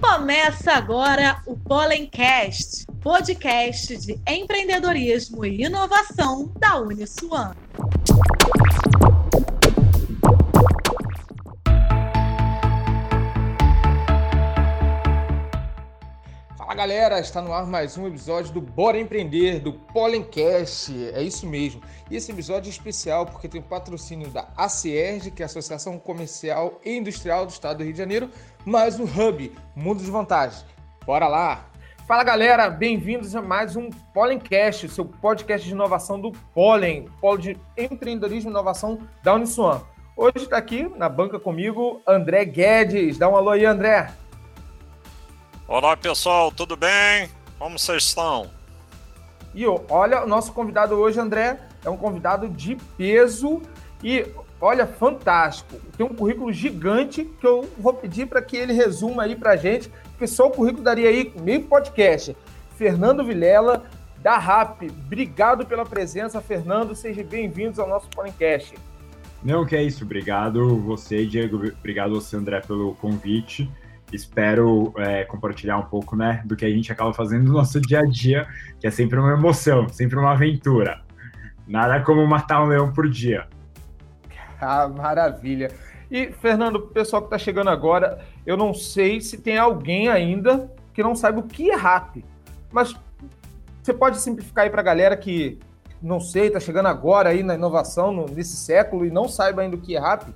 Começa 0.00 0.72
agora 0.72 1.42
o 1.44 1.56
Pollencast, 1.56 2.86
podcast 3.00 3.96
de 3.96 4.20
empreendedorismo 4.26 5.44
e 5.44 5.64
inovação 5.64 6.52
da 6.58 6.80
Uniswan. 6.80 7.52
Galera, 16.78 17.18
está 17.18 17.42
no 17.42 17.52
ar 17.52 17.66
mais 17.66 17.98
um 17.98 18.06
episódio 18.06 18.52
do 18.52 18.60
Bora 18.60 18.96
Empreender, 18.96 19.58
do 19.58 19.72
Pollencast, 19.72 21.10
é 21.12 21.20
isso 21.20 21.44
mesmo. 21.44 21.82
E 22.08 22.14
esse 22.14 22.30
episódio 22.30 22.68
é 22.68 22.70
especial 22.70 23.26
porque 23.26 23.48
tem 23.48 23.60
o 23.60 23.64
patrocínio 23.64 24.28
da 24.28 24.46
ACERG, 24.56 25.32
que 25.32 25.42
é 25.42 25.44
a 25.44 25.46
Associação 25.46 25.98
Comercial 25.98 26.80
e 26.84 26.96
Industrial 26.96 27.44
do 27.44 27.50
Estado 27.50 27.78
do 27.78 27.82
Rio 27.82 27.92
de 27.92 27.98
Janeiro, 27.98 28.30
mais 28.64 29.00
o 29.00 29.02
Hub, 29.02 29.52
Mundo 29.74 30.04
de 30.04 30.08
Vantagens. 30.08 30.64
Bora 31.04 31.26
lá! 31.26 31.66
Fala 32.06 32.22
galera, 32.22 32.70
bem-vindos 32.70 33.34
a 33.34 33.42
mais 33.42 33.74
um 33.74 33.90
Pollencast, 34.14 34.88
seu 34.88 35.04
podcast 35.04 35.66
de 35.66 35.74
inovação 35.74 36.20
do 36.20 36.30
Pollen, 36.54 37.08
polo 37.20 37.38
de 37.38 37.56
empreendedorismo 37.76 38.50
e 38.50 38.52
inovação 38.52 39.00
da 39.24 39.34
Uniswan. 39.34 39.80
Hoje 40.16 40.44
está 40.44 40.56
aqui 40.56 40.88
na 40.96 41.08
banca 41.08 41.40
comigo 41.40 42.00
André 42.06 42.44
Guedes. 42.44 43.18
Dá 43.18 43.28
um 43.28 43.34
alô 43.34 43.50
aí, 43.50 43.66
André. 43.66 44.12
Olá 45.70 45.94
pessoal, 45.94 46.50
tudo 46.50 46.78
bem? 46.78 47.28
Como 47.58 47.78
vocês 47.78 48.04
estão? 48.04 48.46
E 49.54 49.66
olha, 49.90 50.24
o 50.24 50.26
nosso 50.26 50.50
convidado 50.54 50.94
hoje, 50.94 51.20
André, 51.20 51.60
é 51.84 51.90
um 51.90 51.96
convidado 51.98 52.48
de 52.48 52.74
peso 52.96 53.60
e 54.02 54.24
olha, 54.58 54.86
fantástico. 54.86 55.78
Tem 55.94 56.06
um 56.06 56.14
currículo 56.14 56.50
gigante 56.54 57.22
que 57.22 57.46
eu 57.46 57.68
vou 57.76 57.92
pedir 57.92 58.26
para 58.26 58.40
que 58.40 58.56
ele 58.56 58.72
resuma 58.72 59.24
aí 59.24 59.36
para 59.36 59.56
gente, 59.56 59.90
porque 60.12 60.26
só 60.26 60.46
o 60.46 60.50
currículo 60.50 60.82
daria 60.82 61.10
aí 61.10 61.34
meio 61.42 61.64
podcast. 61.64 62.34
Fernando 62.78 63.22
Vilela, 63.22 63.84
da 64.22 64.38
RAP. 64.38 64.84
Obrigado 64.84 65.66
pela 65.66 65.84
presença, 65.84 66.40
Fernando. 66.40 66.94
Sejam 66.94 67.26
bem-vindos 67.26 67.78
ao 67.78 67.86
nosso 67.86 68.08
podcast. 68.08 68.74
Não, 69.44 69.66
que 69.66 69.76
é 69.76 69.82
isso. 69.82 70.02
Obrigado 70.02 70.78
você, 70.78 71.26
Diego. 71.26 71.56
Obrigado 71.58 72.14
você, 72.14 72.36
André, 72.36 72.62
pelo 72.62 72.94
convite 72.94 73.70
espero 74.12 74.92
é, 74.96 75.24
compartilhar 75.24 75.78
um 75.78 75.84
pouco 75.84 76.16
né, 76.16 76.42
do 76.44 76.56
que 76.56 76.64
a 76.64 76.70
gente 76.70 76.90
acaba 76.90 77.12
fazendo 77.12 77.44
no 77.44 77.52
nosso 77.52 77.80
dia 77.80 78.00
a 78.00 78.04
dia, 78.04 78.46
que 78.80 78.86
é 78.86 78.90
sempre 78.90 79.18
uma 79.18 79.32
emoção, 79.32 79.88
sempre 79.88 80.18
uma 80.18 80.32
aventura. 80.32 81.00
Nada 81.66 82.00
como 82.00 82.26
matar 82.26 82.62
um 82.62 82.66
leão 82.66 82.92
por 82.92 83.08
dia. 83.08 83.46
Ah, 84.60 84.88
maravilha. 84.88 85.70
E, 86.10 86.32
Fernando, 86.32 86.76
o 86.76 86.82
pessoal 86.88 87.22
que 87.22 87.26
está 87.26 87.38
chegando 87.38 87.68
agora, 87.68 88.18
eu 88.46 88.56
não 88.56 88.72
sei 88.72 89.20
se 89.20 89.36
tem 89.38 89.58
alguém 89.58 90.08
ainda 90.08 90.70
que 90.94 91.02
não 91.02 91.14
saiba 91.14 91.40
o 91.40 91.42
que 91.42 91.70
é 91.70 91.76
RAP. 91.76 92.24
Mas 92.72 92.94
você 93.82 93.92
pode 93.92 94.18
simplificar 94.18 94.64
aí 94.64 94.70
para 94.70 94.80
a 94.80 94.84
galera 94.84 95.16
que 95.16 95.58
não 96.00 96.20
sei, 96.20 96.46
está 96.46 96.60
chegando 96.60 96.86
agora 96.86 97.30
aí 97.30 97.42
na 97.42 97.54
inovação, 97.54 98.12
no, 98.12 98.26
nesse 98.26 98.56
século, 98.56 99.04
e 99.04 99.10
não 99.10 99.28
saiba 99.28 99.62
ainda 99.62 99.76
o 99.76 99.80
que 99.80 99.96
é 99.96 99.98
RAP? 99.98 100.28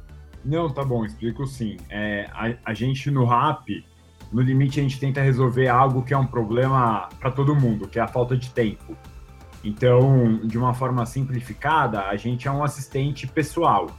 Não, 0.45 0.69
tá 0.69 0.85
bom, 0.85 1.05
explico 1.05 1.47
sim. 1.47 1.77
É, 1.89 2.29
a, 2.33 2.55
a 2.71 2.75
gente 2.75 3.11
no 3.11 3.25
RAP, 3.25 3.69
no 4.33 4.41
limite, 4.41 4.81
a 4.81 4.83
gente 4.83 4.99
tenta 4.99 5.21
resolver 5.21 5.69
algo 5.69 6.03
que 6.03 6.15
é 6.15 6.19
um 6.19 6.27
problema 6.27 7.09
para 7.21 7.31
todo 7.31 7.55
mundo, 7.55 7.87
que 7.87 7.99
é 7.99 8.03
a 8.03 8.09
falta 8.09 8.37
de 8.37 8.51
tempo. 8.51 8.97
Então, 9.63 10.41
de 10.43 10.59
uma 10.59 10.75
forma 10.75 11.05
simplificada, 11.07 12.07
a 12.07 12.17
gente 12.17 12.49
é 12.49 12.51
um 12.51 12.65
assistente 12.65 13.27
pessoal. 13.27 13.91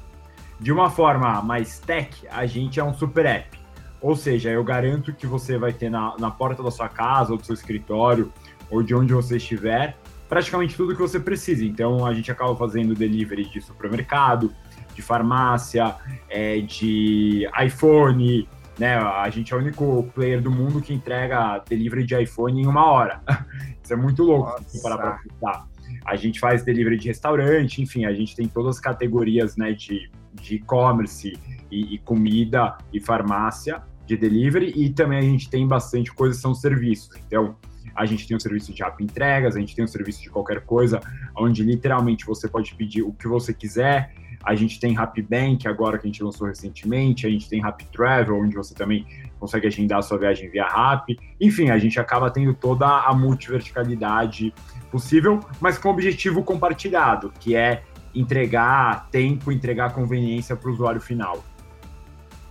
De 0.59 0.71
uma 0.71 0.89
forma 0.89 1.41
mais 1.41 1.79
tech, 1.79 2.27
a 2.29 2.45
gente 2.45 2.79
é 2.79 2.83
um 2.83 2.93
super 2.93 3.25
app. 3.25 3.57
Ou 4.01 4.15
seja, 4.15 4.49
eu 4.49 4.63
garanto 4.63 5.13
que 5.13 5.25
você 5.25 5.57
vai 5.57 5.71
ter 5.71 5.89
na, 5.89 6.15
na 6.17 6.29
porta 6.29 6.61
da 6.61 6.71
sua 6.71 6.89
casa, 6.89 7.31
ou 7.31 7.37
do 7.37 7.45
seu 7.45 7.53
escritório, 7.53 8.33
ou 8.69 8.83
de 8.83 8.93
onde 8.93 9.13
você 9.13 9.37
estiver, 9.37 9.97
praticamente 10.27 10.75
tudo 10.75 10.93
que 10.93 11.01
você 11.01 11.19
precisa. 11.19 11.63
Então, 11.63 12.05
a 12.05 12.13
gente 12.13 12.29
acaba 12.31 12.55
fazendo 12.55 12.93
delivery 12.93 13.45
de 13.45 13.61
supermercado, 13.61 14.53
de 14.93 15.01
farmácia, 15.01 15.95
é, 16.29 16.59
de 16.59 17.47
iPhone, 17.63 18.47
né? 18.77 18.95
A 18.95 19.29
gente 19.29 19.53
é 19.53 19.55
o 19.55 19.59
único 19.59 20.03
player 20.15 20.41
do 20.41 20.51
mundo 20.51 20.81
que 20.81 20.93
entrega 20.93 21.63
delivery 21.67 22.05
de 22.05 22.21
iPhone 22.21 22.61
em 22.61 22.65
uma 22.65 22.85
hora. 22.85 23.21
Isso 23.83 23.93
é 23.93 23.95
muito 23.95 24.23
louco 24.23 24.63
se 24.67 24.81
parar 24.81 24.97
para 24.97 25.11
pensar. 25.17 25.67
A 26.05 26.15
gente 26.15 26.39
faz 26.39 26.63
delivery 26.63 26.97
de 26.97 27.07
restaurante, 27.07 27.81
enfim, 27.81 28.05
a 28.05 28.13
gente 28.13 28.35
tem 28.35 28.47
todas 28.47 28.75
as 28.75 28.81
categorias 28.81 29.55
né, 29.55 29.71
de 29.73 30.09
e-commerce 30.49 31.33
e, 31.71 31.95
e, 31.95 31.97
comida 31.99 32.77
e 32.91 32.99
farmácia 32.99 33.81
de 34.05 34.17
delivery 34.17 34.73
e 34.75 34.89
também 34.89 35.19
a 35.19 35.21
gente 35.21 35.49
tem 35.49 35.67
bastante 35.67 36.13
coisa 36.13 36.37
são 36.37 36.53
serviços. 36.53 37.15
Então, 37.27 37.55
a 37.95 38.05
gente 38.05 38.27
tem 38.27 38.35
um 38.35 38.39
serviço 38.39 38.73
de 38.73 38.83
app 38.83 39.03
entregas, 39.03 39.55
a 39.55 39.59
gente 39.59 39.75
tem 39.75 39.85
um 39.85 39.87
serviço 39.87 40.21
de 40.21 40.29
qualquer 40.29 40.61
coisa, 40.61 40.99
onde 41.37 41.63
literalmente 41.63 42.25
você 42.25 42.47
pode 42.47 42.73
pedir 42.75 43.03
o 43.03 43.13
que 43.13 43.27
você 43.27 43.53
quiser 43.53 44.13
a 44.43 44.55
gente 44.55 44.79
tem 44.79 44.93
Bank 44.93 45.67
agora 45.67 45.97
que 45.97 46.05
a 46.05 46.09
gente 46.09 46.21
lançou 46.21 46.47
recentemente, 46.47 47.25
a 47.25 47.29
gente 47.29 47.47
tem 47.47 47.61
Rap 47.61 47.85
Travel, 47.85 48.37
onde 48.37 48.55
você 48.55 48.73
também 48.73 49.05
consegue 49.39 49.67
agendar 49.67 49.99
a 49.99 50.01
sua 50.01 50.17
viagem 50.17 50.49
via 50.49 50.67
Rap. 50.67 51.17
Enfim, 51.39 51.69
a 51.69 51.77
gente 51.77 51.99
acaba 51.99 52.29
tendo 52.29 52.53
toda 52.53 52.85
a 52.85 53.13
multiverticalidade 53.13 54.53
possível, 54.91 55.39
mas 55.61 55.77
com 55.77 55.89
objetivo 55.89 56.43
compartilhado, 56.43 57.31
que 57.39 57.55
é 57.55 57.83
entregar 58.13 59.07
tempo, 59.09 59.51
entregar 59.51 59.93
conveniência 59.93 60.55
para 60.55 60.69
o 60.69 60.73
usuário 60.73 61.01
final. 61.01 61.43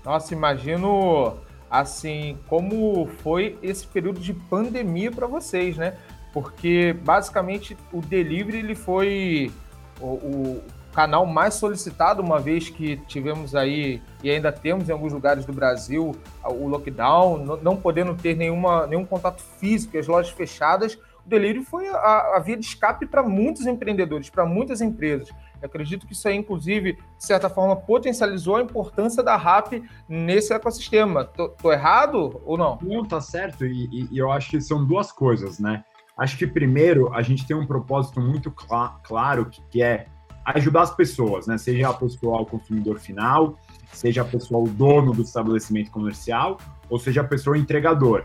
Nossa, 0.04 0.34
imagino 0.34 1.36
assim 1.70 2.36
como 2.48 3.06
foi 3.22 3.56
esse 3.62 3.86
período 3.86 4.20
de 4.20 4.32
pandemia 4.34 5.10
para 5.10 5.26
vocês, 5.26 5.76
né? 5.76 5.96
Porque 6.32 6.94
basicamente 7.04 7.76
o 7.92 8.00
delivery 8.00 8.58
ele 8.58 8.74
foi 8.74 9.52
o, 10.00 10.06
o 10.06 10.62
canal 10.92 11.26
mais 11.26 11.54
solicitado, 11.54 12.22
uma 12.22 12.38
vez 12.38 12.68
que 12.68 12.96
tivemos 13.06 13.54
aí, 13.54 14.00
e 14.22 14.30
ainda 14.30 14.52
temos 14.52 14.88
em 14.88 14.92
alguns 14.92 15.12
lugares 15.12 15.44
do 15.44 15.52
Brasil, 15.52 16.14
o 16.44 16.68
lockdown, 16.68 17.58
não 17.62 17.76
podendo 17.76 18.14
ter 18.14 18.36
nenhuma, 18.36 18.86
nenhum 18.86 19.04
contato 19.04 19.42
físico, 19.58 19.98
as 19.98 20.06
lojas 20.06 20.30
fechadas, 20.32 20.98
o 21.24 21.28
delírio 21.28 21.62
foi 21.62 21.88
a, 21.88 22.36
a 22.36 22.40
via 22.40 22.56
de 22.56 22.66
escape 22.66 23.06
para 23.06 23.22
muitos 23.22 23.66
empreendedores, 23.66 24.28
para 24.28 24.44
muitas 24.44 24.80
empresas. 24.80 25.28
Eu 25.60 25.66
acredito 25.66 26.06
que 26.06 26.12
isso 26.12 26.26
aí, 26.26 26.36
inclusive, 26.36 26.94
de 26.94 27.24
certa 27.24 27.48
forma, 27.48 27.76
potencializou 27.76 28.56
a 28.56 28.62
importância 28.62 29.22
da 29.22 29.36
RAP 29.36 29.74
nesse 30.08 30.52
ecossistema. 30.52 31.24
Tô, 31.24 31.48
tô 31.50 31.72
errado 31.72 32.40
ou 32.44 32.58
não? 32.58 32.78
Não, 32.82 33.04
tá 33.04 33.20
certo. 33.20 33.64
E, 33.64 33.88
e, 33.92 34.08
e, 34.10 34.18
eu 34.18 34.32
acho 34.32 34.50
que 34.50 34.60
são 34.60 34.84
duas 34.84 35.12
coisas, 35.12 35.60
né? 35.60 35.84
Acho 36.18 36.36
que, 36.36 36.46
primeiro, 36.46 37.14
a 37.14 37.22
gente 37.22 37.46
tem 37.46 37.56
um 37.56 37.66
propósito 37.66 38.20
muito 38.20 38.50
cl 38.50 38.90
claro, 39.04 39.46
que, 39.46 39.62
que 39.70 39.82
é 39.82 40.06
ajudar 40.44 40.82
as 40.82 40.94
pessoas, 40.94 41.46
né? 41.46 41.56
Seja 41.58 41.88
a 41.88 41.94
pessoa 41.94 42.40
o 42.40 42.46
consumidor 42.46 42.98
final, 42.98 43.58
seja 43.92 44.22
a 44.22 44.24
pessoa 44.24 44.62
o 44.62 44.68
dono 44.68 45.12
do 45.12 45.22
estabelecimento 45.22 45.90
comercial, 45.90 46.58
ou 46.88 46.98
seja 46.98 47.20
a 47.20 47.24
pessoa 47.24 47.56
o 47.56 47.58
entregador. 47.58 48.24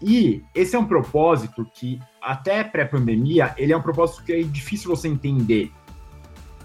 E 0.00 0.44
esse 0.54 0.76
é 0.76 0.78
um 0.78 0.84
propósito 0.84 1.66
que, 1.74 2.00
até 2.22 2.62
pré-pandemia, 2.62 3.54
ele 3.56 3.72
é 3.72 3.76
um 3.76 3.82
propósito 3.82 4.22
que 4.22 4.32
é 4.32 4.42
difícil 4.42 4.88
você 4.88 5.08
entender. 5.08 5.72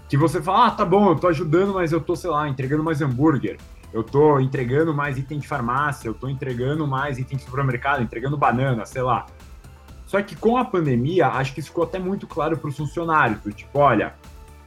Que 0.08 0.16
você 0.16 0.40
fala, 0.40 0.66
ah, 0.66 0.70
tá 0.70 0.84
bom, 0.84 1.10
eu 1.10 1.16
tô 1.16 1.28
ajudando, 1.28 1.74
mas 1.74 1.90
eu 1.90 2.00
tô, 2.00 2.14
sei 2.14 2.30
lá, 2.30 2.48
entregando 2.48 2.84
mais 2.84 3.00
hambúrguer, 3.00 3.58
eu 3.92 4.02
tô 4.02 4.38
entregando 4.38 4.92
mais 4.94 5.18
item 5.18 5.38
de 5.38 5.48
farmácia, 5.48 6.08
eu 6.08 6.14
tô 6.14 6.28
entregando 6.28 6.86
mais 6.86 7.18
item 7.18 7.38
de 7.38 7.44
supermercado, 7.44 8.02
entregando 8.02 8.36
banana, 8.36 8.84
sei 8.84 9.02
lá. 9.02 9.26
Só 10.06 10.20
que 10.22 10.36
com 10.36 10.56
a 10.56 10.64
pandemia, 10.64 11.28
acho 11.28 11.54
que 11.54 11.60
isso 11.60 11.70
ficou 11.70 11.84
até 11.84 11.98
muito 11.98 12.26
claro 12.26 12.56
para 12.56 12.68
os 12.68 12.76
funcionários, 12.76 13.40
tipo, 13.54 13.78
olha, 13.78 14.14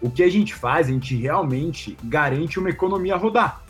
o 0.02 0.10
que 0.10 0.24
a 0.24 0.30
gente 0.30 0.54
faz, 0.54 0.88
a 0.88 0.92
gente 0.92 1.16
realmente 1.16 1.98
garante 2.04 2.60
uma 2.60 2.70
economia 2.70 3.16
rodar, 3.16 3.62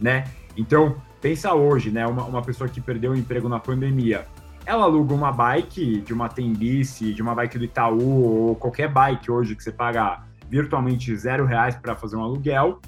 né? 0.00 0.24
Então, 0.56 0.96
pensa 1.20 1.54
hoje, 1.54 1.90
né? 1.90 2.06
Uma, 2.06 2.24
uma 2.24 2.42
pessoa 2.42 2.68
que 2.68 2.80
perdeu 2.80 3.12
o 3.12 3.16
emprego 3.16 3.48
na 3.48 3.58
pandemia, 3.58 4.26
ela 4.64 4.84
aluga 4.84 5.14
uma 5.14 5.32
bike 5.32 6.00
de 6.00 6.12
uma 6.12 6.28
Tembice, 6.28 7.12
de 7.12 7.22
uma 7.22 7.34
bike 7.34 7.58
do 7.58 7.64
Itaú, 7.64 8.48
ou 8.48 8.56
qualquer 8.56 8.88
bike 8.88 9.30
hoje 9.30 9.56
que 9.56 9.62
você 9.62 9.72
paga 9.72 10.22
virtualmente 10.48 11.16
zero 11.16 11.46
reais 11.46 11.74
para 11.74 11.96
fazer 11.96 12.16
um 12.16 12.22
aluguel, 12.22 12.80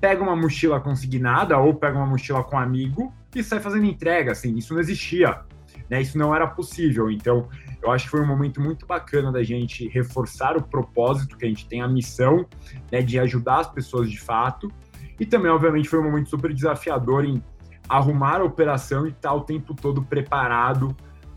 pega 0.00 0.22
uma 0.22 0.36
mochila 0.36 0.80
consignada 0.80 1.56
ou 1.56 1.72
pega 1.72 1.96
uma 1.96 2.06
mochila 2.06 2.42
com 2.42 2.56
um 2.56 2.58
amigo 2.58 3.12
e 3.34 3.42
sai 3.42 3.60
fazendo 3.60 3.86
entrega, 3.86 4.32
assim, 4.32 4.54
isso 4.56 4.74
não 4.74 4.80
existia, 4.80 5.40
né? 5.88 6.00
Isso 6.00 6.16
não 6.16 6.34
era 6.34 6.46
possível. 6.46 7.10
Então, 7.10 7.48
eu 7.82 7.90
acho 7.90 8.04
que 8.04 8.10
foi 8.10 8.20
um 8.20 8.26
momento 8.26 8.60
muito 8.60 8.86
bacana 8.86 9.30
da 9.30 9.42
gente 9.42 9.88
reforçar 9.88 10.56
o 10.56 10.62
propósito 10.62 11.36
que 11.36 11.44
a 11.44 11.48
gente 11.48 11.66
tem, 11.66 11.82
a 11.82 11.88
missão 11.88 12.46
né, 12.90 13.02
de 13.02 13.18
ajudar 13.18 13.60
as 13.60 13.70
pessoas 13.70 14.10
de 14.10 14.20
fato. 14.20 14.72
E 15.18 15.26
também, 15.26 15.50
obviamente, 15.50 15.88
foi 15.88 15.98
um 16.00 16.04
momento 16.04 16.30
super 16.30 16.52
desafiador 16.52 17.24
em 17.24 17.42
arrumar 17.88 18.40
a 18.40 18.44
operação 18.44 19.06
e 19.06 19.10
estar 19.10 19.34
o 19.34 19.42
tempo 19.42 19.74
todo 19.74 20.02
preparado 20.02 20.96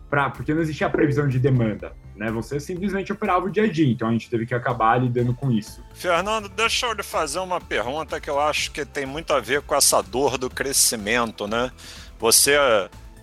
para. 0.09 0.29
Porque 0.29 0.53
não 0.53 0.61
existia 0.61 0.87
a 0.87 0.89
previsão 0.89 1.27
de 1.27 1.39
demanda. 1.39 1.93
Né? 2.15 2.31
Você 2.31 2.59
simplesmente 2.59 3.13
operava 3.13 3.45
o 3.45 3.49
dia 3.49 3.63
a 3.63 3.71
dia, 3.71 3.91
então 3.91 4.07
a 4.07 4.11
gente 4.11 4.27
teve 4.27 4.45
que 4.45 4.55
acabar 4.55 4.99
lidando 4.99 5.35
com 5.35 5.51
isso. 5.51 5.83
Fernando, 5.93 6.49
deixa 6.49 6.87
eu 6.87 6.93
lhe 6.93 7.03
fazer 7.03 7.37
uma 7.37 7.61
pergunta 7.61 8.19
que 8.19 8.27
eu 8.27 8.39
acho 8.39 8.71
que 8.71 8.83
tem 8.83 9.05
muito 9.05 9.31
a 9.33 9.39
ver 9.39 9.61
com 9.61 9.75
essa 9.75 10.01
dor 10.01 10.35
do 10.35 10.49
crescimento, 10.49 11.47
né? 11.47 11.71
Você 12.17 12.57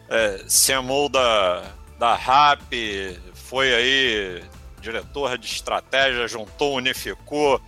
é, 0.08 0.44
CMO 0.48 1.08
da, 1.08 1.62
da 1.98 2.14
RAP, 2.14 2.72
foi 3.34 3.74
aí 3.74 4.44
diretor 4.80 5.38
de 5.38 5.46
estratégia, 5.46 6.28
juntou, 6.28 6.76
unificou 6.76 7.60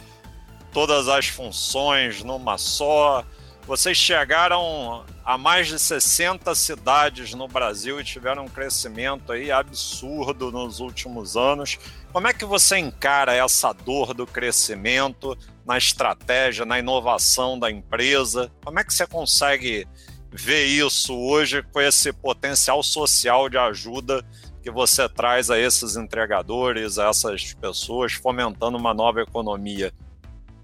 todas 0.72 1.08
as 1.08 1.26
funções 1.26 2.22
numa 2.22 2.58
só. 2.58 3.24
Vocês 3.66 3.96
chegaram 3.96 5.04
a 5.24 5.36
mais 5.36 5.66
de 5.66 5.78
60 5.78 6.54
cidades 6.54 7.34
no 7.34 7.48
Brasil 7.48 7.98
e 8.00 8.04
tiveram 8.04 8.44
um 8.44 8.48
crescimento 8.48 9.32
aí 9.32 9.50
absurdo 9.50 10.52
nos 10.52 10.78
últimos 10.78 11.36
anos. 11.36 11.78
Como 12.12 12.28
é 12.28 12.32
que 12.32 12.44
você 12.44 12.78
encara 12.78 13.34
essa 13.34 13.72
dor 13.72 14.14
do 14.14 14.26
crescimento 14.26 15.36
na 15.64 15.76
estratégia, 15.76 16.64
na 16.64 16.78
inovação 16.78 17.58
da 17.58 17.70
empresa? 17.70 18.52
Como 18.62 18.78
é 18.78 18.84
que 18.84 18.94
você 18.94 19.06
consegue 19.06 19.88
ver 20.36 20.64
isso 20.64 21.14
hoje 21.14 21.62
com 21.72 21.80
esse 21.80 22.12
potencial 22.12 22.82
social 22.82 23.48
de 23.48 23.56
ajuda 23.56 24.24
que 24.62 24.70
você 24.70 25.08
traz 25.08 25.50
a 25.50 25.58
esses 25.58 25.96
entregadores, 25.96 26.98
a 26.98 27.08
essas 27.08 27.54
pessoas, 27.54 28.12
fomentando 28.12 28.76
uma 28.76 28.92
nova 28.92 29.20
economia? 29.20 29.92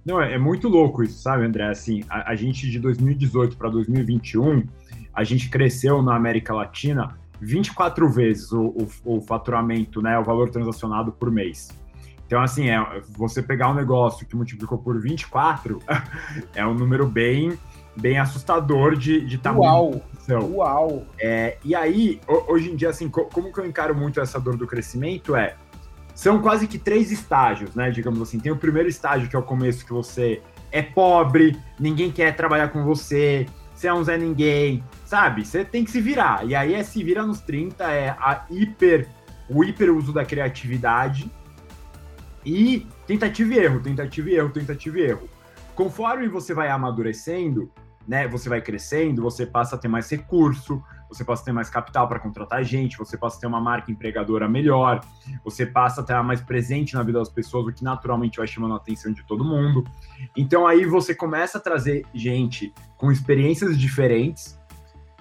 Não, 0.04 0.20
é, 0.20 0.34
é 0.34 0.38
muito 0.38 0.68
louco 0.68 1.02
isso, 1.02 1.22
sabe, 1.22 1.44
André? 1.44 1.68
Assim, 1.68 2.02
a, 2.08 2.32
a 2.32 2.34
gente 2.34 2.68
de 2.68 2.78
2018 2.78 3.56
para 3.56 3.70
2021, 3.70 4.66
a 5.14 5.24
gente 5.24 5.48
cresceu 5.48 6.02
na 6.02 6.16
América 6.16 6.52
Latina 6.52 7.16
24 7.40 8.08
vezes 8.08 8.52
o, 8.52 8.66
o, 9.04 9.16
o, 9.16 9.20
faturamento, 9.20 10.00
né, 10.00 10.18
o 10.18 10.24
valor 10.24 10.50
transacionado 10.50 11.12
por 11.12 11.30
mês. 11.30 11.70
Então, 12.26 12.40
assim, 12.40 12.70
é, 12.70 13.02
você 13.10 13.42
pegar 13.42 13.68
um 13.68 13.74
negócio 13.74 14.26
que 14.26 14.34
multiplicou 14.34 14.78
por 14.78 15.00
24 15.00 15.78
é 16.54 16.66
um 16.66 16.74
número 16.74 17.06
bem, 17.06 17.58
bem 17.96 18.18
assustador 18.18 18.96
de, 18.96 19.24
de 19.24 19.38
tamanho. 19.38 19.62
Uau! 19.62 20.02
Uau! 20.54 21.06
É, 21.18 21.58
e 21.64 21.74
aí, 21.74 22.20
hoje 22.48 22.70
em 22.70 22.76
dia, 22.76 22.90
assim, 22.90 23.08
como 23.08 23.52
que 23.52 23.58
eu 23.58 23.66
encaro 23.66 23.94
muito 23.94 24.20
essa 24.20 24.40
dor 24.40 24.56
do 24.56 24.66
crescimento 24.66 25.34
é 25.34 25.56
são 26.14 26.40
quase 26.40 26.66
que 26.66 26.78
três 26.78 27.10
estágios, 27.10 27.74
né? 27.74 27.90
Digamos 27.90 28.20
assim. 28.20 28.38
Tem 28.38 28.52
o 28.52 28.56
primeiro 28.56 28.88
estágio, 28.88 29.28
que 29.28 29.36
é 29.36 29.38
o 29.38 29.42
começo, 29.42 29.84
que 29.84 29.92
você 29.92 30.42
é 30.70 30.82
pobre, 30.82 31.58
ninguém 31.78 32.10
quer 32.10 32.34
trabalhar 32.34 32.68
com 32.68 32.84
você, 32.84 33.46
você 33.74 33.88
é 33.88 33.94
um 33.94 34.02
Zé 34.02 34.16
Ninguém, 34.16 34.82
sabe? 35.04 35.44
Você 35.44 35.64
tem 35.64 35.84
que 35.84 35.90
se 35.90 36.00
virar. 36.00 36.46
E 36.46 36.54
aí 36.54 36.74
é 36.74 36.82
se 36.82 37.02
vira 37.02 37.26
nos 37.26 37.40
30, 37.40 37.84
é 37.90 38.10
a 38.10 38.46
hiper, 38.50 39.08
o 39.48 39.62
hiper 39.64 39.94
uso 39.94 40.12
da 40.12 40.24
criatividade 40.24 41.30
e 42.44 42.86
tentativa 43.06 43.54
e 43.54 43.58
erro, 43.58 43.80
tentativa 43.80 44.30
e 44.30 44.34
erro, 44.34 44.50
tentativa 44.50 44.98
e 44.98 45.02
erro. 45.02 45.28
Conforme 45.74 46.28
você 46.28 46.54
vai 46.54 46.68
amadurecendo, 46.68 47.70
né? 48.06 48.26
Você 48.28 48.48
vai 48.48 48.60
crescendo, 48.60 49.22
você 49.22 49.46
passa 49.46 49.76
a 49.76 49.78
ter 49.78 49.88
mais 49.88 50.10
recurso, 50.10 50.82
você 51.08 51.24
passa 51.24 51.42
a 51.42 51.44
ter 51.44 51.52
mais 51.52 51.68
capital 51.68 52.08
para 52.08 52.18
contratar 52.18 52.64
gente, 52.64 52.96
você 52.96 53.16
passa 53.16 53.36
a 53.36 53.40
ter 53.40 53.46
uma 53.46 53.60
marca 53.60 53.90
empregadora 53.90 54.48
melhor, 54.48 55.00
você 55.44 55.66
passa 55.66 56.00
a 56.00 56.02
estar 56.02 56.22
mais 56.22 56.40
presente 56.40 56.94
na 56.94 57.02
vida 57.02 57.18
das 57.18 57.28
pessoas, 57.28 57.66
o 57.66 57.72
que 57.72 57.84
naturalmente 57.84 58.38
vai 58.38 58.46
chamando 58.46 58.74
a 58.74 58.76
atenção 58.76 59.12
de 59.12 59.22
todo 59.26 59.44
mundo. 59.44 59.84
Então 60.36 60.66
aí 60.66 60.84
você 60.84 61.14
começa 61.14 61.58
a 61.58 61.60
trazer 61.60 62.04
gente 62.14 62.72
com 62.96 63.12
experiências 63.12 63.78
diferentes 63.78 64.58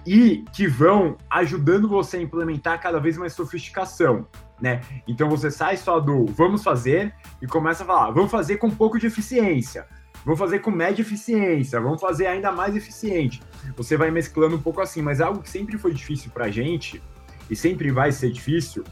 e 0.06 0.44
que 0.52 0.66
vão 0.66 1.16
ajudando 1.30 1.88
você 1.88 2.16
a 2.16 2.22
implementar 2.22 2.80
cada 2.80 2.98
vez 2.98 3.16
mais 3.16 3.34
sofisticação. 3.34 4.26
Né? 4.60 4.80
Então 5.06 5.28
você 5.28 5.50
sai 5.50 5.76
só 5.76 5.98
do 5.98 6.24
vamos 6.26 6.62
fazer 6.62 7.14
e 7.40 7.46
começa 7.46 7.82
a 7.82 7.86
falar, 7.86 8.10
vamos 8.12 8.30
fazer 8.30 8.56
com 8.56 8.68
um 8.68 8.74
pouco 8.74 8.98
de 8.98 9.06
eficiência 9.06 9.86
vamos 10.24 10.38
fazer 10.38 10.60
com 10.60 10.70
média 10.70 11.02
eficiência, 11.02 11.80
vamos 11.80 12.00
fazer 12.00 12.26
ainda 12.26 12.50
mais 12.52 12.76
eficiente. 12.76 13.42
Você 13.76 13.96
vai 13.96 14.10
mesclando 14.10 14.56
um 14.56 14.60
pouco 14.60 14.80
assim, 14.80 15.02
mas 15.02 15.20
algo 15.20 15.42
que 15.42 15.50
sempre 15.50 15.78
foi 15.78 15.92
difícil 15.92 16.30
para 16.32 16.46
a 16.46 16.50
gente, 16.50 17.02
e 17.50 17.56
sempre 17.56 17.90
vai 17.90 18.12
ser 18.12 18.30
difícil, 18.30 18.84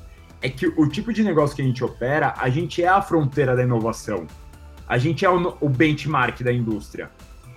é 0.43 0.49
que 0.49 0.67
o 0.67 0.89
tipo 0.89 1.13
de 1.13 1.23
negócio 1.23 1.55
que 1.55 1.63
a 1.63 1.65
gente 1.65 1.85
opera, 1.85 2.35
a 2.37 2.49
gente 2.49 2.83
é 2.83 2.89
a 2.89 3.01
fronteira 3.01 3.55
da 3.55 3.63
inovação. 3.63 4.27
A 4.89 4.99
gente 4.99 5.25
é 5.25 5.31
o, 5.31 5.57
o 5.61 5.69
benchmark 5.69 6.43
da 6.43 6.53
indústria. 6.53 7.11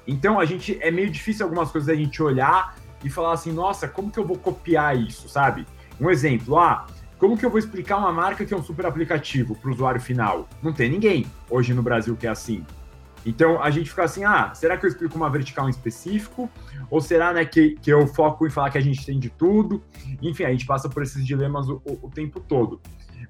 Então, 0.05 0.39
a 0.39 0.45
gente 0.45 0.77
é 0.81 0.91
meio 0.91 1.09
difícil 1.09 1.45
algumas 1.45 1.71
coisas 1.71 1.89
a 1.89 1.95
gente 1.95 2.21
olhar 2.21 2.75
e 3.03 3.09
falar 3.09 3.33
assim, 3.33 3.51
nossa, 3.51 3.87
como 3.87 4.11
que 4.11 4.19
eu 4.19 4.25
vou 4.25 4.37
copiar 4.37 4.97
isso, 4.97 5.27
sabe? 5.29 5.65
Um 5.99 6.09
exemplo, 6.09 6.59
ah, 6.59 6.85
como 7.17 7.37
que 7.37 7.45
eu 7.45 7.49
vou 7.49 7.59
explicar 7.59 7.97
uma 7.97 8.11
marca 8.11 8.45
que 8.45 8.53
é 8.53 8.57
um 8.57 8.63
super 8.63 8.85
aplicativo 8.85 9.55
para 9.55 9.69
o 9.69 9.73
usuário 9.73 10.01
final? 10.01 10.47
Não 10.61 10.73
tem 10.73 10.89
ninguém 10.89 11.25
hoje 11.49 11.73
no 11.73 11.81
Brasil 11.81 12.15
que 12.17 12.27
é 12.27 12.29
assim. 12.29 12.65
Então 13.25 13.61
a 13.61 13.69
gente 13.69 13.89
fica 13.89 14.03
assim, 14.03 14.23
ah, 14.23 14.53
será 14.53 14.77
que 14.77 14.85
eu 14.85 14.89
explico 14.89 15.15
uma 15.15 15.29
vertical 15.29 15.67
em 15.67 15.71
específico? 15.71 16.49
Ou 16.89 17.01
será 17.01 17.33
né, 17.33 17.45
que, 17.45 17.75
que 17.81 17.89
eu 17.89 18.05
foco 18.07 18.45
em 18.45 18.49
falar 18.49 18.69
que 18.69 18.77
a 18.77 18.81
gente 18.81 19.05
tem 19.05 19.17
de 19.17 19.29
tudo? 19.29 19.81
Enfim, 20.21 20.43
a 20.43 20.51
gente 20.51 20.65
passa 20.65 20.89
por 20.89 21.03
esses 21.03 21.25
dilemas 21.25 21.69
o, 21.69 21.81
o, 21.85 22.07
o 22.07 22.09
tempo 22.09 22.39
todo. 22.39 22.81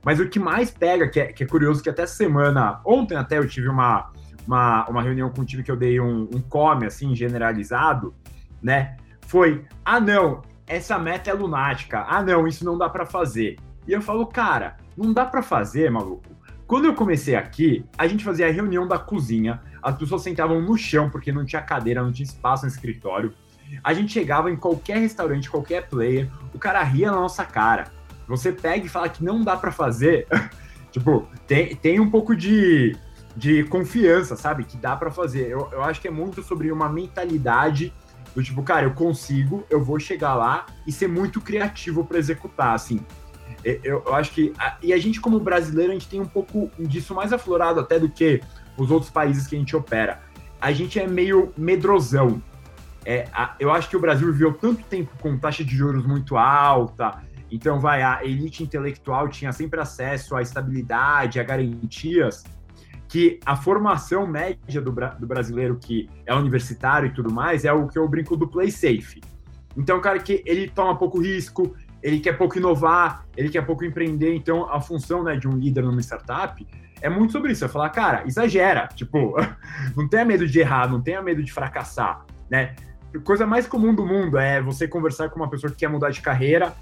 Mas 0.03 0.19
o 0.19 0.27
que 0.27 0.39
mais 0.39 0.69
pega, 0.69 1.07
que 1.07 1.19
é, 1.19 1.27
que 1.27 1.43
é, 1.43 1.47
curioso, 1.47 1.81
que 1.81 1.89
até 1.89 2.05
semana, 2.05 2.81
ontem 2.85 3.15
até 3.15 3.37
eu 3.37 3.47
tive 3.47 3.69
uma, 3.69 4.11
uma, 4.45 4.85
uma 4.89 5.01
reunião 5.01 5.29
com 5.29 5.41
o 5.41 5.45
time 5.45 5.63
que 5.63 5.71
eu 5.71 5.77
dei 5.77 5.99
um, 5.99 6.23
um 6.33 6.41
come, 6.41 6.85
assim, 6.85 7.15
generalizado, 7.15 8.13
né? 8.61 8.97
Foi, 9.27 9.63
ah 9.85 9.99
não, 9.99 10.41
essa 10.67 10.99
meta 10.99 11.29
é 11.29 11.33
lunática, 11.33 12.05
ah 12.07 12.21
não, 12.21 12.47
isso 12.47 12.65
não 12.65 12.77
dá 12.77 12.89
para 12.89 13.05
fazer. 13.05 13.57
E 13.87 13.93
eu 13.93 14.01
falo, 14.01 14.25
cara, 14.25 14.75
não 14.97 15.13
dá 15.13 15.25
para 15.25 15.41
fazer, 15.41 15.89
maluco. 15.89 16.33
Quando 16.67 16.85
eu 16.85 16.93
comecei 16.93 17.35
aqui, 17.35 17.85
a 17.97 18.07
gente 18.07 18.23
fazia 18.23 18.47
a 18.47 18.51
reunião 18.51 18.87
da 18.87 18.97
cozinha, 18.97 19.61
as 19.83 19.97
pessoas 19.97 20.21
sentavam 20.21 20.61
no 20.61 20.77
chão 20.77 21.09
porque 21.09 21.31
não 21.31 21.45
tinha 21.45 21.61
cadeira, 21.61 22.01
não 22.01 22.11
tinha 22.11 22.25
espaço 22.25 22.65
no 22.65 22.71
escritório. 22.71 23.33
A 23.83 23.93
gente 23.93 24.13
chegava 24.13 24.49
em 24.49 24.55
qualquer 24.55 24.97
restaurante, 24.97 25.49
qualquer 25.49 25.87
player, 25.87 26.29
o 26.53 26.59
cara 26.59 26.81
ria 26.83 27.11
na 27.11 27.17
nossa 27.17 27.43
cara. 27.43 27.91
Você 28.27 28.51
pega 28.51 28.85
e 28.85 28.89
fala 28.89 29.09
que 29.09 29.23
não 29.23 29.41
dá 29.41 29.57
para 29.57 29.71
fazer, 29.71 30.27
tipo, 30.91 31.27
tem, 31.45 31.75
tem 31.75 31.99
um 31.99 32.09
pouco 32.09 32.35
de, 32.35 32.95
de 33.35 33.63
confiança, 33.65 34.35
sabe? 34.35 34.63
Que 34.63 34.77
dá 34.77 34.95
para 34.95 35.11
fazer. 35.11 35.49
Eu, 35.49 35.69
eu 35.71 35.83
acho 35.83 35.99
que 35.99 36.07
é 36.07 36.11
muito 36.11 36.41
sobre 36.41 36.71
uma 36.71 36.87
mentalidade 36.87 37.93
do 38.33 38.41
tipo, 38.41 38.63
cara, 38.63 38.85
eu 38.85 38.93
consigo, 38.93 39.63
eu 39.69 39.83
vou 39.83 39.99
chegar 39.99 40.33
lá 40.35 40.65
e 40.87 40.91
ser 40.91 41.07
muito 41.07 41.41
criativo 41.41 42.05
para 42.05 42.17
executar, 42.17 42.73
assim. 42.73 42.99
Eu, 43.63 44.03
eu, 44.05 44.15
acho 44.15 44.31
que. 44.31 44.53
A, 44.57 44.77
e 44.81 44.91
a 44.91 44.97
gente, 44.97 45.21
como 45.21 45.39
brasileiro, 45.39 45.91
a 45.91 45.93
gente 45.93 46.07
tem 46.07 46.19
um 46.19 46.25
pouco 46.25 46.69
disso 46.79 47.13
mais 47.13 47.31
aflorado 47.31 47.79
até 47.79 47.99
do 47.99 48.09
que 48.09 48.41
os 48.77 48.91
outros 48.91 49.11
países 49.11 49.47
que 49.47 49.55
a 49.55 49.59
gente 49.59 49.75
opera. 49.75 50.21
A 50.59 50.71
gente 50.71 50.99
é 50.99 51.07
meio 51.07 51.53
medrosão. 51.57 52.41
É, 53.05 53.27
a, 53.33 53.55
eu 53.59 53.71
acho 53.71 53.89
que 53.89 53.97
o 53.97 53.99
Brasil 53.99 54.31
viveu 54.31 54.53
tanto 54.53 54.83
tempo 54.83 55.11
com 55.19 55.37
taxa 55.37 55.63
de 55.63 55.75
juros 55.75 56.05
muito 56.05 56.37
alta, 56.37 57.21
então 57.51 57.79
vai, 57.79 58.01
a 58.01 58.25
elite 58.25 58.63
intelectual 58.63 59.29
tinha 59.29 59.51
sempre 59.51 59.79
acesso 59.79 60.35
à 60.35 60.41
estabilidade, 60.41 61.39
a 61.39 61.43
garantias, 61.43 62.43
que 63.07 63.39
a 63.45 63.55
formação 63.55 64.25
média 64.25 64.81
do, 64.81 64.91
do 64.91 65.27
brasileiro 65.27 65.77
que 65.77 66.09
é 66.25 66.33
universitário 66.33 67.09
e 67.09 67.13
tudo 67.13 67.31
mais 67.31 67.63
é 67.63 67.71
o 67.71 67.87
que 67.87 67.99
eu 67.99 68.07
brinco 68.07 68.35
do 68.35 68.47
play 68.47 68.71
safe. 68.71 69.21
Então, 69.77 70.01
cara 70.01 70.17
que 70.17 70.41
ele 70.47 70.67
toma 70.67 70.97
pouco 70.97 71.21
risco, 71.21 71.75
ele 72.01 72.19
quer 72.19 72.33
pouco 72.33 72.57
inovar, 72.57 73.23
ele 73.37 73.49
quer 73.49 73.63
pouco 73.63 73.85
empreender. 73.85 74.33
Então, 74.33 74.67
a 74.67 74.81
função 74.81 75.23
né, 75.23 75.35
de 75.35 75.47
um 75.47 75.55
líder 75.55 75.83
numa 75.83 76.01
startup 76.01 76.65
é 77.03 77.09
muito 77.09 77.33
sobre 77.33 77.51
isso. 77.51 77.65
É 77.65 77.67
falar, 77.67 77.89
cara, 77.89 78.23
exagera. 78.25 78.87
Tipo, 78.95 79.35
não 79.95 80.07
tenha 80.07 80.23
medo 80.23 80.47
de 80.47 80.59
errar, 80.59 80.89
não 80.89 81.01
tenha 81.01 81.21
medo 81.21 81.43
de 81.43 81.51
fracassar, 81.51 82.25
né? 82.49 82.75
Coisa 83.25 83.45
mais 83.45 83.67
comum 83.67 83.93
do 83.93 84.05
mundo 84.05 84.39
é 84.39 84.59
você 84.61 84.87
conversar 84.87 85.29
com 85.29 85.35
uma 85.35 85.49
pessoa 85.49 85.69
que 85.69 85.77
quer 85.77 85.89
mudar 85.89 86.09
de 86.09 86.21
carreira. 86.21 86.73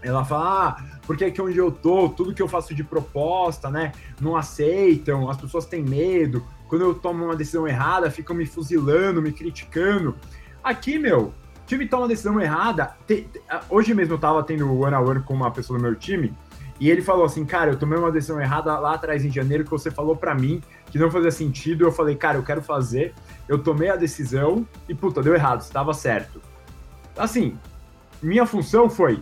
Ela 0.00 0.24
fala, 0.24 0.68
ah, 0.68 0.98
porque 1.04 1.24
aqui 1.24 1.42
onde 1.42 1.58
eu 1.58 1.72
tô, 1.72 2.08
tudo 2.10 2.32
que 2.32 2.40
eu 2.40 2.46
faço 2.46 2.72
de 2.72 2.84
proposta, 2.84 3.68
né, 3.68 3.90
não 4.20 4.36
aceitam, 4.36 5.28
as 5.28 5.36
pessoas 5.36 5.66
têm 5.66 5.82
medo. 5.82 6.44
Quando 6.68 6.82
eu 6.82 6.94
tomo 6.94 7.24
uma 7.24 7.34
decisão 7.34 7.66
errada, 7.66 8.08
ficam 8.08 8.36
me 8.36 8.46
fuzilando, 8.46 9.20
me 9.20 9.32
criticando. 9.32 10.14
Aqui, 10.62 10.96
meu, 11.00 11.34
time 11.66 11.88
toma 11.88 12.02
uma 12.02 12.08
decisão 12.08 12.40
errada. 12.40 12.94
Te, 13.08 13.22
te, 13.22 13.42
hoje 13.68 13.92
mesmo 13.94 14.14
eu 14.14 14.18
tava 14.18 14.44
tendo 14.44 14.70
one 14.78 14.94
on 14.94 15.04
one 15.04 15.22
com 15.22 15.34
uma 15.34 15.50
pessoa 15.50 15.76
do 15.76 15.82
meu 15.82 15.96
time 15.96 16.32
e 16.80 16.90
ele 16.90 17.02
falou 17.02 17.24
assim, 17.24 17.44
cara, 17.44 17.72
eu 17.72 17.76
tomei 17.76 17.98
uma 17.98 18.12
decisão 18.12 18.40
errada 18.40 18.78
lá 18.78 18.94
atrás 18.94 19.24
em 19.24 19.30
janeiro 19.30 19.64
que 19.64 19.70
você 19.70 19.90
falou 19.90 20.14
para 20.14 20.34
mim 20.34 20.62
que 20.90 20.98
não 20.98 21.10
fazia 21.10 21.30
sentido. 21.30 21.84
Eu 21.84 21.92
falei, 21.92 22.14
cara, 22.14 22.38
eu 22.38 22.42
quero 22.42 22.62
fazer. 22.62 23.14
Eu 23.48 23.58
tomei 23.58 23.90
a 23.90 23.96
decisão 23.96 24.66
e 24.88 24.94
puta, 24.94 25.22
deu 25.22 25.34
errado, 25.34 25.60
estava 25.60 25.92
certo. 25.92 26.40
Assim, 27.16 27.58
minha 28.22 28.46
função 28.46 28.88
foi, 28.88 29.20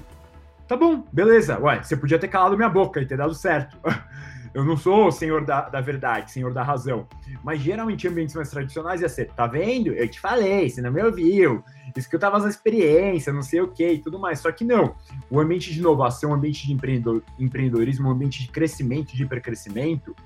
tá 0.69 0.77
bom, 0.77 1.05
beleza. 1.11 1.59
Ué, 1.59 1.83
você 1.83 1.97
podia 1.97 2.19
ter 2.19 2.29
calado 2.29 2.57
minha 2.57 2.69
boca 2.69 3.01
e 3.01 3.07
ter 3.07 3.17
dado 3.17 3.35
certo. 3.35 3.77
Eu 4.57 4.65
não 4.65 4.75
sou 4.75 5.09
o 5.09 5.13
senhor 5.13 5.45
da, 5.45 5.69
da 5.69 5.83
verdade, 5.83 6.33
senhor 6.33 6.51
da 6.51 6.63
razão. 6.63 7.07
Mas 7.45 7.61
geralmente 7.61 8.07
em 8.07 8.11
ambientes 8.11 8.35
mais 8.35 8.49
tradicionais 8.49 9.03
ia 9.03 9.09
ser, 9.11 9.29
tá 9.33 9.47
vendo? 9.47 9.89
Eu 9.89 10.09
te 10.09 10.19
falei, 10.19 10.71
você 10.71 10.81
não 10.81 10.91
me 10.91 11.03
ouviu. 11.03 11.63
Isso 11.95 12.09
que 12.09 12.17
eu 12.17 12.19
tava 12.19 12.39
na 12.39 12.49
experiência, 12.49 13.35
não 13.35 13.43
sei 13.43 13.61
o 13.61 13.69
que 13.69 13.87
e 13.87 13.99
tudo 13.99 14.19
mais. 14.19 14.39
Só 14.41 14.51
que 14.51 14.65
não. 14.65 14.95
O 15.31 15.39
ambiente 15.41 15.71
de 15.71 15.79
inovação, 15.79 16.31
o 16.31 16.33
ambiente 16.33 16.67
de 16.67 16.73
empreendedor, 16.73 17.23
empreendedorismo, 17.39 18.09
o 18.09 18.11
ambiente 18.11 18.41
de 18.45 18.49
crescimento, 18.49 19.15
de 19.15 19.25
hipercrescimento, 19.25 20.17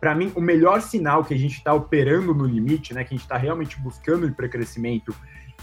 para 0.00 0.14
mim, 0.14 0.32
o 0.34 0.40
melhor 0.40 0.80
sinal 0.80 1.22
que 1.22 1.34
a 1.34 1.38
gente 1.38 1.58
está 1.58 1.74
operando 1.74 2.32
no 2.32 2.46
limite, 2.46 2.94
né, 2.94 3.04
que 3.04 3.12
a 3.12 3.16
gente 3.18 3.24
está 3.24 3.36
realmente 3.36 3.78
buscando 3.78 4.26
hipercrescimento 4.26 5.14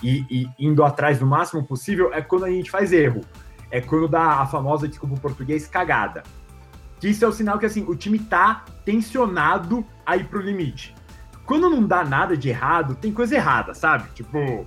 e, 0.03 0.23
e 0.29 0.49
indo 0.59 0.83
atrás 0.83 1.17
do 1.17 1.25
máximo 1.25 1.63
possível, 1.63 2.13
é 2.13 2.21
quando 2.21 2.45
a 2.45 2.51
gente 2.51 2.69
faz 2.69 2.93
erro. 2.93 3.21
É 3.71 3.81
quando 3.81 4.07
dá 4.07 4.41
a 4.41 4.45
famosa, 4.45 4.87
desculpa 4.87 5.15
o 5.15 5.19
português, 5.19 5.65
cagada. 5.65 6.21
Que 7.05 7.11
isso 7.11 7.23
é 7.23 7.27
o 7.27 7.31
sinal 7.31 7.59
que 7.59 7.67
assim, 7.67 7.85
o 7.87 7.95
time 7.95 8.17
tá 8.17 8.65
tensionado 8.83 9.85
a 10.03 10.17
ir 10.17 10.23
pro 10.23 10.41
limite. 10.41 10.95
Quando 11.45 11.69
não 11.69 11.85
dá 11.85 12.03
nada 12.03 12.35
de 12.35 12.49
errado, 12.49 12.95
tem 12.95 13.13
coisa 13.13 13.35
errada, 13.35 13.75
sabe? 13.75 14.09
Tipo, 14.15 14.65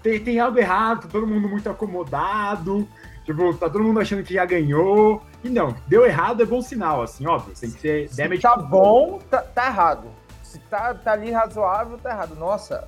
tem, 0.00 0.22
tem 0.22 0.38
algo 0.38 0.56
errado, 0.56 1.02
tá 1.02 1.08
todo 1.08 1.26
mundo 1.26 1.48
muito 1.48 1.68
acomodado, 1.68 2.86
tipo, 3.24 3.52
tá 3.54 3.68
todo 3.68 3.82
mundo 3.82 3.98
achando 3.98 4.22
que 4.22 4.34
já 4.34 4.44
ganhou. 4.44 5.20
E 5.42 5.48
não, 5.48 5.74
deu 5.88 6.06
errado 6.06 6.44
é 6.44 6.46
bom 6.46 6.62
sinal, 6.62 7.02
assim, 7.02 7.26
óbvio. 7.26 7.52
Tem 7.58 7.68
que 7.72 7.80
ser 7.80 8.08
Se 8.08 8.18
damage 8.18 8.42
tá 8.42 8.56
bom, 8.56 9.18
tá, 9.28 9.42
tá 9.42 9.66
errado. 9.66 10.06
Se 10.44 10.60
tá, 10.60 10.94
tá 10.94 11.10
ali 11.10 11.32
razoável, 11.32 11.98
tá 11.98 12.10
errado. 12.10 12.36
Nossa, 12.36 12.86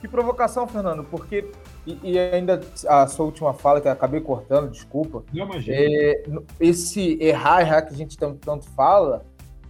que 0.00 0.08
provocação, 0.08 0.66
Fernando, 0.66 1.04
porque. 1.04 1.48
E, 1.86 1.98
e 2.02 2.18
ainda 2.18 2.60
a 2.88 3.06
sua 3.06 3.26
última 3.26 3.54
fala, 3.54 3.80
que 3.80 3.86
eu 3.86 3.92
acabei 3.92 4.20
cortando, 4.20 4.70
desculpa. 4.70 5.22
Não, 5.32 5.44
imagina. 5.44 5.76
É, 5.78 6.24
esse 6.58 7.16
errar, 7.20 7.60
errar 7.60 7.82
que 7.82 7.94
a 7.94 7.96
gente 7.96 8.18
tanto, 8.18 8.38
tanto 8.38 8.66
fala, 8.70 9.24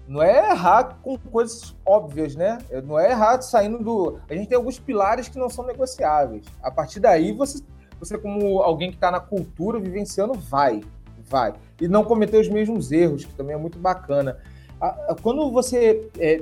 não 0.08 0.23
é 0.23 0.50
errar 0.50 0.99
com 1.02 1.18
coisas 1.18 1.76
óbvias, 1.85 2.35
né? 2.35 2.58
Não 2.85 2.99
é 2.99 3.11
errar 3.11 3.42
saindo 3.42 3.78
do. 3.82 4.18
A 4.30 4.35
gente 4.35 4.49
tem 4.49 4.56
alguns 4.56 4.78
pilares 4.78 5.28
que 5.28 5.38
não 5.38 5.50
são 5.50 5.66
negociáveis. 5.66 6.46
A 6.62 6.70
partir 6.70 7.00
daí, 7.00 7.32
você, 7.32 7.62
você 7.99 8.16
como 8.16 8.61
alguém 8.62 8.90
que 8.90 8.96
está 8.96 9.11
na 9.11 9.20
cultura, 9.20 9.78
vivenciando, 9.78 10.35
vai, 10.35 10.82
vai. 11.28 11.54
E 11.80 11.88
não 11.88 12.04
cometer 12.04 12.40
os 12.40 12.49
mesmos 12.49 12.92
erros, 12.92 13.25
que 13.25 13.35
também 13.35 13.54
é 13.54 13.58
muito 13.58 13.78
bacana. 13.78 14.38
Quando 15.23 15.50
você 15.50 16.08
é, 16.18 16.40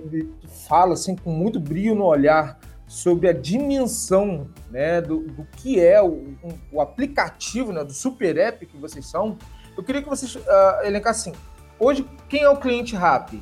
fala 0.68 0.94
assim, 0.94 1.16
com 1.16 1.30
muito 1.30 1.58
brilho 1.58 1.94
no 1.94 2.04
olhar 2.04 2.58
sobre 2.86 3.28
a 3.28 3.32
dimensão 3.32 4.48
né, 4.70 5.00
do, 5.00 5.20
do 5.20 5.44
que 5.56 5.80
é 5.80 6.02
o, 6.02 6.34
o, 6.70 6.80
aplicativo, 6.80 7.72
né, 7.72 7.82
do 7.82 7.92
super 7.92 8.36
app 8.36 8.64
que 8.66 8.76
vocês 8.76 9.06
são, 9.06 9.38
eu 9.76 9.82
queria 9.82 10.02
que 10.02 10.08
vocês 10.08 10.34
uh, 10.36 10.40
elencassem. 10.84 11.32
Hoje, 11.78 12.06
quem 12.28 12.42
é 12.42 12.48
o 12.48 12.56
cliente 12.56 12.94
RAP? 12.94 13.34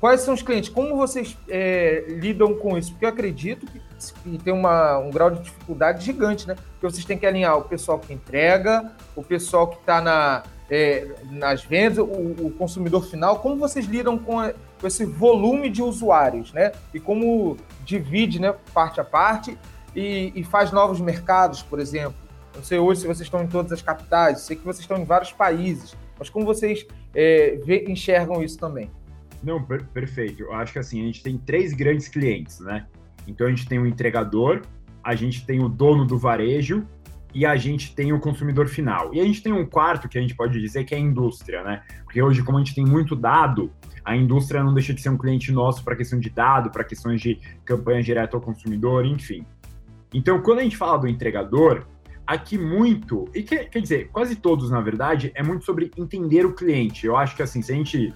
Quais 0.00 0.20
são 0.20 0.34
os 0.34 0.42
clientes? 0.42 0.70
Como 0.70 0.96
vocês 0.96 1.36
é, 1.48 2.04
lidam 2.08 2.54
com 2.54 2.78
isso? 2.78 2.92
Porque 2.92 3.04
eu 3.04 3.08
acredito 3.08 3.66
que, 3.66 3.80
que 4.22 4.38
tem 4.38 4.52
uma, 4.52 4.98
um 4.98 5.10
grau 5.10 5.30
de 5.30 5.42
dificuldade 5.42 6.04
gigante, 6.04 6.46
né? 6.46 6.54
Porque 6.54 6.88
vocês 6.88 7.04
têm 7.04 7.18
que 7.18 7.26
alinhar 7.26 7.56
o 7.58 7.62
pessoal 7.62 7.98
que 7.98 8.12
entrega, 8.12 8.92
o 9.16 9.24
pessoal 9.24 9.66
que 9.66 9.76
está 9.76 10.00
na, 10.00 10.44
é, 10.70 11.14
nas 11.30 11.64
vendas, 11.64 11.98
o, 11.98 12.02
o, 12.02 12.54
consumidor 12.58 13.06
final. 13.06 13.38
Como 13.38 13.56
vocês 13.56 13.86
lidam 13.86 14.18
com, 14.18 14.36
com, 14.80 14.86
esse 14.86 15.04
volume 15.04 15.70
de 15.70 15.82
usuários, 15.82 16.52
né? 16.52 16.72
E 16.92 17.00
como 17.00 17.56
divide, 17.84 18.40
né, 18.40 18.54
parte 18.74 19.00
a 19.00 19.04
parte 19.04 19.56
e, 19.96 20.32
e 20.34 20.44
faz 20.44 20.70
novos 20.70 21.00
mercados, 21.00 21.62
por 21.62 21.80
exemplo. 21.80 22.16
Não 22.54 22.62
sei 22.62 22.78
hoje 22.78 23.00
se 23.00 23.06
vocês 23.06 23.26
estão 23.26 23.42
em 23.42 23.46
todas 23.46 23.72
as 23.72 23.80
capitais, 23.80 24.40
sei 24.40 24.56
que 24.56 24.64
vocês 24.64 24.80
estão 24.80 24.98
em 24.98 25.04
vários 25.04 25.32
países, 25.32 25.96
mas 26.18 26.28
como 26.28 26.44
vocês 26.44 26.86
é, 27.14 27.58
vê, 27.64 27.84
enxergam 27.88 28.42
isso 28.42 28.58
também? 28.58 28.90
Não, 29.42 29.62
per 29.62 29.84
perfeito. 29.86 30.42
Eu 30.42 30.52
acho 30.52 30.72
que 30.72 30.78
assim, 30.78 31.00
a 31.00 31.06
gente 31.06 31.22
tem 31.22 31.38
três 31.38 31.72
grandes 31.72 32.08
clientes, 32.08 32.58
né? 32.60 32.86
Então 33.26 33.46
a 33.46 33.50
gente 33.50 33.66
tem 33.68 33.78
o 33.78 33.86
entregador, 33.86 34.62
a 35.02 35.14
gente 35.14 35.46
tem 35.46 35.62
o 35.62 35.68
dono 35.68 36.04
do 36.04 36.18
varejo 36.18 36.86
e 37.34 37.44
a 37.44 37.56
gente 37.56 37.94
tem 37.94 38.12
o 38.12 38.20
consumidor 38.20 38.68
final. 38.68 39.14
E 39.14 39.20
a 39.20 39.24
gente 39.24 39.42
tem 39.42 39.52
um 39.52 39.66
quarto 39.66 40.08
que 40.08 40.18
a 40.18 40.20
gente 40.20 40.34
pode 40.34 40.60
dizer 40.60 40.84
que 40.84 40.94
é 40.94 40.98
a 40.98 41.00
indústria, 41.00 41.62
né? 41.62 41.82
Porque 42.04 42.22
hoje, 42.22 42.42
como 42.42 42.58
a 42.58 42.60
gente 42.60 42.74
tem 42.74 42.84
muito 42.84 43.14
dado, 43.14 43.70
a 44.04 44.16
indústria 44.16 44.62
não 44.62 44.72
deixa 44.72 44.94
de 44.94 45.02
ser 45.02 45.10
um 45.10 45.18
cliente 45.18 45.52
nosso 45.52 45.84
para 45.84 45.94
questão 45.94 46.18
de 46.18 46.30
dado, 46.30 46.70
para 46.70 46.84
questões 46.84 47.20
de 47.20 47.38
campanha 47.64 48.02
direta 48.02 48.36
ao 48.36 48.40
consumidor, 48.40 49.04
enfim. 49.04 49.44
Então, 50.12 50.40
quando 50.40 50.60
a 50.60 50.62
gente 50.62 50.76
fala 50.76 50.98
do 50.98 51.06
entregador, 51.06 51.86
aqui 52.26 52.56
muito, 52.56 53.26
e 53.34 53.42
quer, 53.42 53.68
quer 53.68 53.80
dizer, 53.80 54.08
quase 54.10 54.36
todos, 54.36 54.70
na 54.70 54.80
verdade, 54.80 55.30
é 55.34 55.42
muito 55.42 55.64
sobre 55.64 55.90
entender 55.96 56.46
o 56.46 56.54
cliente. 56.54 57.06
Eu 57.06 57.16
acho 57.16 57.36
que 57.36 57.42
assim, 57.42 57.60
se 57.60 57.72
a 57.72 57.74
gente 57.74 58.14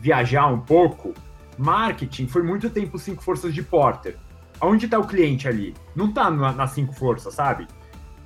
viajar 0.00 0.46
um 0.46 0.60
pouco, 0.60 1.12
marketing 1.58 2.26
foi 2.26 2.42
muito 2.42 2.68
tempo 2.70 2.98
cinco 2.98 3.22
forças 3.22 3.54
de 3.54 3.62
Porter. 3.62 4.16
Onde 4.60 4.86
está 4.86 4.98
o 4.98 5.06
cliente 5.06 5.48
ali? 5.48 5.74
Não 5.94 6.08
está 6.08 6.30
nas 6.30 6.70
cinco 6.70 6.94
forças, 6.94 7.34
sabe? 7.34 7.66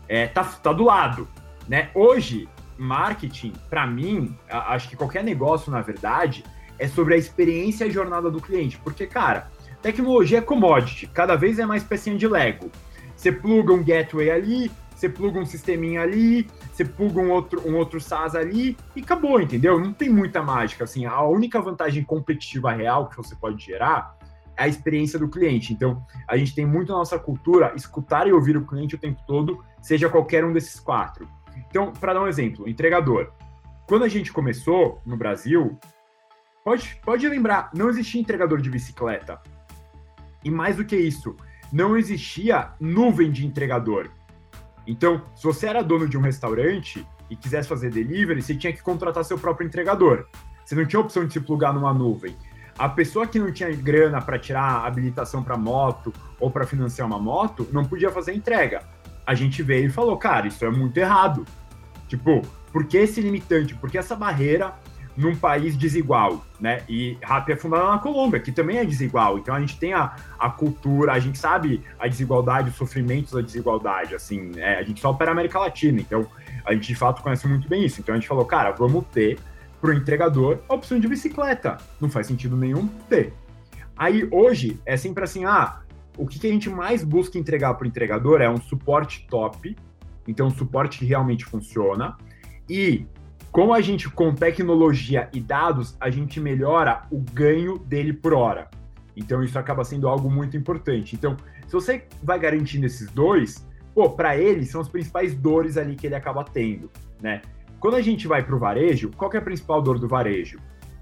É, 0.08 0.26
tá, 0.26 0.42
tá 0.44 0.72
do 0.72 0.84
lado, 0.84 1.28
né? 1.68 1.90
Hoje, 1.94 2.48
marketing, 2.78 3.52
para 3.68 3.86
mim, 3.86 4.36
acho 4.48 4.88
que 4.88 4.96
qualquer 4.96 5.22
negócio, 5.22 5.70
na 5.70 5.82
verdade, 5.82 6.44
é 6.78 6.88
sobre 6.88 7.14
a 7.14 7.16
experiência 7.16 7.84
e 7.84 7.88
a 7.88 7.92
jornada 7.92 8.30
do 8.30 8.40
cliente. 8.40 8.78
Porque, 8.78 9.06
cara, 9.06 9.50
tecnologia 9.82 10.38
é 10.38 10.40
commodity, 10.40 11.06
cada 11.08 11.36
vez 11.36 11.58
é 11.58 11.66
mais 11.66 11.82
pecinha 11.82 12.16
de 12.16 12.26
Lego. 12.26 12.70
Você 13.14 13.32
pluga 13.32 13.72
um 13.72 13.82
gateway 13.82 14.30
ali, 14.30 14.70
você 14.94 15.08
pluga 15.08 15.38
um 15.38 15.46
sisteminha 15.46 16.02
ali, 16.02 16.48
você 16.72 16.84
pluga 16.84 17.20
um 17.20 17.30
outro, 17.30 17.68
um 17.68 17.76
outro 17.76 18.00
SaaS 18.00 18.34
ali 18.34 18.76
e 18.96 19.00
acabou, 19.00 19.40
entendeu? 19.40 19.78
Não 19.78 19.92
tem 19.92 20.08
muita 20.08 20.42
mágica, 20.42 20.84
assim, 20.84 21.04
a 21.04 21.22
única 21.22 21.60
vantagem 21.60 22.02
competitiva 22.02 22.72
real 22.72 23.08
que 23.08 23.16
você 23.16 23.36
pode 23.36 23.64
gerar 23.64 24.17
a 24.58 24.68
experiência 24.68 25.18
do 25.18 25.28
cliente. 25.28 25.72
Então, 25.72 26.04
a 26.26 26.36
gente 26.36 26.54
tem 26.54 26.66
muito 26.66 26.90
na 26.92 26.98
nossa 26.98 27.18
cultura 27.18 27.72
escutar 27.76 28.26
e 28.26 28.32
ouvir 28.32 28.56
o 28.56 28.66
cliente 28.66 28.96
o 28.96 28.98
tempo 28.98 29.22
todo, 29.26 29.64
seja 29.80 30.08
qualquer 30.08 30.44
um 30.44 30.52
desses 30.52 30.80
quatro. 30.80 31.28
Então, 31.68 31.92
para 31.92 32.14
dar 32.14 32.22
um 32.22 32.26
exemplo, 32.26 32.68
entregador. 32.68 33.32
Quando 33.86 34.04
a 34.04 34.08
gente 34.08 34.32
começou 34.32 35.00
no 35.06 35.16
Brasil, 35.16 35.78
pode, 36.64 37.00
pode 37.04 37.28
lembrar, 37.28 37.70
não 37.74 37.88
existia 37.88 38.20
entregador 38.20 38.60
de 38.60 38.70
bicicleta. 38.70 39.40
E 40.44 40.50
mais 40.50 40.76
do 40.76 40.84
que 40.84 40.96
isso, 40.96 41.36
não 41.72 41.96
existia 41.96 42.72
nuvem 42.80 43.30
de 43.30 43.46
entregador. 43.46 44.10
Então, 44.86 45.22
se 45.34 45.44
você 45.44 45.66
era 45.66 45.82
dono 45.82 46.08
de 46.08 46.16
um 46.16 46.20
restaurante 46.20 47.06
e 47.30 47.36
quisesse 47.36 47.68
fazer 47.68 47.90
delivery, 47.90 48.40
você 48.40 48.54
tinha 48.54 48.72
que 48.72 48.82
contratar 48.82 49.24
seu 49.24 49.38
próprio 49.38 49.66
entregador. 49.66 50.26
Você 50.64 50.74
não 50.74 50.86
tinha 50.86 51.00
opção 51.00 51.26
de 51.26 51.32
se 51.32 51.40
plugar 51.40 51.72
numa 51.72 51.92
nuvem. 51.92 52.34
A 52.78 52.88
pessoa 52.88 53.26
que 53.26 53.38
não 53.38 53.50
tinha 53.52 53.75
grana 53.75 54.20
para 54.20 54.38
tirar 54.38 54.87
habilitação 54.87 55.42
para 55.42 55.56
moto 55.56 56.14
ou 56.38 56.50
para 56.50 56.66
financiar 56.66 57.06
uma 57.06 57.18
moto 57.18 57.66
não 57.73 57.85
podia 57.85 58.11
fazer 58.11 58.32
entrega. 58.35 58.82
A 59.26 59.35
gente 59.35 59.62
veio 59.62 59.87
e 59.87 59.90
falou, 59.90 60.16
cara, 60.16 60.47
isso 60.47 60.64
é 60.64 60.70
muito 60.70 60.97
errado. 60.97 61.44
Tipo, 62.06 62.40
por 62.73 62.85
que 62.85 62.97
esse 62.97 63.20
limitante? 63.20 63.75
Por 63.75 63.90
que 63.90 63.99
essa 63.99 64.14
barreira 64.14 64.75
num 65.18 65.35
país 65.35 65.76
desigual, 65.76 66.47
né? 66.61 66.82
E 66.88 67.18
RAP 67.20 67.49
é 67.49 67.56
fundada 67.56 67.90
na 67.90 67.99
Colômbia, 67.99 68.38
que 68.38 68.52
também 68.52 68.78
é 68.78 68.85
desigual. 68.85 69.37
Então 69.37 69.52
a 69.52 69.58
gente 69.58 69.76
tem 69.76 69.92
a, 69.92 70.14
a 70.38 70.49
cultura, 70.49 71.12
a 71.12 71.18
gente 71.18 71.37
sabe 71.37 71.82
a 71.99 72.06
desigualdade, 72.06 72.70
os 72.70 72.76
sofrimentos 72.76 73.32
da 73.32 73.40
desigualdade, 73.40 74.14
assim, 74.14 74.52
é, 74.56 74.78
a 74.78 74.82
gente 74.85 75.00
só 75.00 75.11
opera 75.11 75.32
a 75.32 75.32
América 75.32 75.58
Latina, 75.58 76.00
então 76.00 76.25
a 76.64 76.73
gente 76.73 76.87
de 76.87 76.94
fato 76.94 77.20
conhece 77.20 77.49
muito 77.49 77.68
bem 77.68 77.85
isso. 77.85 78.00
Então 78.00 78.14
a 78.14 78.18
gente 78.18 78.28
falou, 78.28 78.44
cara, 78.44 78.70
vamos 78.70 79.04
ter 79.12 79.40
para 79.80 79.90
o 79.90 79.92
entregador 79.92 80.58
a 80.68 80.75
opção 80.75 80.99
de 80.99 81.08
bicicleta. 81.08 81.78
Não 82.00 82.11
faz 82.11 82.26
sentido 82.26 82.56
nenhum 82.56 82.87
ter. 83.08 83.32
Aí 83.97 84.28
hoje 84.30 84.80
é 84.87 84.97
sempre 84.97 85.25
assim, 85.25 85.44
ah, 85.44 85.80
o 86.16 86.26
que, 86.26 86.38
que 86.38 86.47
a 86.47 86.50
gente 86.50 86.68
mais 86.68 87.04
busca 87.04 87.38
entregar 87.38 87.75
para 87.75 87.85
o 87.85 87.88
entregador 87.88 88.40
é 88.40 88.49
um 88.49 88.61
suporte 88.61 89.26
top, 89.28 89.76
então 90.26 90.49
um 90.49 90.50
suporte 90.50 90.99
que 90.99 91.04
realmente 91.04 91.44
funciona, 91.44 92.16
e 92.68 93.06
como 93.50 93.73
a 93.73 93.80
gente, 93.80 94.08
com 94.11 94.35
tecnologia 94.35 95.28
e 95.32 95.40
dados, 95.40 95.97
a 95.99 96.11
gente 96.11 96.38
melhora 96.38 97.02
o 97.11 97.18
ganho 97.18 97.78
dele 97.78 98.12
por 98.12 98.35
hora. 98.35 98.68
Então, 99.16 99.42
isso 99.42 99.58
acaba 99.58 99.85
sendo 99.85 100.06
algo 100.06 100.30
muito 100.30 100.56
importante. 100.56 101.16
Então, 101.16 101.37
se 101.66 101.73
você 101.73 102.04
vai 102.23 102.38
garantindo 102.38 102.87
esses 102.87 103.11
dois, 103.11 103.66
pô, 103.94 104.11
para 104.11 104.37
ele 104.37 104.64
são 104.64 104.80
as 104.80 104.88
principais 104.88 105.35
dores 105.35 105.76
ali 105.76 105.97
que 105.97 106.06
ele 106.06 106.14
acaba 106.14 106.44
tendo, 106.44 106.90
né? 107.20 107.42
Quando 107.80 107.94
a 107.94 108.02
gente 108.02 108.26
vai 108.26 108.42
para 108.42 108.54
o 108.54 108.58
varejo, 108.58 109.11
qual 109.16 109.30
é 109.32 109.37
a 109.37 109.42
principal 109.42 109.80
dor 109.80 109.99
do 109.99 110.08
varejo? 110.08 110.58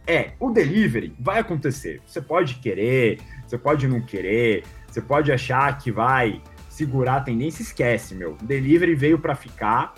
É, 0.06 0.32
o 0.38 0.50
delivery 0.50 1.14
vai 1.18 1.38
acontecer. 1.38 2.00
Você 2.06 2.20
pode 2.20 2.56
querer, 2.56 3.18
você 3.46 3.58
pode 3.58 3.88
não 3.88 4.00
querer, 4.00 4.62
você 4.86 5.00
pode 5.00 5.32
achar 5.32 5.76
que 5.78 5.90
vai 5.90 6.40
segurar 6.68 7.16
a 7.16 7.20
tendência, 7.20 7.62
esquece, 7.62 8.14
meu. 8.14 8.36
Delivery 8.42 8.94
veio 8.94 9.18
para 9.18 9.34
ficar 9.34 9.94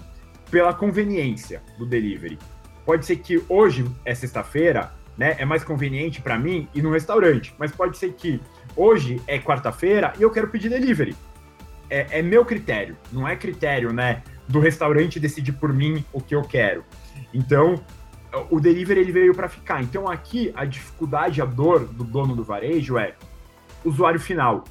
pela 0.50 0.73
conveniência 0.73 1.61
do 1.76 1.85
delivery. 1.85 2.38
Pode 2.87 3.04
ser 3.04 3.16
que 3.16 3.42
hoje 3.49 3.85
é 4.04 4.14
sexta-feira, 4.14 4.92
né? 5.16 5.35
É 5.38 5.44
mais 5.44 5.64
conveniente 5.64 6.23
para 6.23 6.38
mim 6.38 6.68
ir 6.75 6.80
no 6.80 6.92
restaurante, 6.92 7.54
mas 7.58 7.73
pode 7.73 7.99
ser 7.99 8.12
que 8.12 8.40
hoje 8.76 9.20
é 9.26 9.38
quarta-feira 9.38 10.14
e 10.18 10.23
eu 10.23 10.30
quero 10.30 10.49
pedir 10.49 10.70
delivery. 10.70 11.14
É, 11.90 12.20
é, 12.20 12.23
meu 12.23 12.44
critério, 12.44 12.97
não 13.12 13.26
é 13.26 13.35
critério, 13.35 13.92
né? 13.92 14.23
Do 14.49 14.61
restaurante 14.61 15.21
decidir 15.21 15.52
por 15.52 15.73
mim 15.73 16.05
o 16.12 16.21
que 16.21 16.35
eu 16.35 16.43
quero. 16.43 16.85
Então, 17.33 17.83
o 18.50 18.59
delivery 18.61 19.00
ele 19.00 19.12
veio 19.12 19.35
para 19.35 19.49
ficar. 19.49 19.83
Então, 19.83 20.09
aqui 20.09 20.52
a 20.55 20.64
dificuldade, 20.64 21.43
a 21.43 21.45
dor 21.45 21.85
do 21.85 22.05
dono 22.05 22.35
do 22.35 22.43
varejo 22.43 22.99
é 22.99 23.14
usuário 23.85 24.19
final. 24.19 24.64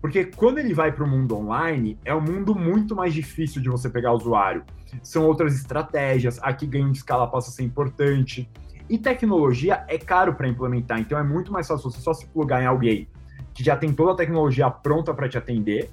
Porque 0.00 0.26
quando 0.26 0.58
ele 0.58 0.72
vai 0.72 0.92
para 0.92 1.04
o 1.04 1.08
mundo 1.08 1.36
online, 1.36 1.98
é 2.04 2.14
um 2.14 2.20
mundo 2.20 2.54
muito 2.54 2.94
mais 2.94 3.12
difícil 3.12 3.60
de 3.60 3.68
você 3.68 3.90
pegar 3.90 4.12
usuário. 4.12 4.62
São 5.02 5.26
outras 5.26 5.54
estratégias, 5.56 6.38
aqui 6.40 6.66
ganho 6.66 6.90
de 6.92 6.98
escala 6.98 7.26
passa 7.26 7.50
a 7.50 7.52
ser 7.52 7.64
importante. 7.64 8.48
E 8.88 8.96
tecnologia 8.96 9.84
é 9.88 9.98
caro 9.98 10.34
para 10.34 10.48
implementar, 10.48 11.00
então 11.00 11.18
é 11.18 11.22
muito 11.22 11.52
mais 11.52 11.66
fácil 11.66 11.90
você 11.90 12.00
só 12.00 12.14
se 12.14 12.26
plugar 12.26 12.62
em 12.62 12.66
alguém 12.66 13.08
que 13.52 13.64
já 13.64 13.76
tem 13.76 13.92
toda 13.92 14.12
a 14.12 14.14
tecnologia 14.14 14.70
pronta 14.70 15.12
para 15.12 15.28
te 15.28 15.36
atender, 15.36 15.90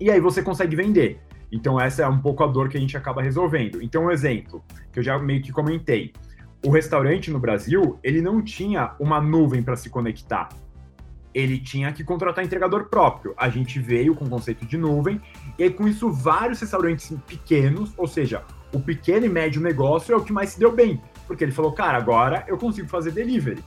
e 0.00 0.10
aí 0.10 0.20
você 0.20 0.42
consegue 0.42 0.74
vender. 0.74 1.20
Então 1.50 1.80
essa 1.80 2.02
é 2.02 2.08
um 2.08 2.18
pouco 2.18 2.42
a 2.42 2.46
dor 2.46 2.68
que 2.68 2.76
a 2.76 2.80
gente 2.80 2.96
acaba 2.96 3.22
resolvendo. 3.22 3.82
Então 3.82 4.04
um 4.04 4.10
exemplo 4.10 4.64
que 4.92 4.98
eu 4.98 5.02
já 5.02 5.18
meio 5.18 5.42
que 5.42 5.52
comentei, 5.52 6.12
o 6.64 6.70
restaurante 6.70 7.30
no 7.30 7.38
Brasil 7.38 7.98
ele 8.02 8.20
não 8.20 8.42
tinha 8.42 8.94
uma 8.98 9.20
nuvem 9.20 9.62
para 9.62 9.76
se 9.76 9.88
conectar. 9.88 10.48
Ele 11.32 11.58
tinha 11.58 11.92
que 11.92 12.02
contratar 12.02 12.44
entregador 12.44 12.86
próprio. 12.86 13.34
A 13.36 13.50
gente 13.50 13.78
veio 13.78 14.14
com 14.14 14.24
o 14.24 14.28
conceito 14.28 14.64
de 14.64 14.78
nuvem 14.78 15.20
e 15.58 15.68
com 15.68 15.86
isso 15.86 16.10
vários 16.10 16.60
restaurantes 16.60 17.14
pequenos, 17.26 17.92
ou 17.96 18.06
seja, 18.06 18.42
o 18.72 18.80
pequeno 18.80 19.26
e 19.26 19.28
médio 19.28 19.60
negócio 19.60 20.14
é 20.14 20.16
o 20.16 20.24
que 20.24 20.32
mais 20.32 20.50
se 20.50 20.58
deu 20.58 20.72
bem, 20.72 21.00
porque 21.26 21.44
ele 21.44 21.52
falou, 21.52 21.72
cara, 21.72 21.98
agora 21.98 22.44
eu 22.48 22.56
consigo 22.56 22.88
fazer 22.88 23.10
delivery. 23.10 23.62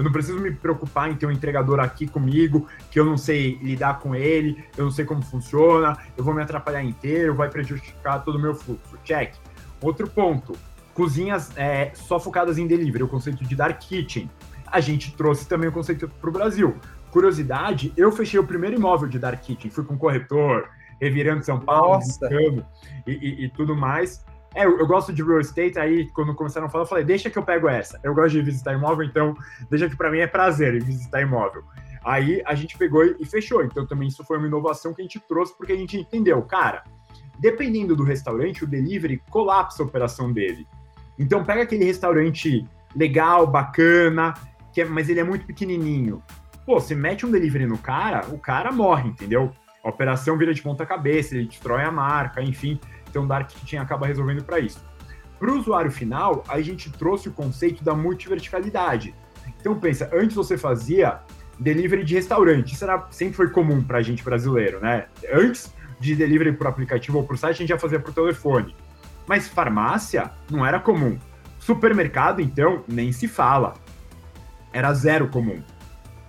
Eu 0.00 0.04
não 0.04 0.12
preciso 0.12 0.40
me 0.40 0.50
preocupar 0.50 1.10
em 1.10 1.14
ter 1.14 1.26
um 1.26 1.30
entregador 1.30 1.78
aqui 1.78 2.06
comigo, 2.06 2.66
que 2.90 2.98
eu 2.98 3.04
não 3.04 3.18
sei 3.18 3.58
lidar 3.60 3.98
com 3.98 4.14
ele, 4.14 4.64
eu 4.74 4.84
não 4.84 4.90
sei 4.90 5.04
como 5.04 5.20
funciona, 5.20 5.94
eu 6.16 6.24
vou 6.24 6.32
me 6.32 6.40
atrapalhar 6.40 6.82
inteiro, 6.82 7.34
vai 7.34 7.50
prejudicar 7.50 8.24
todo 8.24 8.36
o 8.36 8.40
meu 8.40 8.54
fluxo. 8.54 8.96
Check. 9.04 9.34
Outro 9.78 10.08
ponto, 10.08 10.56
cozinhas 10.94 11.54
é, 11.54 11.90
só 11.92 12.18
focadas 12.18 12.56
em 12.56 12.66
delivery, 12.66 13.04
o 13.04 13.08
conceito 13.08 13.44
de 13.44 13.54
dark 13.54 13.78
kitchen. 13.78 14.30
A 14.66 14.80
gente 14.80 15.14
trouxe 15.14 15.46
também 15.46 15.68
o 15.68 15.72
conceito 15.72 16.08
para 16.08 16.30
o 16.30 16.32
Brasil. 16.32 16.74
Curiosidade, 17.10 17.92
eu 17.94 18.10
fechei 18.10 18.40
o 18.40 18.44
primeiro 18.46 18.76
imóvel 18.76 19.06
de 19.06 19.18
dark 19.18 19.42
kitchen, 19.42 19.70
fui 19.70 19.84
com 19.84 19.98
corretor, 19.98 20.66
revirando 20.98 21.44
São 21.44 21.60
Paulo, 21.60 22.00
e, 23.06 23.12
e, 23.12 23.44
e, 23.44 23.50
tudo 23.50 23.76
mais. 23.76 24.24
É, 24.54 24.64
eu, 24.64 24.86
gosto 24.86 25.12
de 25.12 25.22
real 25.22 25.40
estate, 25.40 25.78
aí 25.78 26.10
quando 26.10 26.34
começaram 26.34 26.66
a 26.66 26.70
falar, 26.70 26.82
eu 26.84 26.88
falei, 26.88 27.04
deixa 27.04 27.30
que 27.30 27.38
eu 27.38 27.42
pego 27.42 27.68
essa. 27.68 28.00
Eu 28.02 28.14
gosto 28.14 28.32
de 28.32 28.42
visitar 28.42 28.74
imóvel, 28.74 29.06
então 29.06 29.34
deixa 29.70 29.88
que 29.88 29.96
para 29.96 30.10
mim 30.10 30.18
é 30.18 30.26
prazer 30.26 30.82
visitar 30.82 31.20
imóvel. 31.20 31.62
Aí 32.04 32.42
a 32.44 32.54
gente 32.54 32.76
pegou 32.76 33.04
e 33.04 33.24
fechou. 33.24 33.62
Então 33.62 33.86
também 33.86 34.08
isso 34.08 34.24
foi 34.24 34.38
uma 34.38 34.46
inovação 34.46 34.92
que 34.92 35.02
a 35.02 35.04
gente 35.04 35.20
trouxe, 35.20 35.56
porque 35.56 35.72
a 35.72 35.76
gente 35.76 35.96
entendeu, 35.96 36.42
cara, 36.42 36.82
dependendo 37.38 37.94
do 37.94 38.02
restaurante, 38.02 38.64
o 38.64 38.66
delivery 38.66 39.22
colapsa 39.30 39.82
a 39.82 39.86
operação 39.86 40.32
dele. 40.32 40.66
Então 41.18 41.44
pega 41.44 41.62
aquele 41.62 41.84
restaurante 41.84 42.66
legal, 42.96 43.46
bacana, 43.46 44.34
que 44.72 44.80
é, 44.80 44.84
mas 44.84 45.08
ele 45.08 45.20
é 45.20 45.24
muito 45.24 45.46
pequenininho. 45.46 46.22
Pô, 46.66 46.80
você 46.80 46.94
mete 46.94 47.24
um 47.24 47.30
delivery 47.30 47.66
no 47.66 47.78
cara, 47.78 48.26
o 48.30 48.38
cara 48.38 48.72
morre, 48.72 49.08
entendeu? 49.10 49.52
A 49.82 49.88
operação 49.88 50.36
vira 50.36 50.52
de 50.52 50.62
ponta 50.62 50.84
cabeça, 50.84 51.34
ele 51.34 51.46
destrói 51.46 51.82
a 51.82 51.90
marca, 51.90 52.42
enfim. 52.42 52.78
Então, 53.10 53.26
Dark 53.26 53.48
Kitchen 53.48 53.80
acaba 53.80 54.06
resolvendo 54.06 54.42
para 54.44 54.60
isso. 54.60 54.80
Para 55.38 55.50
o 55.50 55.58
usuário 55.58 55.90
final, 55.90 56.44
a 56.48 56.60
gente 56.60 56.90
trouxe 56.90 57.28
o 57.28 57.32
conceito 57.32 57.82
da 57.82 57.94
multiverticalidade. 57.94 59.14
Então, 59.60 59.78
pensa, 59.78 60.08
antes 60.12 60.36
você 60.36 60.56
fazia 60.56 61.20
delivery 61.58 62.04
de 62.04 62.14
restaurante, 62.14 62.74
isso 62.74 62.84
era, 62.84 63.06
sempre 63.10 63.34
foi 63.34 63.50
comum 63.50 63.82
para 63.82 63.98
a 63.98 64.02
gente 64.02 64.22
brasileiro, 64.22 64.80
né? 64.80 65.06
Antes 65.32 65.74
de 65.98 66.14
delivery 66.14 66.52
por 66.52 66.66
aplicativo 66.66 67.18
ou 67.18 67.24
por 67.24 67.36
site, 67.36 67.56
a 67.56 67.58
gente 67.58 67.68
já 67.68 67.78
fazia 67.78 67.98
por 67.98 68.14
telefone. 68.14 68.74
Mas 69.26 69.48
farmácia 69.48 70.30
não 70.50 70.64
era 70.64 70.78
comum. 70.78 71.18
Supermercado, 71.58 72.40
então, 72.40 72.84
nem 72.86 73.12
se 73.12 73.26
fala. 73.26 73.74
Era 74.72 74.92
zero 74.94 75.28
comum, 75.28 75.60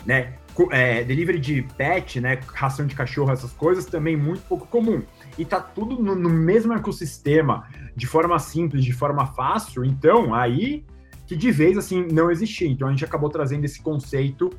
né? 0.06 0.34
É, 0.72 1.04
delivery 1.04 1.40
de 1.40 1.62
pet, 1.78 2.20
né? 2.20 2.40
Ração 2.54 2.86
de 2.86 2.96
cachorro, 2.96 3.32
essas 3.32 3.52
coisas, 3.54 3.86
também 3.86 4.18
muito 4.18 4.42
pouco 4.48 4.68
comum 4.68 5.04
e 5.38 5.46
tá 5.46 5.60
tudo 5.60 6.02
no, 6.02 6.16
no 6.16 6.30
mesmo 6.30 6.74
ecossistema, 6.74 7.68
de 7.96 8.08
forma 8.08 8.38
simples, 8.40 8.84
de 8.84 8.94
forma 8.94 9.26
fácil, 9.28 9.86
então 9.86 10.34
aí 10.34 10.86
que 11.26 11.36
de 11.36 11.50
vez 11.50 11.78
assim 11.78 12.06
não 12.12 12.30
existia. 12.30 12.68
Então 12.68 12.88
a 12.88 12.92
gente 12.92 13.06
acabou 13.06 13.30
trazendo 13.30 13.64
esse 13.64 13.82
conceito 13.82 14.50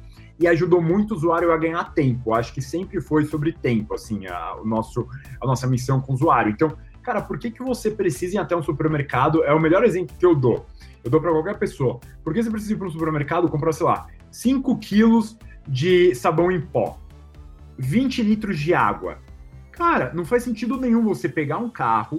e 0.41 0.47
ajudou 0.47 0.81
muito 0.81 1.13
o 1.13 1.17
usuário 1.17 1.53
a 1.53 1.57
ganhar 1.57 1.93
tempo. 1.93 2.33
Acho 2.33 2.53
que 2.55 2.63
sempre 2.63 3.01
foi 3.01 3.27
sobre 3.27 3.53
tempo, 3.53 3.95
assim, 3.95 4.27
a, 4.27 4.57
o 4.57 4.65
nosso, 4.65 5.07
a 5.41 5.47
nossa 5.47 5.67
missão 5.67 6.01
com 6.01 6.13
o 6.13 6.15
usuário. 6.15 6.51
Então, 6.51 6.77
cara, 7.03 7.21
por 7.21 7.39
que, 7.39 7.51
que 7.51 7.63
você 7.63 7.91
precisa 7.91 8.37
ir 8.37 8.39
até 8.39 8.57
um 8.57 8.63
supermercado? 8.63 9.45
É 9.45 9.53
o 9.53 9.61
melhor 9.61 9.85
exemplo 9.85 10.17
que 10.19 10.25
eu 10.25 10.35
dou. 10.35 10.65
Eu 11.05 11.11
dou 11.11 11.21
para 11.21 11.31
qualquer 11.31 11.59
pessoa. 11.59 12.01
Por 12.25 12.33
que 12.33 12.43
você 12.43 12.51
precisa 12.51 12.73
ir 12.73 12.77
para 12.77 12.87
um 12.87 12.91
supermercado 12.91 13.49
comprar, 13.49 13.73
sei 13.73 13.85
lá, 13.85 14.07
5 14.31 14.79
quilos 14.79 15.37
de 15.69 16.15
sabão 16.15 16.51
em 16.51 16.61
pó, 16.61 16.99
20 17.79 18.23
litros 18.23 18.59
de 18.59 18.73
água, 18.73 19.19
Cara, 19.73 20.13
não 20.15 20.25
faz 20.25 20.45
sentido 20.45 20.79
nenhum 20.79 21.03
você 21.03 21.29
pegar 21.29 21.59
um 21.59 21.69
carro. 21.69 22.19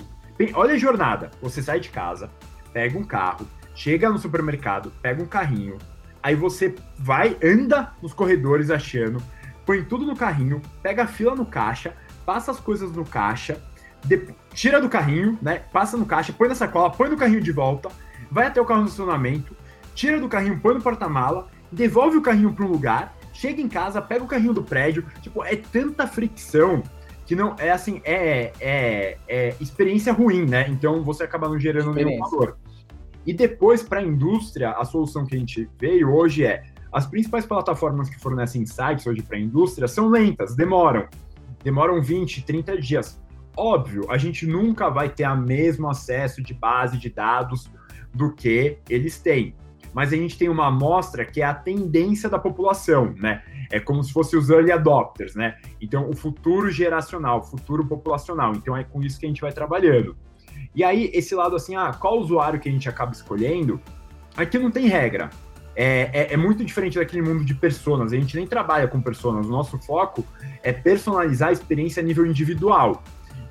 Olha 0.55 0.73
a 0.73 0.77
jornada. 0.77 1.31
Você 1.41 1.61
sai 1.61 1.79
de 1.79 1.89
casa, 1.89 2.29
pega 2.73 2.97
um 2.97 3.03
carro, 3.03 3.47
chega 3.75 4.09
no 4.09 4.17
supermercado, 4.17 4.91
pega 5.01 5.21
um 5.21 5.27
carrinho, 5.27 5.77
aí 6.21 6.35
você 6.35 6.75
vai, 6.97 7.37
anda 7.43 7.93
nos 8.01 8.13
corredores 8.13 8.71
achando, 8.71 9.21
põe 9.65 9.83
tudo 9.83 10.05
no 10.05 10.15
carrinho, 10.15 10.61
pega 10.81 11.03
a 11.03 11.07
fila 11.07 11.35
no 11.35 11.45
caixa, 11.45 11.95
passa 12.25 12.51
as 12.51 12.59
coisas 12.59 12.91
no 12.91 13.05
caixa, 13.05 13.61
de, 14.03 14.27
tira 14.53 14.81
do 14.81 14.89
carrinho, 14.89 15.37
né? 15.41 15.59
Passa 15.71 15.95
no 15.95 16.05
caixa, 16.05 16.33
põe 16.33 16.47
na 16.47 16.55
sacola, 16.55 16.89
põe 16.89 17.09
no 17.09 17.17
carrinho 17.17 17.41
de 17.41 17.51
volta, 17.51 17.89
vai 18.31 18.47
até 18.47 18.59
o 18.59 18.65
carro 18.65 18.81
no 18.81 18.87
estacionamento, 18.87 19.55
tira 19.93 20.19
do 20.19 20.27
carrinho, 20.27 20.59
põe 20.59 20.73
no 20.73 20.81
porta-mala, 20.81 21.47
devolve 21.71 22.17
o 22.17 22.21
carrinho 22.21 22.53
para 22.53 22.65
um 22.65 22.69
lugar, 22.69 23.15
chega 23.31 23.61
em 23.61 23.69
casa, 23.69 24.01
pega 24.01 24.23
o 24.23 24.27
carrinho 24.27 24.53
do 24.53 24.63
prédio. 24.63 25.05
Tipo, 25.21 25.43
é 25.43 25.55
tanta 25.55 26.07
fricção 26.07 26.83
que 27.25 27.35
não 27.35 27.55
é 27.57 27.71
assim, 27.71 28.01
é, 28.03 28.51
é, 28.59 29.17
é 29.27 29.55
experiência 29.59 30.11
ruim, 30.11 30.45
né? 30.45 30.67
Então 30.69 31.03
você 31.03 31.23
acaba 31.23 31.47
não 31.47 31.59
gerando 31.59 31.93
nenhum 31.93 32.19
valor. 32.19 32.57
E 33.25 33.33
depois, 33.33 33.81
para 33.81 33.99
a 33.99 34.03
indústria, 34.03 34.71
a 34.71 34.83
solução 34.83 35.25
que 35.25 35.35
a 35.35 35.39
gente 35.39 35.69
veio 35.79 36.13
hoje 36.13 36.45
é 36.45 36.63
as 36.91 37.07
principais 37.07 37.45
plataformas 37.45 38.09
que 38.09 38.19
fornecem 38.19 38.61
insights 38.61 39.07
hoje 39.07 39.21
para 39.21 39.37
a 39.37 39.39
indústria 39.39 39.87
são 39.87 40.09
lentas, 40.09 40.55
demoram. 40.55 41.07
Demoram 41.63 42.01
20, 42.01 42.45
30 42.45 42.77
dias. 42.79 43.19
Óbvio, 43.55 44.05
a 44.11 44.17
gente 44.17 44.45
nunca 44.45 44.89
vai 44.89 45.09
ter 45.09 45.27
o 45.27 45.37
mesmo 45.37 45.89
acesso 45.89 46.41
de 46.41 46.53
base 46.53 46.97
de 46.97 47.09
dados 47.09 47.71
do 48.13 48.33
que 48.33 48.77
eles 48.89 49.19
têm. 49.19 49.55
Mas 49.93 50.11
a 50.11 50.15
gente 50.15 50.37
tem 50.37 50.49
uma 50.49 50.67
amostra 50.67 51.25
que 51.25 51.41
é 51.41 51.45
a 51.45 51.53
tendência 51.53 52.29
da 52.29 52.39
população, 52.39 53.13
né? 53.17 53.43
é 53.73 53.79
como 53.79 54.03
se 54.03 54.13
fosse 54.13 54.37
os 54.37 54.51
early 54.51 54.71
adopters, 54.71 55.33
né? 55.33 55.57
Então, 55.81 56.07
o 56.07 56.15
futuro 56.15 56.69
geracional, 56.69 57.39
o 57.39 57.43
futuro 57.43 57.83
populacional. 57.83 58.53
Então, 58.53 58.77
é 58.77 58.83
com 58.83 59.01
isso 59.01 59.19
que 59.19 59.25
a 59.25 59.29
gente 59.29 59.41
vai 59.41 59.51
trabalhando. 59.51 60.15
E 60.75 60.83
aí, 60.83 61.09
esse 61.11 61.33
lado 61.33 61.55
assim, 61.55 61.75
ah, 61.75 61.91
qual 61.91 62.19
usuário 62.19 62.59
que 62.59 62.69
a 62.69 62.71
gente 62.71 62.87
acaba 62.87 63.11
escolhendo? 63.11 63.81
Aqui 64.37 64.59
não 64.59 64.69
tem 64.69 64.85
regra. 64.85 65.31
É, 65.75 66.09
é, 66.13 66.33
é, 66.33 66.37
muito 66.37 66.63
diferente 66.63 66.99
daquele 66.99 67.23
mundo 67.23 67.43
de 67.43 67.55
personas. 67.55 68.13
A 68.13 68.15
gente 68.15 68.35
nem 68.35 68.45
trabalha 68.45 68.87
com 68.87 69.01
personas. 69.01 69.47
O 69.47 69.49
nosso 69.49 69.79
foco 69.79 70.23
é 70.61 70.71
personalizar 70.71 71.49
a 71.49 71.51
experiência 71.51 71.99
a 71.99 72.05
nível 72.05 72.27
individual. 72.27 73.01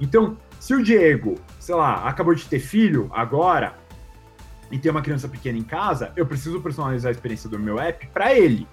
Então, 0.01 0.37
se 0.61 0.73
o 0.73 0.81
Diego, 0.85 1.35
sei 1.59 1.75
lá, 1.75 2.07
acabou 2.07 2.33
de 2.33 2.45
ter 2.47 2.61
filho 2.61 3.11
agora 3.13 3.75
e 4.73 4.79
tem 4.79 4.91
uma 4.91 5.03
criança 5.03 5.29
pequena 5.29 5.59
em 5.59 5.63
casa, 5.63 6.11
eu 6.17 6.27
preciso 6.27 6.61
personalizar 6.61 7.11
a 7.11 7.13
experiência 7.13 7.49
do 7.49 7.59
meu 7.59 7.79
app 7.79 8.07
para 8.07 8.33
ele. 8.33 8.67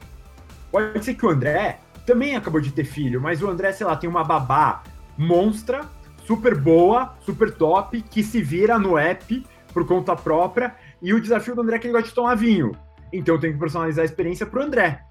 Pode 0.72 1.04
ser 1.04 1.14
que 1.14 1.26
o 1.26 1.30
André 1.30 1.80
também 2.06 2.38
acabou 2.38 2.62
de 2.62 2.72
ter 2.72 2.86
filho, 2.86 3.22
mas 3.22 3.44
o 3.44 3.50
André, 3.50 3.74
sei 3.74 3.86
lá, 3.86 3.98
tem 3.98 4.10
uma 4.10 4.24
babá 4.24 4.82
monstra, 5.18 5.82
super 6.26 6.56
boa, 6.56 7.16
super 7.20 7.52
top, 7.52 8.02
que 8.02 8.24
se 8.24 8.42
vira 8.42 8.80
no 8.80 8.98
app 8.98 9.46
por 9.74 9.86
conta 9.86 10.16
própria, 10.16 10.74
e 11.02 11.14
o 11.14 11.20
desafio 11.20 11.54
do 11.54 11.62
André 11.62 11.76
é 11.76 11.80
que 11.80 11.88
ele 11.88 11.94
gosta 11.94 12.08
de 12.08 12.16
tomar 12.16 12.36
vinho. 12.36 12.72
Então 13.12 13.36
eu 13.36 13.42
tenho 13.42 13.54
que 13.54 13.60
personalizar 13.60 14.04
a 14.04 14.06
experiência 14.06 14.46
para 14.46 14.62
o 14.62 14.64
André. 14.64 15.04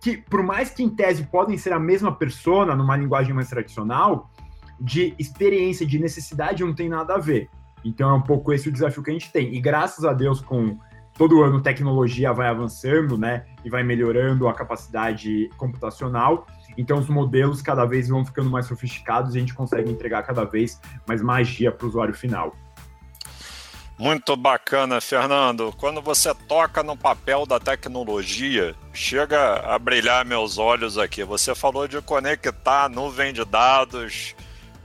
Que, 0.00 0.16
por 0.16 0.44
mais 0.44 0.70
que 0.70 0.84
em 0.84 0.88
tese 0.88 1.24
podem 1.24 1.58
ser 1.58 1.72
a 1.72 1.80
mesma 1.80 2.14
persona, 2.14 2.76
numa 2.76 2.96
linguagem 2.96 3.34
mais 3.34 3.48
tradicional, 3.48 4.30
de 4.80 5.14
experiência, 5.18 5.84
de 5.84 5.98
necessidade, 5.98 6.64
não 6.64 6.72
tem 6.72 6.88
nada 6.88 7.16
a 7.16 7.18
ver. 7.18 7.50
Então 7.84 8.10
é 8.10 8.12
um 8.14 8.22
pouco 8.22 8.52
esse 8.52 8.68
o 8.68 8.72
desafio 8.72 9.02
que 9.02 9.10
a 9.10 9.12
gente 9.12 9.30
tem. 9.32 9.54
E 9.54 9.60
graças 9.60 10.04
a 10.04 10.12
Deus, 10.12 10.40
com 10.40 10.78
todo 11.18 11.42
ano 11.42 11.60
tecnologia 11.60 12.32
vai 12.32 12.48
avançando, 12.48 13.18
né, 13.18 13.44
e 13.64 13.68
vai 13.68 13.82
melhorando 13.82 14.48
a 14.48 14.54
capacidade 14.54 15.50
computacional. 15.56 16.46
Então 16.76 16.98
os 16.98 17.08
modelos 17.08 17.60
cada 17.60 17.84
vez 17.84 18.08
vão 18.08 18.24
ficando 18.24 18.48
mais 18.48 18.66
sofisticados 18.66 19.34
e 19.34 19.38
a 19.38 19.40
gente 19.40 19.52
consegue 19.52 19.90
entregar 19.90 20.22
cada 20.22 20.44
vez 20.44 20.80
mais 21.06 21.20
magia 21.20 21.72
para 21.72 21.84
o 21.84 21.88
usuário 21.88 22.14
final. 22.14 22.54
Muito 23.98 24.36
bacana, 24.36 25.00
Fernando. 25.00 25.74
Quando 25.76 26.00
você 26.00 26.32
toca 26.32 26.84
no 26.84 26.96
papel 26.96 27.44
da 27.44 27.58
tecnologia, 27.58 28.76
chega 28.92 29.54
a 29.74 29.76
brilhar 29.76 30.24
meus 30.24 30.56
olhos 30.56 30.96
aqui. 30.96 31.24
Você 31.24 31.52
falou 31.52 31.88
de 31.88 32.00
conectar 32.00 32.88
nuvem 32.88 33.32
de 33.32 33.44
dados 33.44 34.36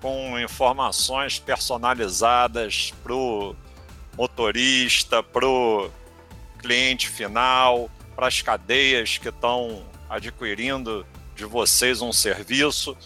com 0.03 0.37
informações 0.37 1.39
personalizadas 1.39 2.93
para 3.01 3.15
o 3.15 3.55
motorista, 4.17 5.23
para 5.23 5.47
o 5.47 5.89
cliente 6.59 7.07
final, 7.07 7.89
para 8.13 8.27
as 8.27 8.41
cadeias 8.41 9.17
que 9.17 9.29
estão 9.29 9.81
adquirindo 10.09 11.07
de 11.37 11.45
vocês 11.45 12.01
um 12.01 12.11
serviço. 12.11 12.97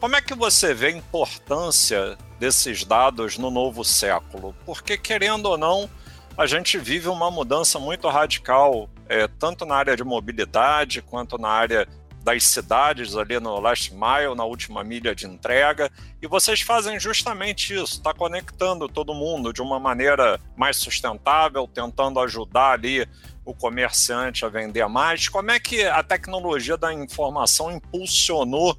Como 0.00 0.16
é 0.16 0.22
que 0.22 0.34
você 0.34 0.72
vê 0.72 0.86
a 0.86 0.92
importância 0.92 2.16
desses 2.40 2.82
dados 2.82 3.36
no 3.36 3.50
novo 3.50 3.84
século? 3.84 4.56
Porque, 4.64 4.96
querendo 4.96 5.50
ou 5.50 5.58
não, 5.58 5.90
a 6.34 6.46
gente 6.46 6.78
vive 6.78 7.08
uma 7.08 7.30
mudança 7.30 7.78
muito 7.78 8.08
radical, 8.08 8.88
é, 9.06 9.28
tanto 9.28 9.66
na 9.66 9.74
área 9.74 9.94
de 9.94 10.02
mobilidade 10.02 11.02
quanto 11.02 11.36
na 11.36 11.50
área 11.50 11.86
das 12.22 12.44
cidades 12.44 13.16
ali 13.16 13.38
no 13.40 13.58
last 13.60 13.92
mile, 13.92 14.34
na 14.36 14.44
última 14.44 14.84
milha 14.84 15.14
de 15.14 15.26
entrega, 15.26 15.90
e 16.20 16.26
vocês 16.26 16.60
fazem 16.60 16.98
justamente 16.98 17.74
isso, 17.74 17.94
está 17.94 18.12
conectando 18.12 18.88
todo 18.88 19.14
mundo 19.14 19.52
de 19.52 19.62
uma 19.62 19.78
maneira 19.78 20.40
mais 20.56 20.76
sustentável, 20.76 21.66
tentando 21.66 22.20
ajudar 22.20 22.72
ali 22.72 23.08
o 23.44 23.54
comerciante 23.54 24.44
a 24.44 24.48
vender 24.48 24.86
mais. 24.88 25.28
Como 25.28 25.50
é 25.50 25.58
que 25.58 25.82
a 25.84 26.02
tecnologia 26.02 26.76
da 26.76 26.92
informação 26.92 27.72
impulsionou 27.72 28.76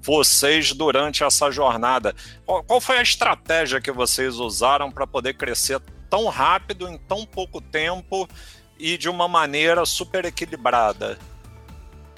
vocês 0.00 0.72
durante 0.72 1.22
essa 1.22 1.50
jornada? 1.52 2.14
Qual, 2.44 2.64
qual 2.64 2.80
foi 2.80 2.98
a 2.98 3.02
estratégia 3.02 3.80
que 3.80 3.92
vocês 3.92 4.36
usaram 4.36 4.90
para 4.90 5.06
poder 5.06 5.34
crescer 5.34 5.80
tão 6.10 6.26
rápido 6.28 6.88
em 6.88 6.98
tão 6.98 7.24
pouco 7.24 7.60
tempo 7.60 8.28
e 8.76 8.98
de 8.98 9.08
uma 9.08 9.28
maneira 9.28 9.86
super 9.86 10.24
equilibrada? 10.24 11.16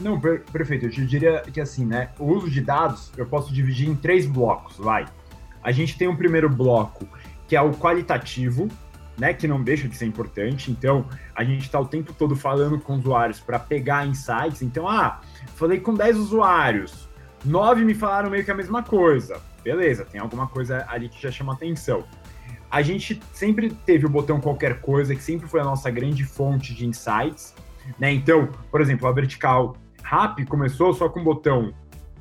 Não, 0.00 0.20
per 0.20 0.42
perfeito. 0.52 0.86
Eu 0.86 0.90
te 0.90 1.04
diria 1.06 1.40
que 1.40 1.60
assim, 1.60 1.84
né? 1.86 2.10
O 2.18 2.24
uso 2.24 2.50
de 2.50 2.60
dados 2.60 3.12
eu 3.16 3.26
posso 3.26 3.52
dividir 3.52 3.88
em 3.88 3.94
três 3.94 4.26
blocos, 4.26 4.76
vai. 4.76 5.04
A 5.62 5.72
gente 5.72 5.96
tem 5.96 6.08
um 6.08 6.16
primeiro 6.16 6.48
bloco 6.48 7.06
que 7.46 7.54
é 7.54 7.60
o 7.60 7.72
qualitativo, 7.72 8.68
né? 9.16 9.32
Que 9.32 9.46
não 9.46 9.62
deixa 9.62 9.88
de 9.88 9.96
ser 9.96 10.06
importante. 10.06 10.70
Então, 10.70 11.06
a 11.34 11.44
gente 11.44 11.62
está 11.62 11.78
o 11.78 11.86
tempo 11.86 12.12
todo 12.12 12.34
falando 12.34 12.78
com 12.78 12.94
usuários 12.94 13.40
para 13.40 13.58
pegar 13.58 14.06
insights. 14.06 14.62
Então, 14.62 14.88
ah, 14.88 15.20
falei 15.54 15.80
com 15.80 15.94
10 15.94 16.18
usuários, 16.18 17.08
nove 17.44 17.84
me 17.84 17.94
falaram 17.94 18.30
meio 18.30 18.44
que 18.44 18.50
a 18.50 18.54
mesma 18.54 18.82
coisa. 18.82 19.40
Beleza, 19.62 20.04
tem 20.04 20.20
alguma 20.20 20.46
coisa 20.46 20.84
ali 20.88 21.08
que 21.08 21.22
já 21.22 21.30
chama 21.30 21.52
atenção. 21.52 22.04
A 22.70 22.82
gente 22.82 23.22
sempre 23.32 23.70
teve 23.70 24.04
o 24.04 24.08
botão 24.08 24.40
qualquer 24.40 24.80
coisa, 24.80 25.14
que 25.14 25.22
sempre 25.22 25.46
foi 25.46 25.60
a 25.60 25.64
nossa 25.64 25.90
grande 25.90 26.24
fonte 26.24 26.74
de 26.74 26.84
insights. 26.84 27.54
Né? 27.98 28.12
Então, 28.12 28.48
por 28.70 28.80
exemplo, 28.80 29.06
a 29.06 29.12
vertical 29.12 29.76
Rap 30.04 30.44
começou 30.44 30.92
só 30.92 31.08
com 31.08 31.20
o 31.20 31.24
botão 31.24 31.72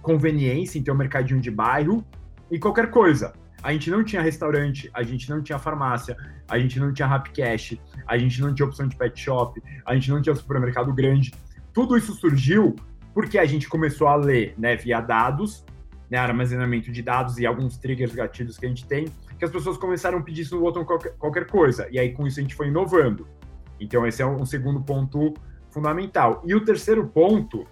conveniência, 0.02 0.80
então 0.80 0.96
mercadinho 0.96 1.42
de 1.42 1.52
bairro 1.52 2.04
e 2.50 2.58
qualquer 2.58 2.90
coisa. 2.90 3.34
A 3.62 3.72
gente 3.74 3.92
não 3.92 4.04
tinha 4.04 4.22
restaurante, 4.22 4.90
a 4.94 5.04
gente 5.04 5.30
não 5.30 5.42
tinha 5.42 5.60
farmácia, 5.60 6.18
a 6.48 6.58
gente 6.58 6.80
não 6.80 6.94
tinha 6.94 7.08
Rap 7.08 7.30
Cash, 7.32 7.78
a 8.08 8.18
gente 8.18 8.42
não 8.42 8.54
tinha 8.54 8.66
opção 8.66 8.88
de 8.88 8.96
pet 8.96 9.20
shop, 9.20 9.62
a 9.86 9.94
gente 9.94 10.10
não 10.10 10.22
tinha 10.22 10.34
supermercado 10.34 10.94
grande. 10.94 11.34
Tudo 11.74 11.98
isso 11.98 12.14
surgiu 12.14 12.76
porque 13.14 13.38
a 13.38 13.46
gente 13.46 13.68
começou 13.68 14.08
a 14.08 14.16
ler, 14.16 14.56
né, 14.58 14.76
via 14.76 15.02
dados, 15.02 15.66
né, 16.10 16.18
armazenamento 16.18 16.92
de 16.92 17.02
dados 17.02 17.38
e 17.38 17.46
alguns 17.46 17.78
triggers 17.78 18.16
gatilhos 18.16 18.58
que 18.58 18.66
a 18.66 18.70
gente 18.70 18.86
tem, 18.86 19.06
que 19.38 19.46
as 19.46 19.52
pessoas 19.52 19.78
começaram 19.78 20.20
a 20.20 20.22
pedir 20.22 20.42
isso 20.42 20.56
no 20.56 20.62
botão 20.62 20.86
qualquer, 20.86 21.14
qualquer 21.18 21.48
coisa. 21.48 21.88
E 21.92 22.00
aí 22.00 22.14
com 22.14 22.26
isso 22.26 22.40
a 22.40 22.44
gente 22.44 22.56
foi 22.56 22.68
inovando. 22.68 23.28
Então 23.80 24.08
esse 24.08 24.22
é 24.22 24.26
um 24.26 24.46
segundo 24.46 24.82
ponto 24.82 25.34
fundamental. 25.70 26.42
E 26.46 26.54
o 26.54 26.64
terceiro 26.64 27.08
ponto 27.08 27.66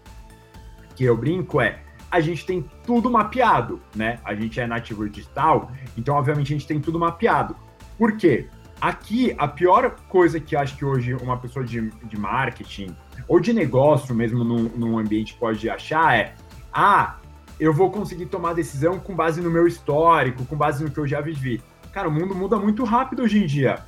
que 0.95 1.03
eu 1.03 1.15
brinco 1.15 1.61
é 1.61 1.79
a 2.09 2.19
gente 2.19 2.45
tem 2.45 2.65
tudo 2.85 3.09
mapeado, 3.09 3.81
né? 3.95 4.19
A 4.25 4.35
gente 4.35 4.59
é 4.59 4.67
nativo 4.67 5.07
digital, 5.07 5.71
então 5.97 6.15
obviamente 6.15 6.53
a 6.53 6.57
gente 6.57 6.67
tem 6.67 6.79
tudo 6.79 6.99
mapeado. 6.99 7.55
Por 7.97 8.17
quê? 8.17 8.49
Aqui, 8.81 9.33
a 9.37 9.47
pior 9.47 9.95
coisa 10.09 10.39
que 10.39 10.55
acho 10.55 10.75
que 10.75 10.83
hoje 10.83 11.13
uma 11.13 11.37
pessoa 11.37 11.63
de, 11.63 11.89
de 11.89 12.19
marketing 12.19 12.95
ou 13.27 13.39
de 13.39 13.53
negócio 13.53 14.13
mesmo 14.13 14.43
num, 14.43 14.63
num 14.75 14.97
ambiente 14.97 15.35
pode 15.35 15.69
achar 15.69 16.17
é 16.17 16.33
ah, 16.73 17.17
eu 17.59 17.73
vou 17.73 17.91
conseguir 17.91 18.25
tomar 18.25 18.53
decisão 18.53 18.99
com 18.99 19.15
base 19.15 19.39
no 19.39 19.51
meu 19.51 19.67
histórico, 19.67 20.43
com 20.45 20.55
base 20.55 20.83
no 20.83 20.89
que 20.89 20.97
eu 20.97 21.07
já 21.07 21.21
vivi. 21.21 21.61
Cara, 21.93 22.09
o 22.09 22.11
mundo 22.11 22.33
muda 22.33 22.57
muito 22.57 22.83
rápido 22.83 23.21
hoje 23.21 23.41
em 23.41 23.45
dia. 23.45 23.85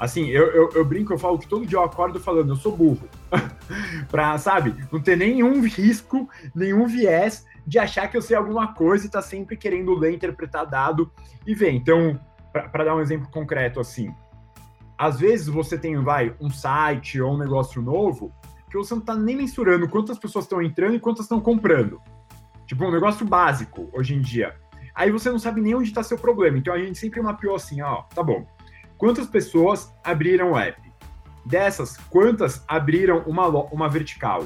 Assim, 0.00 0.28
eu, 0.28 0.46
eu, 0.46 0.70
eu, 0.76 0.82
brinco, 0.82 1.12
eu 1.12 1.18
falo 1.18 1.38
que 1.38 1.46
todo 1.46 1.66
dia 1.66 1.76
eu 1.76 1.84
acordo 1.84 2.18
falando, 2.18 2.48
eu 2.48 2.56
sou 2.56 2.74
burro. 2.74 3.06
pra, 4.10 4.38
sabe, 4.38 4.74
não 4.90 4.98
ter 4.98 5.14
nenhum 5.14 5.60
risco, 5.60 6.26
nenhum 6.54 6.86
viés 6.86 7.44
de 7.66 7.78
achar 7.78 8.08
que 8.08 8.16
eu 8.16 8.22
sei 8.22 8.34
alguma 8.34 8.72
coisa 8.72 9.04
e 9.04 9.10
tá 9.10 9.20
sempre 9.20 9.58
querendo 9.58 9.92
ler, 9.92 10.14
interpretar 10.14 10.64
dado 10.64 11.12
e 11.46 11.54
ver. 11.54 11.72
Então, 11.72 12.18
para 12.50 12.82
dar 12.82 12.96
um 12.96 13.00
exemplo 13.02 13.28
concreto, 13.30 13.78
assim, 13.78 14.10
às 14.96 15.20
vezes 15.20 15.48
você 15.48 15.76
tem, 15.76 16.02
vai, 16.02 16.34
um 16.40 16.48
site 16.48 17.20
ou 17.20 17.34
um 17.34 17.38
negócio 17.38 17.82
novo 17.82 18.32
que 18.70 18.78
você 18.78 18.94
não 18.94 19.02
tá 19.02 19.14
nem 19.14 19.36
mensurando 19.36 19.86
quantas 19.86 20.18
pessoas 20.18 20.46
estão 20.46 20.62
entrando 20.62 20.94
e 20.94 21.00
quantas 21.00 21.26
estão 21.26 21.42
comprando. 21.42 22.00
Tipo, 22.66 22.86
um 22.86 22.90
negócio 22.90 23.26
básico 23.26 23.90
hoje 23.92 24.14
em 24.14 24.22
dia. 24.22 24.54
Aí 24.94 25.10
você 25.10 25.30
não 25.30 25.38
sabe 25.38 25.60
nem 25.60 25.74
onde 25.74 25.90
está 25.90 26.02
seu 26.02 26.16
problema. 26.16 26.56
Então 26.56 26.72
a 26.72 26.78
gente 26.78 26.98
sempre 26.98 27.20
mapeou 27.20 27.54
assim, 27.54 27.82
ó, 27.82 28.04
tá 28.14 28.22
bom 28.22 28.46
quantas 29.00 29.26
pessoas 29.26 29.90
abriram 30.04 30.52
o 30.52 30.58
app? 30.58 30.78
Dessas, 31.46 31.96
quantas 31.96 32.62
abriram 32.68 33.20
uma, 33.26 33.48
uma 33.48 33.88
vertical? 33.88 34.44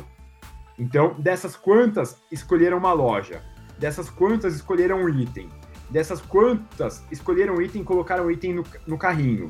Então, 0.79 1.17
dessas 1.19 1.57
quantas 1.57 2.23
escolheram 2.31 2.79
uma 2.79 2.93
loja? 2.93 3.43
Dessas 3.77 4.09
quantas 4.09 4.55
escolheram 4.55 5.03
um 5.03 5.09
item? 5.09 5.49
Dessas 5.90 6.21
quantas 6.21 7.05
escolheram 7.11 7.57
um 7.57 7.61
item 7.61 7.83
e 7.83 7.85
colocaram 7.85 8.27
o 8.27 8.31
item 8.31 8.55
no, 8.55 8.64
no 8.87 8.97
carrinho? 8.97 9.49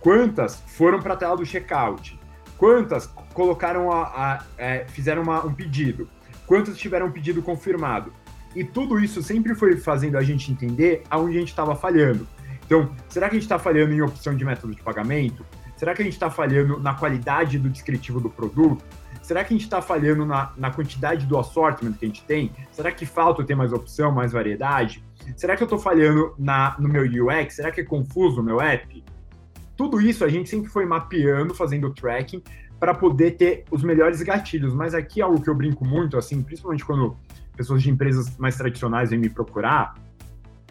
Quantas 0.00 0.56
foram 0.56 0.98
para 0.98 1.12
a 1.12 1.16
tela 1.16 1.36
do 1.36 1.44
checkout? 1.44 2.18
Quantas 2.56 3.06
colocaram 3.34 3.92
a, 3.92 4.04
a 4.04 4.44
é, 4.56 4.86
fizeram 4.86 5.22
uma, 5.22 5.44
um 5.44 5.52
pedido? 5.52 6.08
Quantas 6.46 6.78
tiveram 6.78 7.08
um 7.08 7.12
pedido 7.12 7.42
confirmado? 7.42 8.12
E 8.56 8.64
tudo 8.64 8.98
isso 8.98 9.22
sempre 9.22 9.54
foi 9.54 9.76
fazendo 9.76 10.16
a 10.16 10.22
gente 10.22 10.50
entender 10.50 11.02
aonde 11.10 11.36
a 11.36 11.40
gente 11.40 11.50
estava 11.50 11.76
falhando. 11.76 12.26
Então, 12.68 12.94
será 13.08 13.30
que 13.30 13.36
a 13.36 13.38
gente 13.38 13.44
está 13.44 13.58
falhando 13.58 13.94
em 13.94 14.02
opção 14.02 14.36
de 14.36 14.44
método 14.44 14.74
de 14.74 14.82
pagamento? 14.82 15.42
Será 15.74 15.94
que 15.94 16.02
a 16.02 16.04
gente 16.04 16.12
está 16.12 16.30
falhando 16.30 16.78
na 16.78 16.92
qualidade 16.92 17.58
do 17.58 17.70
descritivo 17.70 18.20
do 18.20 18.28
produto? 18.28 18.84
Será 19.22 19.42
que 19.42 19.54
a 19.54 19.56
gente 19.56 19.64
está 19.64 19.80
falhando 19.80 20.26
na, 20.26 20.52
na 20.54 20.70
quantidade 20.70 21.24
do 21.24 21.38
assortment 21.38 21.94
que 21.94 22.04
a 22.04 22.08
gente 22.08 22.22
tem? 22.24 22.52
Será 22.70 22.92
que 22.92 23.06
falta 23.06 23.42
ter 23.42 23.54
mais 23.54 23.72
opção, 23.72 24.12
mais 24.12 24.32
variedade? 24.32 25.02
Será 25.34 25.56
que 25.56 25.62
eu 25.62 25.64
estou 25.64 25.78
falhando 25.78 26.34
na, 26.38 26.76
no 26.78 26.90
meu 26.90 27.04
UX? 27.04 27.54
Será 27.54 27.70
que 27.70 27.80
é 27.80 27.84
confuso 27.84 28.42
o 28.42 28.44
meu 28.44 28.60
app? 28.60 29.02
Tudo 29.74 29.98
isso 29.98 30.22
a 30.22 30.28
gente 30.28 30.50
sempre 30.50 30.68
foi 30.68 30.84
mapeando, 30.84 31.54
fazendo 31.54 31.88
tracking, 31.94 32.42
para 32.78 32.92
poder 32.92 33.30
ter 33.32 33.64
os 33.70 33.82
melhores 33.82 34.20
gatilhos. 34.20 34.74
Mas 34.74 34.92
aqui 34.94 35.22
é 35.22 35.24
algo 35.24 35.40
que 35.40 35.48
eu 35.48 35.54
brinco 35.54 35.86
muito, 35.86 36.18
assim, 36.18 36.42
principalmente 36.42 36.84
quando 36.84 37.16
pessoas 37.56 37.82
de 37.82 37.88
empresas 37.88 38.36
mais 38.36 38.56
tradicionais 38.56 39.08
vêm 39.08 39.18
me 39.18 39.30
procurar, 39.30 39.94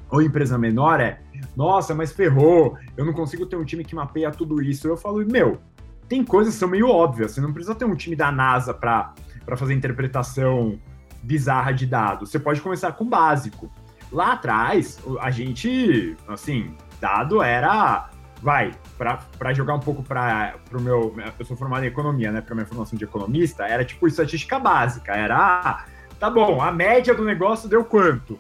ou 0.10 0.22
empresa 0.22 0.58
menor, 0.58 1.00
é 1.00 1.20
nossa, 1.56 1.94
mas 1.94 2.12
ferrou, 2.12 2.78
eu 2.96 3.06
não 3.06 3.14
consigo 3.14 3.46
ter 3.46 3.56
um 3.56 3.66
time 3.66 3.84
que 3.84 3.96
mapeia 3.96 4.32
tudo 4.32 4.62
isso. 4.62 4.88
Eu 4.88 4.98
falo, 4.98 5.26
meu, 5.26 5.60
tem 6.08 6.24
coisas 6.24 6.54
que 6.54 6.60
são 6.60 6.70
meio 6.70 6.90
óbvias, 6.90 7.32
você 7.32 7.42
não 7.42 7.54
precisa 7.54 7.76
ter 7.76 7.86
um 7.86 7.96
time 7.96 8.16
da 8.16 8.32
NASA 8.32 8.74
para 8.74 9.14
fazer 9.56 9.74
interpretação 9.74 10.80
bizarra 11.22 11.72
de 11.74 11.86
dados. 11.86 12.30
Você 12.30 12.40
pode 12.40 12.62
começar 12.62 12.92
com 12.94 13.04
o 13.04 13.08
básico. 13.08 13.72
Lá 14.12 14.34
atrás, 14.34 15.00
a 15.20 15.30
gente, 15.30 16.16
assim, 16.28 16.74
dado 17.02 17.42
era 17.42 18.10
vai, 18.42 18.72
para 18.98 19.54
jogar 19.54 19.76
um 19.76 19.80
pouco 19.80 20.04
para 20.04 20.56
o 20.72 20.80
meu. 20.80 21.16
Eu 21.38 21.46
sou 21.46 21.58
formado 21.58 21.84
em 21.84 21.88
economia, 21.88 22.32
né? 22.32 22.42
Para 22.42 22.56
minha 22.56 22.68
formação 22.68 22.98
de 22.98 23.04
economista, 23.04 23.66
era 23.66 23.84
tipo 23.84 24.08
estatística 24.08 24.60
básica. 24.60 25.14
Era, 25.14 25.38
ah, 25.38 25.86
tá 26.20 26.30
bom, 26.30 26.62
a 26.62 26.72
média 26.72 27.14
do 27.14 27.26
negócio 27.26 27.68
deu 27.68 27.84
quanto? 27.84 28.40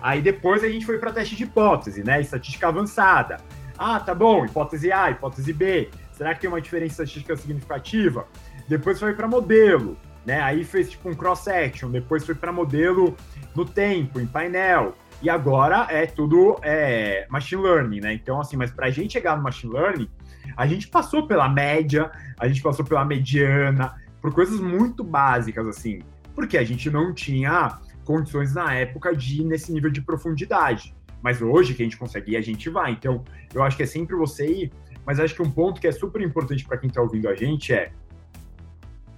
Aí 0.00 0.20
depois 0.22 0.62
a 0.62 0.68
gente 0.68 0.86
foi 0.86 0.98
para 0.98 1.12
teste 1.12 1.36
de 1.36 1.44
hipótese, 1.44 2.02
né? 2.02 2.20
Estatística 2.20 2.68
avançada. 2.68 3.38
Ah, 3.76 4.00
tá 4.00 4.14
bom, 4.14 4.44
hipótese 4.44 4.92
A, 4.92 5.10
hipótese 5.10 5.52
B. 5.52 5.88
Será 6.12 6.34
que 6.34 6.40
tem 6.40 6.50
uma 6.50 6.60
diferença 6.60 7.02
estatística 7.02 7.36
significativa? 7.36 8.26
Depois 8.68 8.98
foi 8.98 9.14
para 9.14 9.28
modelo, 9.28 9.96
né? 10.26 10.40
Aí 10.40 10.64
fez 10.64 10.90
tipo 10.90 11.08
um 11.08 11.14
cross-section, 11.14 11.90
depois 11.90 12.26
foi 12.26 12.34
para 12.34 12.52
modelo 12.52 13.16
no 13.54 13.64
tempo, 13.64 14.20
em 14.20 14.26
painel. 14.26 14.94
E 15.22 15.28
agora 15.28 15.86
é 15.90 16.06
tudo 16.06 16.58
é, 16.62 17.26
machine 17.28 17.62
learning, 17.62 18.00
né? 18.00 18.12
Então, 18.14 18.40
assim, 18.40 18.56
mas 18.56 18.70
para 18.70 18.86
a 18.86 18.90
gente 18.90 19.12
chegar 19.12 19.36
no 19.36 19.42
machine 19.42 19.72
learning, 19.72 20.08
a 20.56 20.66
gente 20.66 20.88
passou 20.88 21.26
pela 21.26 21.48
média, 21.48 22.10
a 22.38 22.46
gente 22.46 22.62
passou 22.62 22.84
pela 22.84 23.04
mediana, 23.04 23.94
por 24.20 24.32
coisas 24.32 24.60
muito 24.60 25.02
básicas, 25.02 25.66
assim, 25.66 26.00
porque 26.34 26.56
a 26.58 26.64
gente 26.64 26.90
não 26.90 27.12
tinha 27.12 27.78
condições 28.08 28.54
na 28.54 28.72
época 28.72 29.14
de 29.14 29.42
ir 29.42 29.44
nesse 29.44 29.70
nível 29.70 29.90
de 29.90 30.00
profundidade. 30.00 30.94
Mas 31.22 31.42
hoje 31.42 31.74
que 31.74 31.82
a 31.82 31.84
gente 31.84 31.98
consegue 31.98 32.32
ir, 32.32 32.36
a 32.38 32.40
gente 32.40 32.70
vai. 32.70 32.92
Então, 32.92 33.22
eu 33.52 33.62
acho 33.62 33.76
que 33.76 33.82
é 33.82 33.86
sempre 33.86 34.16
você 34.16 34.46
ir, 34.46 34.72
mas 35.04 35.20
acho 35.20 35.34
que 35.34 35.42
um 35.42 35.50
ponto 35.50 35.78
que 35.78 35.86
é 35.86 35.92
super 35.92 36.22
importante 36.22 36.64
para 36.64 36.78
quem 36.78 36.88
está 36.88 37.02
ouvindo 37.02 37.28
a 37.28 37.34
gente 37.34 37.70
é 37.70 37.92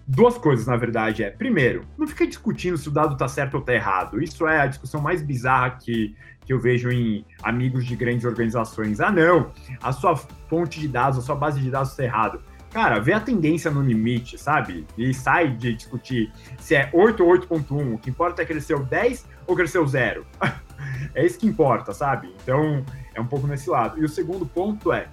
duas 0.08 0.36
coisas, 0.36 0.66
na 0.66 0.76
verdade, 0.76 1.22
é, 1.22 1.30
primeiro, 1.30 1.84
não 1.96 2.04
fica 2.04 2.26
discutindo 2.26 2.76
se 2.76 2.88
o 2.88 2.90
dado 2.90 3.12
está 3.12 3.28
certo 3.28 3.54
ou 3.54 3.60
está 3.60 3.72
errado. 3.72 4.20
Isso 4.20 4.44
é 4.44 4.58
a 4.60 4.66
discussão 4.66 5.00
mais 5.00 5.22
bizarra 5.22 5.70
que, 5.80 6.16
que 6.44 6.52
eu 6.52 6.58
vejo 6.58 6.90
em 6.90 7.24
amigos 7.44 7.86
de 7.86 7.94
grandes 7.94 8.24
organizações. 8.24 8.98
Ah, 9.00 9.12
não, 9.12 9.52
a 9.80 9.92
sua 9.92 10.16
fonte 10.16 10.80
de 10.80 10.88
dados, 10.88 11.16
a 11.16 11.22
sua 11.22 11.36
base 11.36 11.60
de 11.60 11.70
dados 11.70 11.90
está 11.90 12.02
errado. 12.02 12.42
Cara, 12.72 13.00
vê 13.00 13.12
a 13.12 13.20
tendência 13.20 13.70
no 13.70 13.82
limite, 13.82 14.38
sabe? 14.38 14.86
E 14.96 15.12
sai 15.12 15.50
de 15.50 15.74
discutir 15.74 16.32
se 16.58 16.76
é 16.76 16.88
8 16.92 17.24
ou 17.24 17.32
8.1. 17.32 17.94
O 17.94 17.98
que 17.98 18.10
importa 18.10 18.42
é 18.42 18.44
crescer 18.44 18.74
o 18.74 18.84
10 18.84 19.26
ou 19.46 19.56
crescer 19.56 19.78
o 19.78 19.86
0. 19.86 20.24
é 21.14 21.26
isso 21.26 21.38
que 21.38 21.48
importa, 21.48 21.92
sabe? 21.92 22.32
Então, 22.42 22.84
é 23.12 23.20
um 23.20 23.26
pouco 23.26 23.46
nesse 23.48 23.68
lado. 23.68 24.00
E 24.00 24.04
o 24.04 24.08
segundo 24.08 24.46
ponto 24.46 24.92
é: 24.92 25.08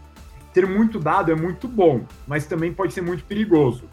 ter 0.54 0.68
muito 0.68 1.00
dado 1.00 1.32
é 1.32 1.36
muito 1.36 1.68
bom, 1.68 2.06
mas 2.28 2.46
também 2.46 2.72
pode 2.72 2.94
ser 2.94 3.02
muito 3.02 3.24
perigoso. 3.24 3.90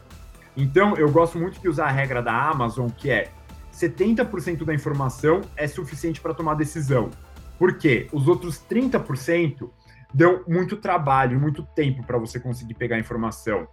Então, 0.55 0.94
eu 0.96 1.11
gosto 1.11 1.38
muito 1.38 1.59
de 1.59 1.68
usar 1.68 1.87
a 1.87 1.90
regra 1.90 2.22
da 2.22 2.33
Amazon, 2.33 2.88
que 2.90 3.11
é 3.11 3.31
70% 3.72 4.64
da 4.64 4.74
informação 4.74 5.40
é 5.57 5.66
suficiente 5.66 6.20
para 6.20 6.35
tomar 6.35 6.55
decisão. 6.55 7.11
Por 7.59 7.79
quê? 7.79 8.09
Os 8.12 8.29
outros 8.29 8.62
30% 8.70 9.70
dão 10.14 10.44
muito 10.46 10.77
trabalho, 10.77 11.40
muito 11.40 11.64
tempo 11.74 12.07
para 12.07 12.16
você 12.16 12.38
conseguir 12.38 12.74
pegar 12.74 12.98
informação. 12.98 13.66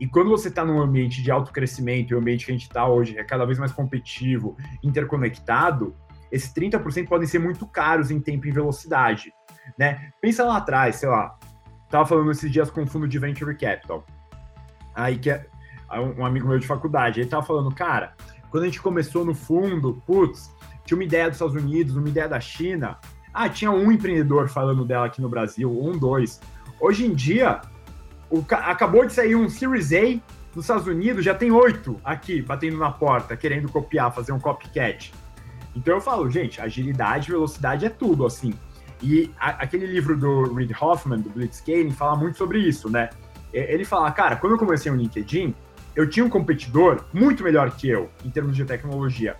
E 0.00 0.06
quando 0.06 0.30
você 0.30 0.46
está 0.46 0.64
num 0.64 0.80
ambiente 0.80 1.20
de 1.20 1.30
alto 1.30 1.52
crescimento, 1.52 2.12
e 2.12 2.14
o 2.14 2.18
ambiente 2.18 2.46
que 2.46 2.52
a 2.52 2.54
gente 2.54 2.68
está 2.68 2.86
hoje 2.86 3.18
é 3.18 3.24
cada 3.24 3.44
vez 3.44 3.58
mais 3.58 3.72
competitivo, 3.72 4.56
interconectado, 4.82 5.96
esses 6.30 6.52
30% 6.54 7.08
podem 7.08 7.26
ser 7.26 7.40
muito 7.40 7.66
caros 7.66 8.10
em 8.12 8.20
tempo 8.20 8.46
e 8.46 8.52
velocidade. 8.52 9.32
Né? 9.76 10.10
Pensa 10.20 10.44
lá 10.44 10.58
atrás, 10.58 10.96
sei 10.96 11.08
lá, 11.08 11.36
tava 11.90 12.06
falando 12.06 12.30
esses 12.30 12.50
dias 12.50 12.70
com 12.70 12.82
o 12.82 12.86
fundo 12.86 13.08
de 13.08 13.18
Venture 13.18 13.56
Capital. 13.56 14.06
Aí 14.94 15.18
que 15.18 15.30
é 15.30 15.46
um 16.16 16.24
amigo 16.24 16.46
meu 16.46 16.58
de 16.58 16.66
faculdade, 16.66 17.20
ele 17.20 17.28
tava 17.28 17.44
falando, 17.44 17.74
cara, 17.74 18.14
quando 18.50 18.64
a 18.64 18.66
gente 18.66 18.80
começou 18.80 19.24
no 19.24 19.34
fundo, 19.34 20.00
putz, 20.06 20.54
tinha 20.84 20.96
uma 20.96 21.04
ideia 21.04 21.26
dos 21.26 21.34
Estados 21.34 21.54
Unidos, 21.54 21.96
uma 21.96 22.08
ideia 22.08 22.28
da 22.28 22.40
China. 22.40 22.98
Ah, 23.40 23.48
tinha 23.48 23.70
um 23.70 23.92
empreendedor 23.92 24.48
falando 24.48 24.84
dela 24.84 25.06
aqui 25.06 25.22
no 25.22 25.28
Brasil, 25.28 25.70
um, 25.70 25.96
dois. 25.96 26.40
Hoje 26.80 27.06
em 27.06 27.14
dia, 27.14 27.60
o, 28.28 28.44
acabou 28.50 29.06
de 29.06 29.12
sair 29.12 29.36
um 29.36 29.48
Series 29.48 29.92
A 29.92 30.20
nos 30.56 30.64
Estados 30.64 30.88
Unidos, 30.88 31.24
já 31.24 31.32
tem 31.32 31.52
oito 31.52 32.00
aqui 32.04 32.42
batendo 32.42 32.78
na 32.78 32.90
porta, 32.90 33.36
querendo 33.36 33.68
copiar, 33.68 34.12
fazer 34.12 34.32
um 34.32 34.40
copycat. 34.40 35.14
Então 35.76 35.94
eu 35.94 36.00
falo, 36.00 36.28
gente, 36.28 36.60
agilidade, 36.60 37.30
velocidade 37.30 37.86
é 37.86 37.88
tudo, 37.88 38.26
assim. 38.26 38.52
E 39.00 39.30
a, 39.38 39.50
aquele 39.50 39.86
livro 39.86 40.16
do 40.16 40.52
Reid 40.52 40.74
Hoffman, 40.80 41.20
do 41.20 41.30
Blitzscaling, 41.30 41.92
fala 41.92 42.16
muito 42.16 42.36
sobre 42.36 42.58
isso, 42.58 42.90
né? 42.90 43.08
Ele 43.52 43.84
fala, 43.84 44.10
cara, 44.10 44.34
quando 44.34 44.54
eu 44.54 44.58
comecei 44.58 44.90
no 44.90 44.98
LinkedIn, 44.98 45.54
eu 45.94 46.10
tinha 46.10 46.26
um 46.26 46.28
competidor 46.28 47.04
muito 47.12 47.44
melhor 47.44 47.70
que 47.70 47.88
eu, 47.88 48.10
em 48.24 48.30
termos 48.30 48.56
de 48.56 48.64
tecnologia. 48.64 49.36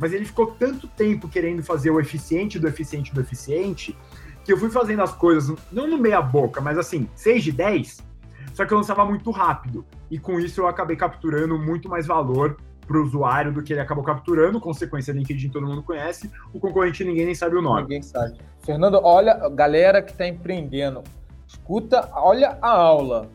Mas 0.00 0.14
ele 0.14 0.24
ficou 0.24 0.46
tanto 0.46 0.88
tempo 0.88 1.28
querendo 1.28 1.62
fazer 1.62 1.90
o 1.90 2.00
eficiente 2.00 2.58
do 2.58 2.66
eficiente 2.66 3.14
do 3.14 3.20
eficiente, 3.20 3.94
que 4.42 4.52
eu 4.52 4.56
fui 4.56 4.70
fazendo 4.70 5.02
as 5.02 5.12
coisas, 5.12 5.54
não 5.70 5.86
no 5.86 5.98
meia 5.98 6.22
boca, 6.22 6.60
mas 6.60 6.78
assim, 6.78 7.06
6 7.14 7.44
de 7.44 7.52
10, 7.52 8.02
só 8.54 8.64
que 8.64 8.72
eu 8.72 8.78
lançava 8.78 9.04
muito 9.04 9.30
rápido. 9.30 9.84
E 10.10 10.18
com 10.18 10.40
isso 10.40 10.62
eu 10.62 10.66
acabei 10.66 10.96
capturando 10.96 11.58
muito 11.58 11.88
mais 11.88 12.06
valor 12.06 12.56
para 12.86 12.98
o 12.98 13.04
usuário 13.04 13.52
do 13.52 13.62
que 13.62 13.72
ele 13.72 13.80
acabou 13.80 14.02
capturando. 14.02 14.58
Consequência, 14.58 15.12
LinkedIn 15.12 15.50
todo 15.50 15.66
mundo 15.66 15.82
conhece, 15.82 16.30
o 16.52 16.58
concorrente 16.58 17.04
ninguém 17.04 17.26
nem 17.26 17.34
sabe 17.34 17.56
o 17.56 17.62
nome. 17.62 17.82
Ninguém 17.82 18.02
sabe. 18.02 18.38
Fernando, 18.64 18.98
olha, 19.02 19.48
galera 19.50 20.02
que 20.02 20.12
está 20.12 20.26
empreendendo, 20.26 21.04
escuta, 21.46 22.10
olha 22.14 22.58
a 22.60 22.70
aula. 22.70 23.30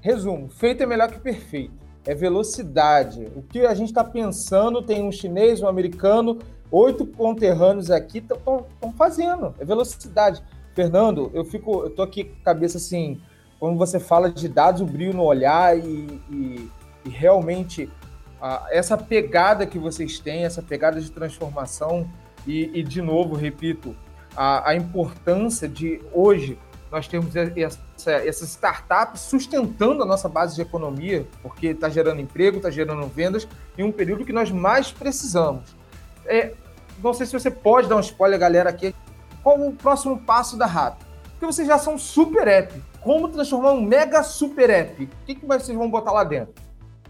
Resumo: 0.00 0.48
feito 0.48 0.82
é 0.82 0.86
melhor 0.86 1.10
que 1.10 1.20
perfeito. 1.20 1.85
É 2.06 2.14
velocidade. 2.14 3.26
O 3.34 3.42
que 3.42 3.66
a 3.66 3.74
gente 3.74 3.88
está 3.88 4.04
pensando, 4.04 4.80
tem 4.80 5.02
um 5.02 5.10
chinês, 5.10 5.60
um 5.60 5.68
americano, 5.68 6.38
oito 6.70 7.06
conterrâneos 7.06 7.90
aqui 7.90 8.18
estão 8.18 8.64
fazendo. 8.96 9.54
É 9.58 9.64
velocidade. 9.64 10.42
Fernando, 10.74 11.30
eu 11.34 11.44
fico, 11.44 11.84
eu 11.84 11.90
tô 11.90 12.02
aqui 12.02 12.24
com 12.24 12.36
a 12.42 12.44
cabeça 12.44 12.76
assim, 12.76 13.20
quando 13.58 13.78
você 13.78 13.98
fala 13.98 14.30
de 14.30 14.48
dados, 14.48 14.82
o 14.82 14.86
brilho 14.86 15.14
no 15.14 15.24
olhar 15.24 15.76
e, 15.76 16.20
e, 16.30 16.70
e 17.04 17.08
realmente 17.08 17.90
a, 18.40 18.66
essa 18.70 18.96
pegada 18.96 19.66
que 19.66 19.78
vocês 19.78 20.18
têm, 20.18 20.44
essa 20.44 20.62
pegada 20.62 21.00
de 21.00 21.10
transformação 21.10 22.08
e, 22.46 22.78
e 22.78 22.82
de 22.82 23.00
novo, 23.00 23.34
repito, 23.34 23.96
a, 24.36 24.70
a, 24.70 24.76
importância 24.76 25.66
de 25.66 26.00
hoje 26.12 26.58
nós 26.96 27.06
temos 27.06 27.36
essa, 27.36 28.10
essas 28.10 28.48
startups 28.48 29.20
sustentando 29.20 30.02
a 30.02 30.06
nossa 30.06 30.30
base 30.30 30.54
de 30.54 30.62
economia, 30.62 31.26
porque 31.42 31.68
está 31.68 31.90
gerando 31.90 32.22
emprego, 32.22 32.56
está 32.56 32.70
gerando 32.70 33.06
vendas 33.06 33.46
em 33.76 33.82
um 33.82 33.92
período 33.92 34.24
que 34.24 34.32
nós 34.32 34.50
mais 34.50 34.90
precisamos. 34.90 35.76
É, 36.24 36.54
não 37.02 37.12
sei 37.12 37.26
se 37.26 37.34
você 37.34 37.50
pode 37.50 37.86
dar 37.86 37.96
um 37.96 38.00
spoiler, 38.00 38.38
galera, 38.38 38.70
aqui. 38.70 38.94
Qual 39.42 39.60
o 39.60 39.72
próximo 39.72 40.18
passo 40.18 40.56
da 40.56 40.64
RAP? 40.64 40.98
Porque 41.32 41.44
vocês 41.44 41.68
já 41.68 41.78
são 41.78 41.98
super 41.98 42.48
app 42.48 42.82
como 43.02 43.28
transformar 43.28 43.72
um 43.72 43.82
mega 43.82 44.22
super 44.22 44.70
app. 44.70 45.04
O 45.04 45.08
que, 45.26 45.34
que 45.34 45.46
vocês 45.46 45.76
vão 45.76 45.90
botar 45.90 46.12
lá 46.12 46.24
dentro? 46.24 46.54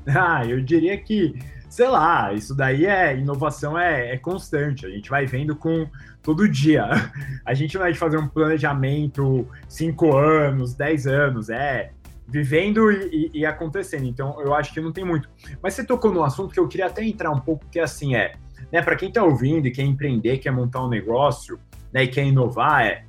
Ah, 0.08 0.46
eu 0.46 0.60
diria 0.60 0.96
que, 0.96 1.34
sei 1.68 1.88
lá, 1.88 2.32
isso 2.32 2.54
daí 2.54 2.86
é 2.86 3.16
inovação 3.16 3.78
é, 3.78 4.12
é 4.12 4.18
constante. 4.18 4.86
A 4.86 4.90
gente 4.90 5.10
vai 5.10 5.26
vendo 5.26 5.54
com 5.56 5.88
todo 6.22 6.48
dia. 6.48 6.86
A 7.44 7.54
gente 7.54 7.78
vai 7.78 7.94
fazer 7.94 8.18
um 8.18 8.28
planejamento 8.28 9.46
cinco 9.68 10.16
anos, 10.16 10.74
dez 10.74 11.06
anos, 11.06 11.48
é 11.48 11.92
vivendo 12.28 12.90
e, 12.90 13.30
e, 13.32 13.40
e, 13.40 13.46
acontecendo. 13.46 14.04
Então, 14.04 14.40
eu 14.40 14.52
acho 14.52 14.74
que 14.74 14.80
não 14.80 14.92
tem 14.92 15.04
muito. 15.04 15.28
Mas 15.62 15.74
você 15.74 15.84
tocou 15.84 16.12
num 16.12 16.24
assunto 16.24 16.52
que 16.52 16.58
eu 16.58 16.66
queria 16.66 16.86
até 16.86 17.04
entrar 17.04 17.30
um 17.30 17.38
pouco, 17.38 17.64
que 17.70 17.78
assim 17.78 18.16
é, 18.16 18.34
né, 18.72 18.82
para 18.82 18.96
quem 18.96 19.08
está 19.08 19.22
ouvindo 19.22 19.66
e 19.68 19.70
quer 19.70 19.82
empreender, 19.82 20.38
quer 20.38 20.50
montar 20.50 20.84
um 20.84 20.88
negócio, 20.88 21.58
né, 21.92 22.02
e 22.02 22.08
quer 22.08 22.24
inovar, 22.24 22.84
é 22.84 23.04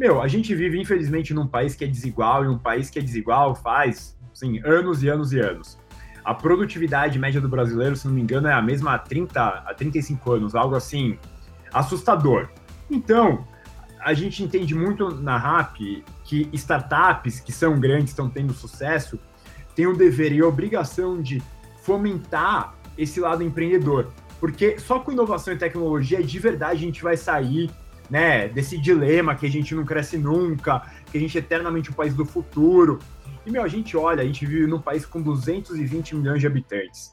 meu, 0.00 0.22
a 0.22 0.28
gente 0.28 0.54
vive, 0.54 0.80
infelizmente, 0.80 1.34
num 1.34 1.46
país 1.46 1.74
que 1.74 1.84
é 1.84 1.86
desigual, 1.86 2.42
e 2.44 2.48
um 2.48 2.56
país 2.56 2.88
que 2.88 2.98
é 2.98 3.02
desigual 3.02 3.54
faz, 3.54 4.16
assim, 4.32 4.58
anos 4.64 5.02
e 5.02 5.10
anos 5.10 5.32
e 5.32 5.38
anos. 5.38 5.78
A 6.24 6.34
produtividade 6.34 7.18
média 7.18 7.40
do 7.40 7.48
brasileiro, 7.48 7.96
se 7.96 8.06
não 8.06 8.14
me 8.14 8.20
engano, 8.20 8.48
é 8.48 8.52
a 8.52 8.62
mesma 8.62 8.94
há 8.94 8.98
30, 8.98 9.40
a 9.40 9.74
35 9.74 10.32
anos, 10.32 10.54
algo 10.54 10.74
assim, 10.74 11.18
assustador. 11.72 12.48
Então, 12.90 13.46
a 14.00 14.14
gente 14.14 14.42
entende 14.42 14.74
muito 14.74 15.10
na 15.14 15.36
RAP 15.36 16.02
que 16.24 16.48
startups 16.52 17.40
que 17.40 17.52
são 17.52 17.78
grandes, 17.78 18.10
estão 18.10 18.28
tendo 18.28 18.52
sucesso, 18.52 19.18
têm 19.74 19.86
o 19.86 19.96
dever 19.96 20.32
e 20.32 20.40
a 20.40 20.46
obrigação 20.46 21.20
de 21.20 21.42
fomentar 21.82 22.74
esse 22.96 23.20
lado 23.20 23.42
empreendedor. 23.42 24.12
Porque 24.38 24.78
só 24.78 24.98
com 25.00 25.12
inovação 25.12 25.52
e 25.52 25.58
tecnologia, 25.58 26.22
de 26.22 26.38
verdade, 26.38 26.82
a 26.82 26.86
gente 26.86 27.02
vai 27.02 27.16
sair 27.16 27.70
né, 28.08 28.48
desse 28.48 28.76
dilema 28.78 29.34
que 29.34 29.46
a 29.46 29.50
gente 29.50 29.74
não 29.74 29.84
cresce 29.84 30.18
nunca, 30.18 30.82
que 31.10 31.18
a 31.18 31.20
gente 31.20 31.36
é 31.36 31.40
eternamente 31.40 31.90
o 31.90 31.94
país 31.94 32.14
do 32.14 32.24
futuro. 32.24 32.98
E, 33.44 33.50
meu, 33.50 33.62
a 33.62 33.68
gente 33.68 33.96
olha, 33.96 34.22
a 34.22 34.26
gente 34.26 34.44
vive 34.46 34.66
num 34.66 34.80
país 34.80 35.04
com 35.04 35.20
220 35.20 36.16
milhões 36.16 36.40
de 36.40 36.46
habitantes, 36.46 37.12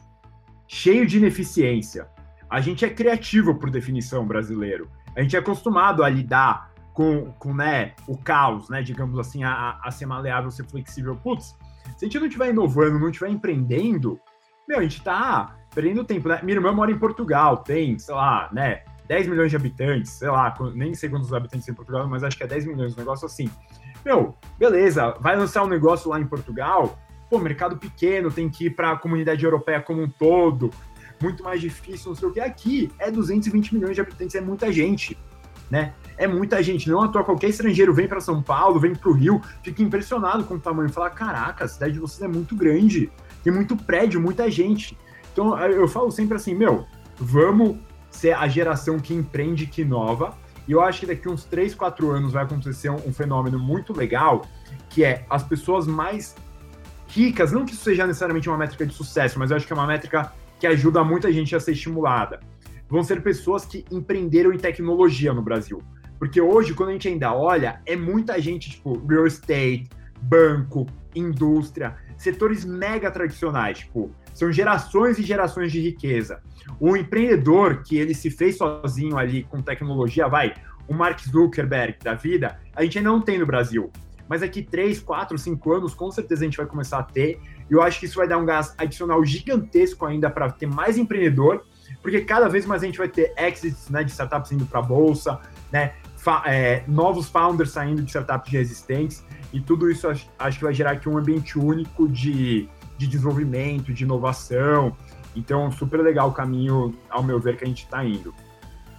cheio 0.68 1.06
de 1.06 1.18
ineficiência. 1.18 2.08
A 2.50 2.62
gente 2.62 2.86
é 2.86 2.90
criativo, 2.90 3.56
por 3.56 3.70
definição, 3.70 4.26
brasileiro. 4.26 4.90
A 5.16 5.22
gente 5.22 5.36
é 5.36 5.40
acostumado 5.40 6.04
a 6.04 6.10
lidar 6.10 6.72
com, 6.94 7.32
com 7.34 7.54
né, 7.54 7.94
o 8.08 8.18
caos, 8.18 8.70
né, 8.70 8.82
digamos 8.82 9.20
assim, 9.20 9.44
a, 9.44 9.80
a 9.84 9.92
ser 9.92 10.06
maleável, 10.06 10.50
ser 10.50 10.66
flexível. 10.66 11.16
Putz, 11.16 11.56
se 11.96 12.06
a 12.06 12.08
gente 12.08 12.20
não 12.20 12.28
estiver 12.28 12.50
inovando, 12.50 13.00
não 13.00 13.10
estiver 13.10 13.30
empreendendo, 13.30 14.20
meu, 14.68 14.80
a 14.80 14.82
gente 14.82 15.02
tá 15.02 15.56
perdendo 15.74 16.04
tempo, 16.04 16.28
né? 16.28 16.40
Minha 16.44 16.58
irmã 16.58 16.72
mora 16.72 16.92
em 16.92 16.98
Portugal, 16.98 17.58
tem, 17.58 17.98
sei 18.00 18.16
lá, 18.16 18.50
né, 18.52 18.84
10 19.08 19.28
milhões 19.28 19.50
de 19.50 19.56
habitantes, 19.56 20.12
sei 20.12 20.30
lá, 20.30 20.54
nem 20.74 20.94
sei 20.94 21.10
quantos 21.10 21.34
habitantes 21.34 21.68
em 21.68 21.74
Portugal, 21.74 22.08
mas 22.08 22.24
acho 22.24 22.36
que 22.36 22.44
é 22.44 22.48
10 22.48 22.66
milhões, 22.66 22.94
um 22.96 22.98
negócio 22.98 23.26
assim. 23.26 23.50
Meu, 24.06 24.36
beleza, 24.58 25.16
vai 25.20 25.36
lançar 25.36 25.64
um 25.64 25.68
negócio 25.68 26.10
lá 26.10 26.20
em 26.20 26.26
Portugal, 26.26 26.98
pô, 27.30 27.40
mercado 27.40 27.78
pequeno, 27.78 28.32
tem 28.32 28.50
que 28.50 28.66
ir 28.66 28.70
para 28.72 28.92
a 28.92 28.98
comunidade 28.98 29.44
europeia 29.44 29.82
como 29.82 30.02
um 30.02 30.10
todo, 30.10 30.72
muito 31.22 31.44
mais 31.44 31.60
difícil, 31.60 32.10
não 32.10 32.16
sei 32.16 32.28
o 32.28 32.32
que. 32.32 32.40
Aqui 32.40 32.92
é 33.00 33.12
220 33.12 33.74
milhões 33.74 33.96
de 33.96 34.02
habitantes, 34.02 34.36
é 34.36 34.42
muita 34.42 34.72
gente, 34.72 35.18
né? 35.70 35.94
É 36.18 36.28
muita 36.28 36.62
gente. 36.64 36.90
Não 36.90 37.02
à 37.02 37.08
toa, 37.08 37.24
qualquer 37.24 37.50
estrangeiro 37.50 37.94
vem 37.94 38.08
para 38.08 38.20
São 38.20 38.42
Paulo, 38.42 38.80
vem 38.80 38.96
para 38.96 39.10
o 39.10 39.14
Rio, 39.14 39.42
fica 39.64 39.82
impressionado 39.82 40.44
com 40.44 40.56
o 40.56 40.60
tamanho, 40.60 40.90
fala: 40.90 41.10
caraca, 41.10 41.66
a 41.66 41.68
cidade 41.68 41.94
de 41.94 42.00
vocês 42.00 42.22
é 42.22 42.28
muito 42.28 42.56
grande, 42.56 43.12
tem 43.44 43.52
muito 43.52 43.76
prédio, 43.76 44.22
muita 44.22 44.50
gente. 44.50 44.98
Então 45.34 45.58
eu 45.60 45.88
falo 45.88 46.12
sempre 46.12 46.36
assim, 46.36 46.56
meu, 46.56 46.86
vamos 47.18 47.78
ser 48.10 48.34
a 48.34 48.48
geração 48.48 49.00
que 49.00 49.14
empreende, 49.14 49.68
que 49.68 49.82
inova. 49.82 50.36
E 50.68 50.72
eu 50.72 50.82
acho 50.82 51.02
que 51.02 51.06
daqui 51.06 51.30
uns 51.30 51.46
3, 51.46 51.74
4 51.74 52.12
anos 52.12 52.34
vai 52.34 52.44
acontecer 52.44 52.90
um, 52.90 52.96
um 52.96 53.14
fenômeno 53.14 53.58
muito 53.58 53.94
legal, 53.94 54.46
que 54.90 55.04
é 55.04 55.26
as 55.30 55.44
pessoas 55.44 55.88
mais 55.88 56.36
ricas, 57.08 57.52
não 57.52 57.66
que 57.66 57.74
isso 57.74 57.84
seja 57.84 58.06
necessariamente 58.06 58.50
uma 58.50 58.58
métrica 58.58 58.86
de 58.86 58.94
sucesso, 58.94 59.40
mas 59.40 59.50
eu 59.50 59.58
acho 59.58 59.66
que 59.66 59.74
é 59.74 59.76
uma 59.76 59.88
métrica 59.88 60.34
que 60.60 60.68
ajuda 60.68 61.04
muita 61.04 61.32
gente 61.32 61.56
a 61.56 61.60
ser 61.60 61.72
estimulada. 61.72 62.40
Vão 62.90 63.04
ser 63.04 63.22
pessoas 63.22 63.66
que 63.66 63.86
empreenderam 63.92 64.52
em 64.52 64.58
tecnologia 64.58 65.34
no 65.34 65.42
Brasil. 65.42 65.82
Porque 66.20 66.42
hoje, 66.42 66.74
quando 66.74 66.90
a 66.90 66.94
gente 66.94 67.08
ainda 67.08 67.34
olha, 67.34 67.82
é 67.86 67.96
muita 67.96 68.42
gente, 68.42 68.72
tipo, 68.72 68.98
real 69.08 69.28
estate, 69.28 69.88
banco, 70.22 70.88
indústria, 71.16 71.96
setores 72.18 72.66
mega 72.66 73.12
tradicionais, 73.12 73.80
tipo, 73.80 74.12
são 74.34 74.52
gerações 74.52 75.18
e 75.18 75.24
gerações 75.24 75.72
de 75.72 75.80
riqueza. 75.80 76.42
O 76.80 76.96
empreendedor 76.96 77.82
que 77.84 77.98
ele 77.98 78.14
se 78.14 78.30
fez 78.30 78.58
sozinho 78.58 79.18
ali 79.18 79.44
com 79.44 79.62
tecnologia, 79.62 80.28
vai, 80.28 80.54
o 80.88 80.94
Mark 80.94 81.20
Zuckerberg 81.22 81.98
da 82.04 82.14
vida, 82.14 82.60
a 82.76 82.84
gente 82.84 82.98
ainda 82.98 83.10
não 83.10 83.22
tem 83.22 83.38
no 83.38 83.46
Brasil. 83.46 83.92
Mas 84.28 84.44
aqui 84.44 84.62
3, 84.62 85.00
4, 85.00 85.38
5 85.38 85.74
anos, 85.74 85.94
com 85.94 86.12
certeza 86.12 86.42
a 86.42 86.46
gente 86.46 86.58
vai 86.58 86.66
começar 86.66 87.00
a 87.00 87.04
ter. 87.04 87.40
E 87.70 87.74
eu 87.74 87.82
acho 87.82 88.00
que 88.00 88.06
isso 88.06 88.18
vai 88.18 88.28
dar 88.28 88.38
um 88.38 88.46
gás 88.46 88.74
adicional 88.78 89.24
gigantesco 89.24 90.06
ainda 90.06 90.30
para 90.30 90.52
ter 90.52 90.68
mais 90.68 90.98
empreendedor, 90.98 91.64
porque 92.02 92.22
cada 92.22 92.50
vez 92.50 92.66
mais 92.66 92.84
a 92.84 92.86
gente 92.86 92.98
vai 92.98 93.08
ter 93.08 93.34
exits 93.38 93.90
né, 93.90 94.04
de 94.04 94.12
startups 94.12 94.52
indo 94.52 94.66
para 94.66 94.80
a 94.80 94.84
bolsa, 94.84 95.40
né, 95.72 95.94
é, 96.46 96.84
novos 96.88 97.30
founders 97.30 97.72
saindo 97.72 98.02
de 98.02 98.10
startups 98.10 98.52
já 98.52 98.60
existentes, 98.60 99.26
e 99.54 99.60
tudo 99.60 99.90
isso 99.90 100.08
acho, 100.08 100.28
acho 100.38 100.58
que 100.58 100.64
vai 100.64 100.74
gerar 100.74 100.92
aqui 100.92 101.08
um 101.08 101.18
ambiente 101.18 101.58
único 101.58 102.08
de, 102.08 102.68
de 102.98 103.08
desenvolvimento, 103.08 103.94
de 103.94 104.04
inovação, 104.04 104.96
Então, 105.36 105.72
super 105.72 106.02
legal 106.02 106.30
o 106.30 106.34
caminho, 106.34 106.96
ao 107.10 107.22
meu 107.22 107.40
ver, 107.40 107.58
que 107.58 107.64
a 107.64 107.68
gente 107.68 107.84
está 107.84 108.04
indo. 108.04 108.34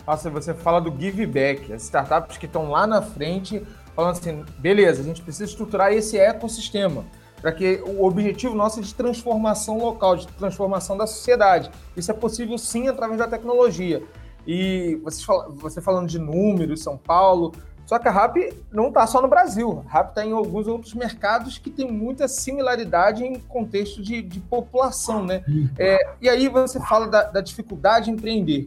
Nossa, 0.07 0.31
você 0.31 0.55
fala 0.55 0.81
do 0.81 0.95
give 0.99 1.27
back, 1.27 1.73
as 1.73 1.83
startups 1.83 2.39
que 2.39 2.47
estão 2.47 2.71
lá 2.71 2.87
na 2.87 3.03
frente 3.03 3.63
falando 3.95 4.13
assim, 4.13 4.45
beleza, 4.59 5.03
a 5.03 5.05
gente 5.05 5.21
precisa 5.21 5.45
estruturar 5.45 5.93
esse 5.93 6.17
ecossistema 6.17 7.05
para 7.41 7.53
que 7.53 7.83
o 7.85 8.05
objetivo 8.05 8.55
nosso 8.55 8.79
é 8.79 8.83
de 8.83 8.95
transformação 8.95 9.79
local, 9.79 10.17
de 10.17 10.27
transformação 10.29 10.97
da 10.97 11.07
sociedade. 11.07 11.71
Isso 11.97 12.11
é 12.11 12.15
possível 12.15 12.57
sim 12.59 12.89
através 12.89 13.19
da 13.19 13.27
tecnologia. 13.27 14.03
E 14.47 15.01
você, 15.03 15.25
você 15.57 15.81
falando 15.81 16.09
de 16.09 16.19
números, 16.19 16.83
São 16.83 16.97
Paulo, 16.97 17.53
só 17.89 17.99
que 17.99 18.07
a 18.07 18.11
RAP 18.11 18.37
não 18.71 18.89
está 18.89 19.07
só 19.07 19.23
no 19.23 19.29
Brasil. 19.29 19.83
A 19.89 19.91
RAP 19.91 20.09
está 20.11 20.23
em 20.23 20.33
alguns 20.33 20.67
outros 20.67 20.93
mercados 20.93 21.57
que 21.57 21.71
tem 21.71 21.91
muita 21.91 22.29
similaridade 22.29 23.25
em 23.25 23.41
contexto 23.41 24.03
de, 24.03 24.21
de 24.21 24.41
população, 24.41 25.25
né? 25.25 25.43
É, 25.79 26.07
e 26.21 26.29
aí 26.29 26.49
você 26.51 26.79
fala 26.79 27.09
da, 27.09 27.23
da 27.23 27.41
dificuldade 27.41 28.11
em 28.11 28.13
empreender. 28.13 28.67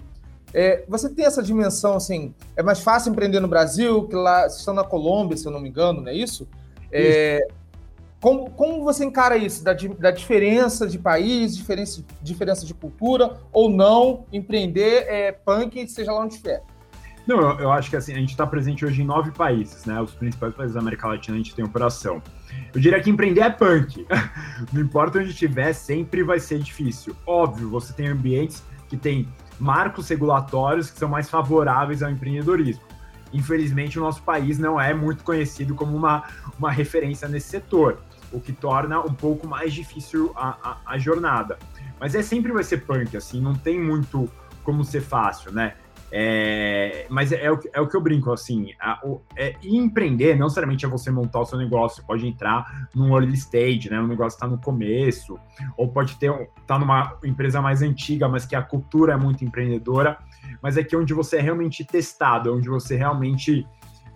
É, 0.52 0.84
você 0.88 1.08
tem 1.08 1.24
essa 1.24 1.44
dimensão, 1.44 1.94
assim, 1.94 2.34
é 2.58 2.64
mais 2.64 2.80
fácil 2.80 3.12
empreender 3.12 3.40
no 3.40 3.48
Brasil, 3.48 4.08
que 4.08 4.16
lá 4.16 4.42
vocês 4.42 4.58
estão 4.58 4.74
na 4.74 4.84
Colômbia, 4.84 5.38
se 5.38 5.46
eu 5.46 5.52
não 5.52 5.60
me 5.60 5.70
engano, 5.70 6.02
não 6.02 6.10
é 6.10 6.16
isso? 6.16 6.48
É, 6.92 7.48
como, 8.20 8.50
como 8.50 8.84
você 8.84 9.06
encara 9.06 9.38
isso, 9.38 9.64
da, 9.64 9.74
da 10.00 10.10
diferença 10.10 10.88
de 10.88 10.98
país, 10.98 11.56
diferença, 11.56 12.04
diferença 12.24 12.66
de 12.66 12.74
cultura, 12.74 13.38
ou 13.54 13.70
não 13.70 14.26
empreender 14.34 15.06
é, 15.08 15.32
punk, 15.32 15.88
seja 15.88 16.12
lá 16.12 16.22
onde 16.22 16.34
estiver? 16.34 16.64
Não, 17.32 17.40
eu, 17.40 17.60
eu, 17.60 17.72
acho 17.72 17.90
que 17.90 17.96
assim, 17.96 18.12
a 18.12 18.18
gente 18.18 18.32
está 18.32 18.46
presente 18.46 18.86
hoje 18.86 19.02
em 19.02 19.06
nove 19.06 19.32
países, 19.32 19.86
né? 19.86 20.02
Os 20.02 20.12
principais 20.12 20.54
países 20.54 20.74
da 20.74 20.82
América 20.82 21.08
Latina 21.08 21.36
a 21.36 21.38
gente 21.38 21.56
tem 21.56 21.64
operação. 21.64 22.22
Eu 22.76 22.82
diria 22.82 23.00
que 23.00 23.10
empreender 23.10 23.40
é 23.40 23.50
punk. 23.50 24.06
Não 24.74 24.82
importa 24.82 25.20
onde 25.20 25.30
estiver, 25.30 25.72
sempre 25.72 26.24
vai 26.24 26.42
ser 26.42 26.60
difícil. 26.60 27.16
Óbvio, 27.26 27.70
você 27.70 27.94
tem 27.94 28.08
ambientes 28.08 28.62
que 28.90 28.98
tem 28.98 29.30
marcos 29.58 30.10
regulatórios 30.10 30.92
que 30.92 31.00
são 31.00 31.08
mais 31.08 31.30
favoráveis 31.30 32.04
ao 32.04 32.12
empreendedorismo. 32.12 32.84
Infelizmente, 33.32 33.98
o 33.98 34.02
nosso 34.02 34.22
país 34.24 34.60
não 34.60 34.80
é 34.80 34.94
muito 34.94 35.24
conhecido 35.24 35.74
como 35.74 35.96
uma, 35.96 36.26
uma 36.60 36.70
referência 36.70 37.30
nesse 37.30 37.48
setor, 37.48 38.02
o 38.30 38.42
que 38.42 38.52
torna 38.52 39.00
um 39.00 39.14
pouco 39.14 39.48
mais 39.48 39.74
difícil 39.74 40.34
a, 40.36 40.58
a, 40.62 40.78
a 40.86 40.98
jornada. 40.98 41.58
Mas 41.98 42.14
é 42.14 42.22
sempre 42.22 42.52
vai 42.52 42.66
ser 42.66 42.80
punk, 42.80 43.16
assim, 43.16 43.40
não 43.40 43.56
tem 43.56 43.80
muito 43.80 44.30
como 44.64 44.84
ser 44.84 45.02
fácil, 45.02 45.54
né? 45.54 45.76
É, 46.14 47.06
mas 47.10 47.32
é, 47.32 47.46
é, 47.46 47.52
o, 47.52 47.60
é 47.72 47.80
o 47.80 47.88
que 47.88 47.96
eu 47.96 48.02
brinco, 48.02 48.32
assim, 48.34 48.74
a, 48.80 49.00
o, 49.04 49.22
é, 49.36 49.56
empreender 49.64 50.36
não 50.36 50.48
necessariamente 50.48 50.86
é 50.86 50.90
você 50.90 51.10
montar 51.10 51.40
o 51.40 51.46
seu 51.46 51.58
negócio, 51.58 52.02
você 52.02 52.08
pode 52.08 52.28
entrar 52.28 52.90
num 52.94 53.16
early 53.16 53.34
stage, 53.36 53.90
né, 53.90 54.00
um 54.00 54.08
negócio 54.08 54.36
está 54.36 54.46
no 54.46 54.58
começo, 54.58 55.40
ou 55.78 55.88
pode 55.88 56.18
ter 56.18 56.50
tá 56.68 56.78
numa 56.78 57.18
empresa 57.24 57.62
mais 57.62 57.82
antiga, 57.82 58.28
mas 58.28 58.46
que 58.46 58.56
a 58.56 58.62
cultura 58.62 59.14
é 59.14 59.18
muito 59.18 59.46
empreendedora, 59.46 60.18
mas 60.62 60.76
é 60.76 60.84
que 60.84 60.96
onde 60.98 61.14
você 61.14 61.38
é 61.38 61.42
realmente 61.42 61.86
testado, 61.86 62.54
onde 62.54 62.68
você 62.68 62.98
realmente, 62.98 63.66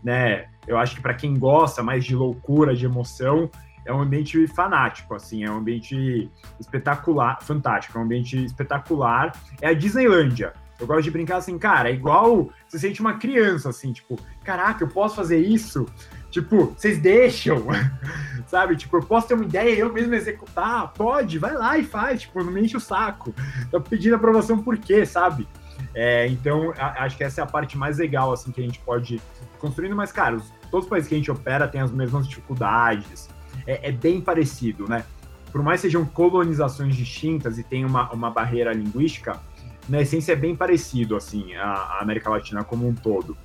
né, 0.04 0.48
eu 0.68 0.78
acho 0.78 0.96
que 0.96 1.02
para 1.02 1.14
quem 1.14 1.40
gosta 1.40 1.82
mais 1.82 2.04
de 2.04 2.14
loucura, 2.14 2.76
de 2.76 2.86
emoção, 2.86 3.50
é 3.86 3.94
um 3.94 4.02
ambiente 4.02 4.48
fanático, 4.48 5.14
assim, 5.14 5.46
é 5.46 5.52
um 5.52 5.58
ambiente 5.58 6.30
espetacular, 6.60 7.38
fantástico, 7.42 7.98
é 7.98 8.02
um 8.02 8.04
ambiente 8.04 8.44
espetacular, 8.44 9.32
é 9.62 9.70
a 9.70 9.74
Disneylândia, 9.74 10.54
eu 10.80 10.88
gosto 10.88 11.04
de 11.04 11.12
brincar 11.12 11.38
assim, 11.38 11.58
cara, 11.58 11.90
é 11.90 11.94
igual 11.94 12.50
você 12.68 12.78
sente 12.78 13.02
uma 13.02 13.16
criança, 13.16 13.70
assim, 13.70 13.94
tipo, 13.94 14.18
caraca, 14.44 14.84
eu 14.84 14.88
posso 14.88 15.16
fazer 15.16 15.40
isso? 15.40 15.86
Tipo, 16.30 16.76
vocês 16.78 17.00
deixam, 17.00 17.66
sabe? 18.48 18.76
Tipo, 18.76 18.98
eu 18.98 19.04
posso 19.04 19.28
ter 19.28 19.36
uma 19.36 19.46
ideia 19.46 19.80
eu 19.80 19.94
mesmo 19.94 20.14
executar? 20.14 20.92
Pode, 20.92 21.40
vai 21.40 21.54
lá 21.54 21.78
e 21.78 21.84
faz, 21.84 22.22
tipo, 22.22 22.44
não 22.44 22.52
me 22.52 22.62
enche 22.62 22.76
o 22.76 22.80
saco. 22.80 23.34
Tô 23.72 23.80
pedindo 23.80 24.16
aprovação 24.16 24.62
por 24.62 24.78
quê, 24.78 25.06
sabe? 25.06 25.48
É, 25.94 26.28
então, 26.28 26.74
a, 26.78 27.06
acho 27.06 27.16
que 27.16 27.24
essa 27.24 27.40
é 27.40 27.44
a 27.44 27.48
parte 27.48 27.78
mais 27.78 28.00
legal, 28.00 28.34
assim, 28.34 28.52
que 28.52 28.60
a 28.60 28.64
gente 28.66 28.80
pode 28.80 29.16
ir 29.16 29.22
construindo, 29.60 29.96
mas, 29.96 30.12
cara, 30.12 30.36
os, 30.36 30.52
todos 30.70 30.86
os 30.86 30.90
países 30.90 31.08
que 31.08 31.16
a 31.16 31.18
gente 31.18 31.32
opera 31.32 31.70
têm 31.70 31.80
as 31.80 31.92
mesmas 31.92 32.28
dificuldades, 32.28 33.30
é, 33.66 33.88
é 33.88 33.92
bem 33.94 34.20
parecido, 34.20 34.90
né? 34.90 35.06
Por 35.54 35.64
mais 35.64 35.80
sejam 35.80 36.04
colonizações 36.04 36.98
distintas 36.98 37.58
e 37.58 37.64
tem 37.64 37.86
uma, 37.86 38.12
uma 38.12 38.30
barreira 38.30 38.74
linguística, 38.74 39.40
na 39.88 40.02
essência 40.02 40.34
é 40.34 40.36
bem 40.36 40.56
parecido, 40.56 41.16
assim, 41.16 41.54
a, 41.56 41.66
a 41.66 42.02
América 42.02 42.30
Latina 42.30 42.64
como 42.64 42.88
um 42.88 42.94
todo. 42.94 43.38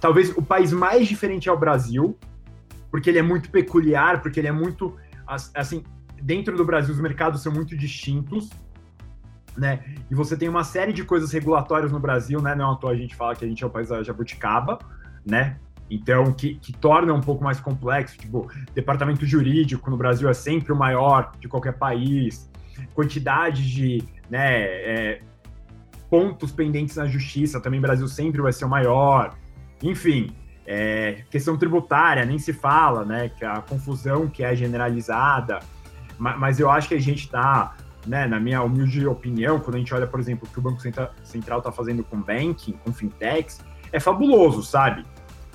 Talvez 0.00 0.30
o 0.36 0.42
país 0.42 0.72
mais 0.72 1.06
diferente 1.06 1.48
é 1.48 1.52
o 1.52 1.58
Brasil, 1.58 2.18
porque 2.90 3.10
ele 3.10 3.18
é 3.18 3.22
muito 3.22 3.50
peculiar, 3.50 4.20
porque 4.20 4.40
ele 4.40 4.48
é 4.48 4.52
muito, 4.52 4.96
assim, 5.54 5.84
dentro 6.20 6.56
do 6.56 6.64
Brasil 6.64 6.94
os 6.94 7.00
mercados 7.00 7.42
são 7.42 7.52
muito 7.52 7.76
distintos, 7.76 8.50
né? 9.56 9.82
E 10.10 10.14
você 10.14 10.36
tem 10.36 10.48
uma 10.48 10.64
série 10.64 10.92
de 10.92 11.02
coisas 11.02 11.32
regulatórias 11.32 11.90
no 11.90 11.98
Brasil, 11.98 12.40
né? 12.42 12.54
Não 12.54 12.72
à 12.72 12.76
toa 12.76 12.92
a 12.92 12.96
gente 12.96 13.14
fala 13.14 13.34
que 13.34 13.44
a 13.44 13.48
gente 13.48 13.64
é 13.64 13.66
o 13.66 13.70
país 13.70 13.88
da 13.88 14.02
jabuticaba, 14.02 14.78
né? 15.24 15.56
Então, 15.88 16.32
que, 16.32 16.56
que 16.56 16.72
torna 16.72 17.12
um 17.14 17.20
pouco 17.20 17.44
mais 17.44 17.60
complexo, 17.60 18.18
tipo, 18.18 18.50
departamento 18.74 19.24
jurídico 19.24 19.88
no 19.90 19.96
Brasil 19.96 20.28
é 20.28 20.34
sempre 20.34 20.72
o 20.72 20.76
maior 20.76 21.32
de 21.38 21.48
qualquer 21.48 21.74
país, 21.74 22.50
quantidade 22.92 23.70
de, 23.70 24.02
né, 24.28 24.64
é, 24.64 25.22
pontos 26.16 26.50
pendentes 26.50 26.96
na 26.96 27.06
justiça, 27.06 27.60
também 27.60 27.78
Brasil 27.78 28.08
sempre 28.08 28.40
vai 28.40 28.50
ser 28.50 28.64
o 28.64 28.68
maior. 28.70 29.36
Enfim, 29.82 30.30
é, 30.66 31.24
questão 31.30 31.58
tributária, 31.58 32.24
nem 32.24 32.38
se 32.38 32.54
fala, 32.54 33.04
né? 33.04 33.28
Que 33.28 33.44
a 33.44 33.60
confusão 33.60 34.26
que 34.26 34.42
é 34.42 34.56
generalizada. 34.56 35.60
Mas, 36.18 36.58
eu 36.58 36.70
acho 36.70 36.88
que 36.88 36.94
a 36.94 37.00
gente 37.00 37.26
está, 37.26 37.74
né, 38.06 38.26
na 38.26 38.40
minha 38.40 38.62
humilde 38.62 39.06
opinião, 39.06 39.60
quando 39.60 39.74
a 39.74 39.78
gente 39.78 39.92
olha, 39.92 40.06
por 40.06 40.18
exemplo, 40.18 40.48
o 40.48 40.50
que 40.50 40.58
o 40.58 40.62
Banco 40.62 40.80
Central 40.80 41.58
está 41.58 41.70
fazendo 41.70 42.02
com 42.02 42.18
banking, 42.18 42.72
com 42.82 42.90
fintechs, 42.90 43.60
é 43.92 44.00
fabuloso, 44.00 44.62
sabe? 44.62 45.04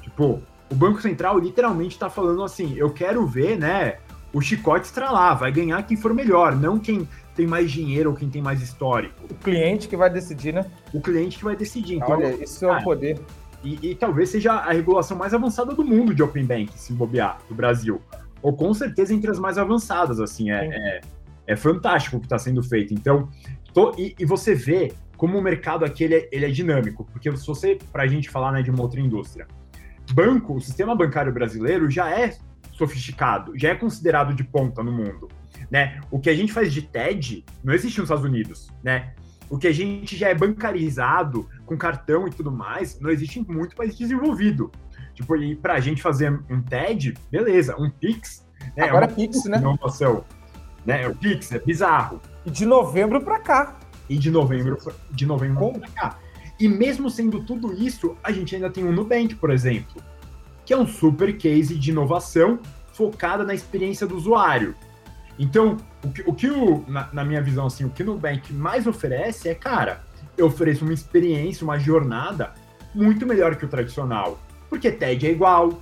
Tipo, 0.04 0.40
o 0.70 0.76
Banco 0.76 1.02
Central 1.02 1.40
literalmente 1.40 1.96
está 1.96 2.12
falando 2.12 2.44
assim: 2.44 2.76
eu 2.76 2.92
quero 2.92 3.26
ver, 3.26 3.58
né, 3.58 3.98
o 4.32 4.40
chicote 4.40 4.86
estralar, 4.86 5.36
vai 5.40 5.52
ganhar 5.52 5.82
quem 5.82 5.98
for 5.98 6.14
melhor, 6.14 6.56
não 6.56 6.78
quem 6.78 7.10
tem 7.36 7.48
mais 7.48 7.72
dinheiro 7.72 8.10
ou 8.10 8.16
quem 8.16 8.30
tem 8.30 8.42
mais 8.42 8.62
histórico. 8.62 9.16
O 9.30 9.36
cliente 9.36 9.88
que 9.88 9.96
vai 9.96 10.10
decidir, 10.10 10.54
né? 10.54 10.66
O 10.94 11.02
cliente 11.02 11.38
que 11.38 11.44
vai 11.44 11.56
decidir. 11.56 11.96
Então, 11.96 12.12
Olha, 12.12 12.44
isso 12.44 12.66
é 12.66 12.78
o 12.78 12.84
poder. 12.84 13.20
E, 13.64 13.92
e, 13.92 13.96
talvez 13.96 14.30
seja 14.30 14.54
a 14.54 14.72
regulação 14.72 15.16
mais 15.16 15.34
avançada 15.34 15.74
do 15.74 15.84
mundo 15.84 16.16
de 16.16 16.24
Open 16.24 16.46
Bank, 16.46 16.72
se 16.76 16.94
bobear, 16.94 17.40
do 17.48 17.54
Brasil. 17.54 18.02
Ou 18.42 18.54
com 18.54 18.74
certeza 18.74 19.14
entre 19.14 19.30
as 19.30 19.38
mais 19.38 19.58
avançadas, 19.58 20.20
assim, 20.20 20.52
é, 20.52 20.66
é, 20.66 21.02
é, 21.46 21.56
fantástico 21.56 22.18
o 22.18 22.20
que 22.20 22.26
está 22.26 22.40
sendo 22.40 22.64
feito. 22.64 22.92
Então, 22.94 23.30
tô, 23.72 23.94
e, 23.98 24.16
e, 24.18 24.26
você 24.26 24.56
vê 24.56 24.92
como 25.16 25.38
o 25.38 25.42
mercado 25.42 25.86
aqui 25.86 26.04
ele 26.04 26.16
é, 26.16 26.30
ele 26.32 26.46
é 26.46 26.50
dinâmico, 26.50 27.06
porque 27.12 27.36
se 27.38 27.46
você, 27.46 27.78
para 27.92 28.04
a 28.04 28.08
gente 28.08 28.32
falar 28.32 28.52
né, 28.52 28.64
de 28.64 28.72
uma 28.72 28.82
outra 28.82 29.00
indústria, 29.00 29.48
banco, 30.12 30.56
o 30.56 30.62
sistema 30.62 30.96
bancário 30.96 31.32
brasileiro 31.32 31.90
já 31.90 32.10
é 32.10 32.36
sofisticado, 32.72 33.58
já 33.58 33.70
é 33.70 33.76
considerado 33.76 34.34
de 34.34 34.44
ponta 34.44 34.82
no 34.82 34.92
mundo 34.92 35.30
né? 35.72 36.02
O 36.12 36.20
que 36.20 36.30
a 36.30 36.36
gente 36.36 36.52
faz 36.52 36.74
de 36.74 36.82
TED 36.82 37.46
não 37.64 37.74
existe 37.74 38.00
nos 38.00 38.08
Estados 38.08 38.26
Unidos, 38.26 38.70
né? 38.84 39.14
O 39.50 39.58
que 39.58 39.68
a 39.68 39.72
gente 39.72 40.16
já 40.16 40.30
é 40.30 40.36
bancarizado 40.36 41.48
com 41.66 41.78
cartão 41.78 42.28
e 42.28 42.32
tudo 42.32 42.52
mais, 42.52 43.00
não 43.00 43.10
existe 43.10 43.40
em 43.40 43.44
muito 43.44 43.76
país 43.76 43.98
desenvolvido. 43.98 44.72
Tipo, 45.14 45.36
e 45.36 45.56
pra 45.56 45.80
gente 45.80 46.02
fazer 46.02 46.32
um 46.50 46.62
TED, 46.62 47.14
beleza, 47.30 47.76
um 47.78 47.90
Pix, 47.90 48.48
né? 48.76 48.84
Agora 48.84 49.06
é 49.06 49.08
Pix, 49.10 49.46
né? 49.46 49.58
Inovação, 49.58 50.24
né? 50.86 51.08
O 51.08 51.16
Pix 51.16 51.52
é 51.52 51.60
bizarro. 51.60 52.22
E 52.46 52.52
de 52.52 52.66
novembro 52.66 53.22
para 53.22 53.40
cá. 53.40 53.80
E 54.10 54.18
de 54.18 54.30
novembro, 54.30 54.78
de 55.10 55.26
novembro 55.26 55.80
para 55.80 55.90
cá. 55.90 56.20
E 56.60 56.68
mesmo 56.68 57.10
sendo 57.10 57.44
tudo 57.44 57.74
isso, 57.74 58.16
a 58.24 58.32
gente 58.32 58.56
ainda 58.56 58.70
tem 58.70 58.84
o 58.84 58.92
Nubank, 58.92 59.36
por 59.36 59.50
exemplo, 59.50 60.02
que 60.72 60.76
é 60.76 60.78
um 60.78 60.88
super 60.88 61.38
case 61.38 61.78
de 61.78 61.92
inovação 61.92 62.58
focada 62.94 63.44
na 63.44 63.54
experiência 63.54 64.08
do 64.08 64.16
usuário. 64.16 64.74
Então, 65.38 65.76
o 66.02 66.10
que, 66.10 66.22
o, 66.26 66.34
que 66.34 66.50
o, 66.50 66.86
na, 66.88 67.10
na, 67.12 67.26
minha 67.26 67.42
visão, 67.42 67.66
assim, 67.66 67.84
o 67.84 67.90
que 67.90 68.02
o 68.04 68.06
Nubank 68.06 68.54
mais 68.54 68.88
oferece 68.88 69.50
é, 69.50 69.54
cara, 69.54 70.02
eu 70.38 70.46
ofereço 70.46 70.86
uma 70.86 70.94
experiência, 70.94 71.66
uma 71.66 71.78
jornada 71.78 72.54
muito 72.96 73.28
melhor 73.28 73.58
que 73.58 73.66
o 73.66 73.68
tradicional. 73.68 74.40
Porque 74.70 74.90
TED 74.90 75.28
é 75.28 75.32
igual, 75.32 75.82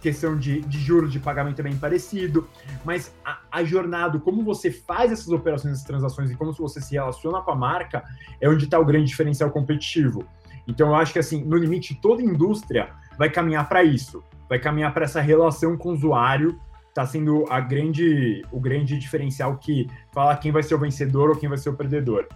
questão 0.00 0.38
de, 0.38 0.60
de 0.60 0.78
juros 0.78 1.10
de 1.10 1.18
pagamento 1.18 1.58
é 1.58 1.64
bem 1.64 1.76
parecido, 1.76 2.48
mas 2.84 3.12
a, 3.24 3.40
a, 3.50 3.64
jornada, 3.64 4.20
como 4.20 4.44
você 4.44 4.70
faz 4.70 5.10
essas 5.10 5.26
operações, 5.30 5.72
essas 5.72 5.84
transações 5.84 6.30
e 6.30 6.36
como 6.36 6.52
você 6.52 6.80
se 6.80 6.92
relaciona 6.92 7.40
com 7.40 7.50
a 7.50 7.56
marca, 7.56 8.04
é 8.40 8.48
onde 8.48 8.66
está 8.66 8.78
o 8.78 8.84
grande 8.84 9.06
diferencial 9.06 9.50
competitivo. 9.50 10.24
Então, 10.68 10.90
eu 10.90 10.94
acho 10.94 11.12
que, 11.12 11.18
assim, 11.18 11.42
no 11.42 11.56
limite, 11.56 11.98
toda 12.00 12.22
indústria 12.22 12.90
vai 13.18 13.30
caminhar 13.30 13.68
para 13.68 13.82
isso, 13.82 14.22
vai 14.48 14.58
caminhar 14.58 14.92
para 14.92 15.04
essa 15.04 15.20
relação 15.20 15.76
com 15.76 15.90
o 15.90 15.92
usuário 15.92 16.58
está 16.90 17.06
sendo 17.06 17.46
a 17.48 17.60
grande, 17.60 18.42
o 18.52 18.60
grande 18.60 18.98
diferencial 18.98 19.56
que 19.56 19.88
fala 20.12 20.36
quem 20.36 20.52
vai 20.52 20.62
ser 20.62 20.74
o 20.74 20.78
vencedor 20.78 21.30
ou 21.30 21.36
quem 21.36 21.48
vai 21.48 21.56
ser 21.56 21.70
o 21.70 21.74
perdedor. 21.74 22.26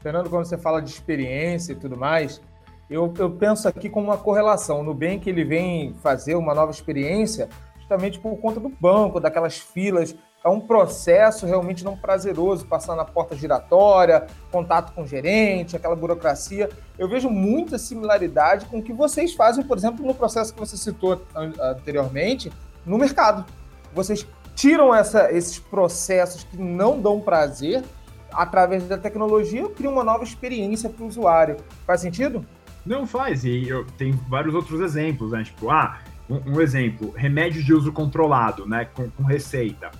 Fernando, 0.00 0.30
quando 0.30 0.44
você 0.44 0.56
fala 0.56 0.80
de 0.80 0.90
experiência 0.90 1.72
e 1.72 1.76
tudo 1.76 1.96
mais, 1.96 2.40
eu, 2.88 3.12
eu 3.18 3.30
penso 3.30 3.66
aqui 3.66 3.88
como 3.88 4.08
uma 4.08 4.18
correlação. 4.18 4.82
No 4.82 4.96
que 4.96 5.28
ele 5.28 5.44
vem 5.44 5.94
fazer 5.94 6.36
uma 6.36 6.54
nova 6.54 6.70
experiência 6.70 7.48
justamente 7.78 8.18
por 8.18 8.36
conta 8.36 8.60
do 8.60 8.68
banco, 8.68 9.18
daquelas 9.18 9.58
filas 9.58 10.14
é 10.44 10.48
um 10.48 10.60
processo 10.60 11.46
realmente 11.46 11.84
não 11.84 11.96
prazeroso, 11.96 12.64
passar 12.66 12.94
na 12.94 13.04
porta 13.04 13.34
giratória, 13.34 14.26
contato 14.50 14.92
com 14.92 15.02
o 15.02 15.06
gerente, 15.06 15.76
aquela 15.76 15.96
burocracia. 15.96 16.68
Eu 16.98 17.08
vejo 17.08 17.28
muita 17.28 17.76
similaridade 17.76 18.66
com 18.66 18.78
o 18.78 18.82
que 18.82 18.92
vocês 18.92 19.34
fazem, 19.34 19.64
por 19.64 19.76
exemplo, 19.76 20.06
no 20.06 20.14
processo 20.14 20.54
que 20.54 20.60
você 20.60 20.76
citou 20.76 21.20
anteriormente, 21.34 22.52
no 22.86 22.96
mercado. 22.96 23.44
Vocês 23.92 24.26
tiram 24.54 24.94
essa, 24.94 25.32
esses 25.32 25.58
processos 25.58 26.44
que 26.44 26.56
não 26.56 27.00
dão 27.00 27.20
prazer 27.20 27.84
através 28.32 28.86
da 28.86 28.98
tecnologia, 28.98 29.68
criam 29.70 29.92
uma 29.92 30.04
nova 30.04 30.22
experiência 30.22 30.88
para 30.88 31.02
o 31.02 31.08
usuário. 31.08 31.56
Faz 31.86 32.00
sentido? 32.00 32.44
Não 32.86 33.06
faz, 33.06 33.44
e 33.44 33.68
eu 33.68 33.84
tenho 33.96 34.16
vários 34.28 34.54
outros 34.54 34.80
exemplos, 34.80 35.32
né? 35.32 35.42
Tipo, 35.42 35.70
ah, 35.70 35.98
um, 36.28 36.54
um 36.54 36.60
exemplo, 36.60 37.12
remédios 37.16 37.64
de 37.64 37.74
uso 37.74 37.92
controlado, 37.92 38.66
né? 38.66 38.86
Com, 38.94 39.10
com 39.10 39.24
receita 39.24 39.90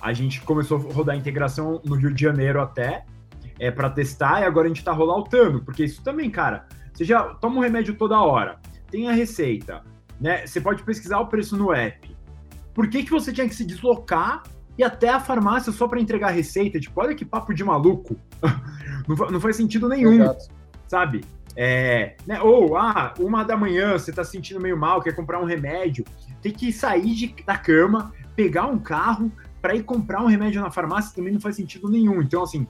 a 0.00 0.12
gente 0.12 0.40
começou 0.40 0.78
a 0.78 0.92
rodar 0.92 1.14
a 1.14 1.18
integração 1.18 1.80
no 1.84 1.94
Rio 1.94 2.12
de 2.12 2.22
Janeiro 2.22 2.60
até, 2.60 3.04
é, 3.58 3.70
para 3.70 3.90
testar, 3.90 4.40
e 4.40 4.44
agora 4.44 4.66
a 4.66 4.68
gente 4.68 4.78
está 4.78 4.92
rolando, 4.92 5.62
porque 5.64 5.84
isso 5.84 6.02
também, 6.02 6.30
cara, 6.30 6.66
você 6.92 7.04
já 7.04 7.22
toma 7.34 7.56
um 7.56 7.60
remédio 7.60 7.94
toda 7.94 8.20
hora, 8.20 8.58
tem 8.90 9.08
a 9.08 9.12
receita, 9.12 9.82
né? 10.20 10.46
Você 10.46 10.60
pode 10.60 10.82
pesquisar 10.82 11.20
o 11.20 11.26
preço 11.26 11.56
no 11.56 11.72
app. 11.72 12.16
Por 12.74 12.88
que, 12.88 13.02
que 13.02 13.10
você 13.10 13.32
tinha 13.32 13.48
que 13.48 13.54
se 13.54 13.64
deslocar 13.64 14.42
e 14.78 14.82
até 14.82 15.10
a 15.10 15.20
farmácia 15.20 15.72
só 15.72 15.86
para 15.86 16.00
entregar 16.00 16.28
a 16.28 16.32
receita? 16.32 16.80
Tipo, 16.80 17.00
olha 17.00 17.14
que 17.14 17.24
papo 17.24 17.54
de 17.54 17.62
maluco. 17.62 18.16
não, 19.06 19.30
não 19.30 19.40
faz 19.40 19.56
sentido 19.56 19.88
nenhum, 19.88 20.22
Exato. 20.22 20.48
sabe? 20.88 21.24
É, 21.56 22.16
né? 22.26 22.40
Ou, 22.40 22.76
ah, 22.76 23.12
uma 23.18 23.44
da 23.44 23.56
manhã, 23.56 23.92
você 23.92 24.12
tá 24.12 24.24
sentindo 24.24 24.60
meio 24.60 24.76
mal, 24.76 25.02
quer 25.02 25.14
comprar 25.14 25.40
um 25.40 25.44
remédio, 25.44 26.04
tem 26.40 26.52
que 26.52 26.72
sair 26.72 27.14
de, 27.14 27.34
da 27.44 27.58
cama, 27.58 28.12
pegar 28.36 28.66
um 28.66 28.78
carro, 28.78 29.30
para 29.60 29.74
ir 29.74 29.82
comprar 29.82 30.22
um 30.22 30.26
remédio 30.26 30.60
na 30.60 30.70
farmácia 30.70 31.14
também 31.14 31.32
não 31.32 31.40
faz 31.40 31.56
sentido 31.56 31.88
nenhum. 31.88 32.22
Então, 32.22 32.42
assim, 32.42 32.66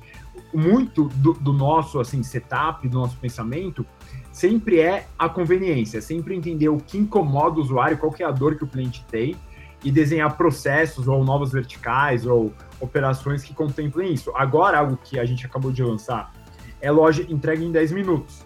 muito 0.53 1.05
do, 1.09 1.33
do, 1.35 1.53
nosso 1.53 2.01
assim 2.01 2.23
setup, 2.23 2.87
do 2.89 2.99
nosso 2.99 3.17
pensamento, 3.17 3.87
sempre 4.33 4.81
é 4.81 5.07
a 5.19 5.29
conveniência, 5.29 5.99
é 5.99 6.01
sempre 6.01 6.35
entender 6.35 6.69
o 6.69 6.79
que 6.79 6.99
incomoda 6.99 7.59
o 7.59 7.61
usuário, 7.61 7.99
qual 7.99 8.15
é 8.19 8.25
a 8.25 8.31
dor 8.31 8.57
que 8.57 8.65
o 8.65 8.67
cliente 8.67 9.05
tem 9.09 9.37
e 9.83 9.91
desenhar 9.91 10.37
processos 10.37 11.09
ou 11.09 11.25
novas 11.25 11.53
verticais 11.53 12.27
ou 12.27 12.53
operações 12.81 13.43
que 13.43 13.55
contemplem 13.55 14.13
isso. 14.13 14.31
Agora, 14.35 14.79
algo 14.79 14.97
que 14.97 15.19
a 15.19 15.25
gente 15.25 15.47
acabou 15.47 15.73
de 15.73 15.83
lançar 15.83 16.33
é 16.81 16.91
loja 16.91 17.25
entrega 17.29 17.63
em 17.63 17.71
10 17.71 17.93
minutos. 17.93 18.45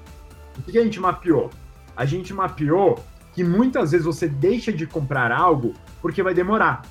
O 0.59 0.63
que 0.63 0.79
a 0.79 0.85
gente 0.85 1.01
mapeou? 1.01 1.51
A 1.97 2.05
gente 2.05 2.33
mapeou 2.33 2.99
que 3.33 3.43
muitas 3.43 3.91
vezes 3.93 4.07
você 4.07 4.29
deixa 4.29 4.73
de 4.73 4.87
comprar 4.87 5.33
algo 5.33 5.75
porque 6.01 6.23
vai 6.23 6.35
demorar. 6.35 6.83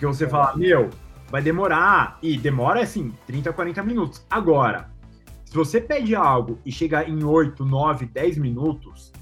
Porque 0.00 0.16
você 0.16 0.26
fala, 0.26 0.56
meu, 0.56 0.88
vai 1.30 1.42
demorar. 1.42 2.18
E 2.22 2.38
demora, 2.38 2.80
assim, 2.80 3.12
30, 3.26 3.52
40 3.52 3.82
minutos. 3.82 4.24
Agora, 4.30 4.88
se 5.44 5.54
você 5.54 5.78
pede 5.78 6.14
algo 6.14 6.58
e 6.64 6.72
chega 6.72 7.06
em 7.06 7.22
8, 7.22 7.62
9, 7.66 8.06
10 8.06 8.38
minutos, 8.38 9.12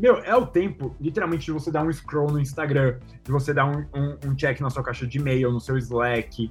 meu, 0.00 0.16
é 0.24 0.34
o 0.34 0.46
tempo, 0.46 0.96
literalmente, 0.98 1.44
de 1.44 1.52
você 1.52 1.70
dar 1.70 1.84
um 1.84 1.92
scroll 1.92 2.30
no 2.30 2.40
Instagram, 2.40 2.98
de 3.22 3.30
você 3.30 3.52
dar 3.52 3.66
um, 3.66 3.84
um, 3.94 4.30
um 4.30 4.34
check 4.34 4.60
na 4.60 4.70
sua 4.70 4.82
caixa 4.82 5.06
de 5.06 5.18
e-mail, 5.18 5.52
no 5.52 5.60
seu 5.60 5.76
Slack, 5.76 6.50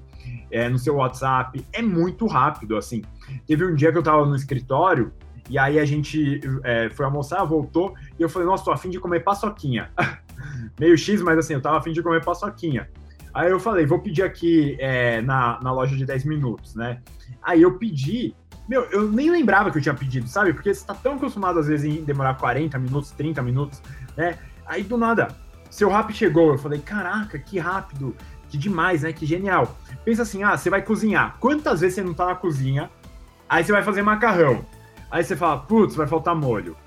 é, 0.51 0.69
no 0.69 0.77
seu 0.77 0.97
WhatsApp. 0.97 1.65
É 1.73 1.81
muito 1.81 2.27
rápido, 2.27 2.77
assim. 2.77 3.01
Teve 3.47 3.65
um 3.65 3.73
dia 3.73 3.91
que 3.91 3.97
eu 3.97 4.03
tava 4.03 4.23
no 4.23 4.35
escritório 4.35 5.11
e 5.49 5.57
aí 5.57 5.79
a 5.79 5.85
gente 5.85 6.41
é, 6.63 6.91
foi 6.91 7.05
almoçar, 7.07 7.43
voltou, 7.43 7.95
e 8.19 8.21
eu 8.21 8.29
falei, 8.29 8.47
nossa, 8.47 8.63
tô 8.63 8.71
afim 8.71 8.91
de 8.91 8.99
comer 8.99 9.21
paçoquinha. 9.21 9.89
Meio 10.79 10.95
X, 10.95 11.23
mas 11.23 11.39
assim, 11.39 11.55
eu 11.55 11.61
tava 11.61 11.79
afim 11.79 11.91
de 11.91 12.03
comer 12.03 12.23
paçoquinha. 12.23 12.87
Aí 13.33 13.49
eu 13.49 13.59
falei, 13.59 13.85
vou 13.85 13.99
pedir 13.99 14.23
aqui 14.23 14.77
é, 14.79 15.21
na, 15.21 15.59
na 15.61 15.71
loja 15.71 15.95
de 15.95 16.05
10 16.05 16.25
minutos, 16.25 16.75
né? 16.75 17.01
Aí 17.41 17.61
eu 17.61 17.77
pedi, 17.77 18.35
meu, 18.67 18.83
eu 18.91 19.09
nem 19.09 19.31
lembrava 19.31 19.71
que 19.71 19.77
eu 19.77 19.81
tinha 19.81 19.95
pedido, 19.95 20.27
sabe? 20.27 20.53
Porque 20.53 20.73
você 20.73 20.85
tá 20.85 20.93
tão 20.93 21.13
acostumado 21.13 21.57
às 21.59 21.67
vezes 21.67 21.85
em 21.85 22.03
demorar 22.03 22.35
40 22.35 22.77
minutos, 22.77 23.11
30 23.11 23.41
minutos, 23.41 23.81
né? 24.15 24.37
Aí 24.65 24.83
do 24.83 24.97
nada, 24.97 25.35
seu 25.69 25.89
rap 25.89 26.13
chegou, 26.13 26.51
eu 26.51 26.57
falei, 26.59 26.79
caraca, 26.79 27.39
que 27.39 27.57
rápido, 27.57 28.15
que 28.47 28.57
demais, 28.57 29.01
né? 29.01 29.11
Que 29.11 29.25
genial. 29.25 29.75
Pensa 30.05 30.21
assim, 30.21 30.43
ah, 30.43 30.55
você 30.55 30.69
vai 30.69 30.83
cozinhar. 30.83 31.37
Quantas 31.39 31.81
vezes 31.81 31.95
você 31.95 32.03
não 32.03 32.13
tá 32.13 32.27
na 32.27 32.35
cozinha? 32.35 32.91
Aí 33.49 33.63
você 33.63 33.71
vai 33.71 33.81
fazer 33.81 34.03
macarrão. 34.03 34.63
Aí 35.09 35.23
você 35.23 35.35
fala, 35.35 35.57
putz, 35.57 35.95
vai 35.95 36.05
faltar 36.05 36.35
molho. 36.35 36.77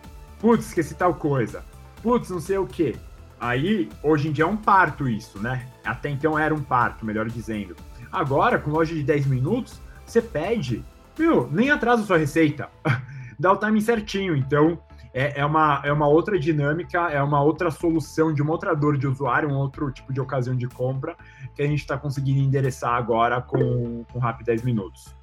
Putz, 0.40 0.66
esqueci 0.66 0.94
tal 0.94 1.14
coisa. 1.14 1.64
Putz, 2.02 2.30
não 2.30 2.40
sei 2.40 2.58
o 2.58 2.66
quê. 2.66 2.94
Aí, 3.40 3.88
hoje 4.02 4.28
em 4.28 4.32
dia 4.32 4.44
é 4.44 4.48
um 4.48 4.56
parto 4.56 5.08
isso, 5.08 5.38
né? 5.38 5.66
Até 5.84 6.08
então 6.08 6.38
era 6.38 6.54
um 6.54 6.62
parto, 6.62 7.04
melhor 7.04 7.28
dizendo. 7.28 7.76
Agora, 8.10 8.58
com 8.58 8.70
loja 8.70 8.94
de 8.94 9.02
10 9.02 9.26
minutos, 9.26 9.80
você 10.04 10.22
pede, 10.22 10.84
viu, 11.16 11.48
nem 11.50 11.70
atrasa 11.70 12.02
a 12.02 12.06
sua 12.06 12.18
receita. 12.18 12.68
Dá 13.38 13.52
o 13.52 13.56
timing 13.56 13.80
certinho. 13.80 14.34
Então, 14.34 14.78
é, 15.12 15.40
é, 15.40 15.46
uma, 15.46 15.80
é 15.82 15.90
uma 15.90 16.06
outra 16.06 16.38
dinâmica, 16.38 17.10
é 17.10 17.22
uma 17.22 17.42
outra 17.42 17.70
solução 17.70 18.34
de 18.34 18.42
uma 18.42 18.52
outra 18.52 18.74
dor 18.74 18.98
de 18.98 19.06
usuário, 19.06 19.48
um 19.48 19.56
outro 19.56 19.90
tipo 19.90 20.12
de 20.12 20.20
ocasião 20.20 20.54
de 20.54 20.68
compra 20.68 21.16
que 21.54 21.62
a 21.62 21.66
gente 21.66 21.80
está 21.80 21.96
conseguindo 21.96 22.40
endereçar 22.40 22.92
agora 22.92 23.40
com, 23.40 24.04
com 24.12 24.18
Rap 24.18 24.44
10 24.44 24.62
minutos. 24.62 25.15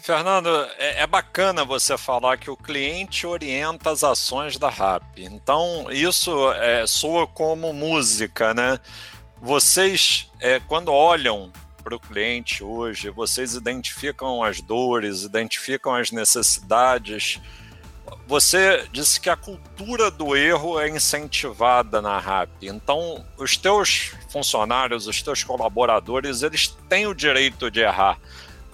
Fernando, 0.00 0.48
é, 0.78 1.02
é, 1.02 1.06
bacana 1.06 1.64
você 1.64 1.98
falar 1.98 2.38
que 2.38 2.50
o 2.50 2.56
cliente 2.56 3.26
orienta 3.26 3.90
as 3.90 4.04
ações 4.04 4.56
da 4.56 4.68
RAP. 4.68 5.18
Então, 5.18 5.86
isso 5.90 6.52
é, 6.52 6.86
soa 6.86 7.26
como 7.26 7.72
música, 7.72 8.54
né? 8.54 8.78
Vocês, 9.40 10.30
é, 10.40 10.60
quando 10.60 10.92
olham 10.92 11.52
para 11.82 11.96
o 11.96 12.00
cliente 12.00 12.62
hoje, 12.62 13.10
vocês 13.10 13.54
identificam 13.54 14.42
as 14.42 14.60
dores, 14.60 15.22
identificam 15.22 15.94
as 15.94 16.10
necessidades. 16.10 17.40
Você 18.26 18.86
disse 18.92 19.20
que 19.20 19.28
a 19.28 19.36
cultura 19.36 20.10
do 20.10 20.36
erro 20.36 20.78
é 20.78 20.88
incentivada 20.88 22.00
na 22.00 22.18
RAP. 22.18 22.50
Então, 22.62 23.24
os 23.36 23.56
teus 23.56 24.12
funcionários, 24.30 25.06
os 25.06 25.22
teus 25.22 25.42
colaboradores, 25.42 26.42
eles 26.42 26.68
têm 26.88 27.06
o 27.06 27.14
direito 27.14 27.70
de 27.70 27.80
errar 27.80 28.18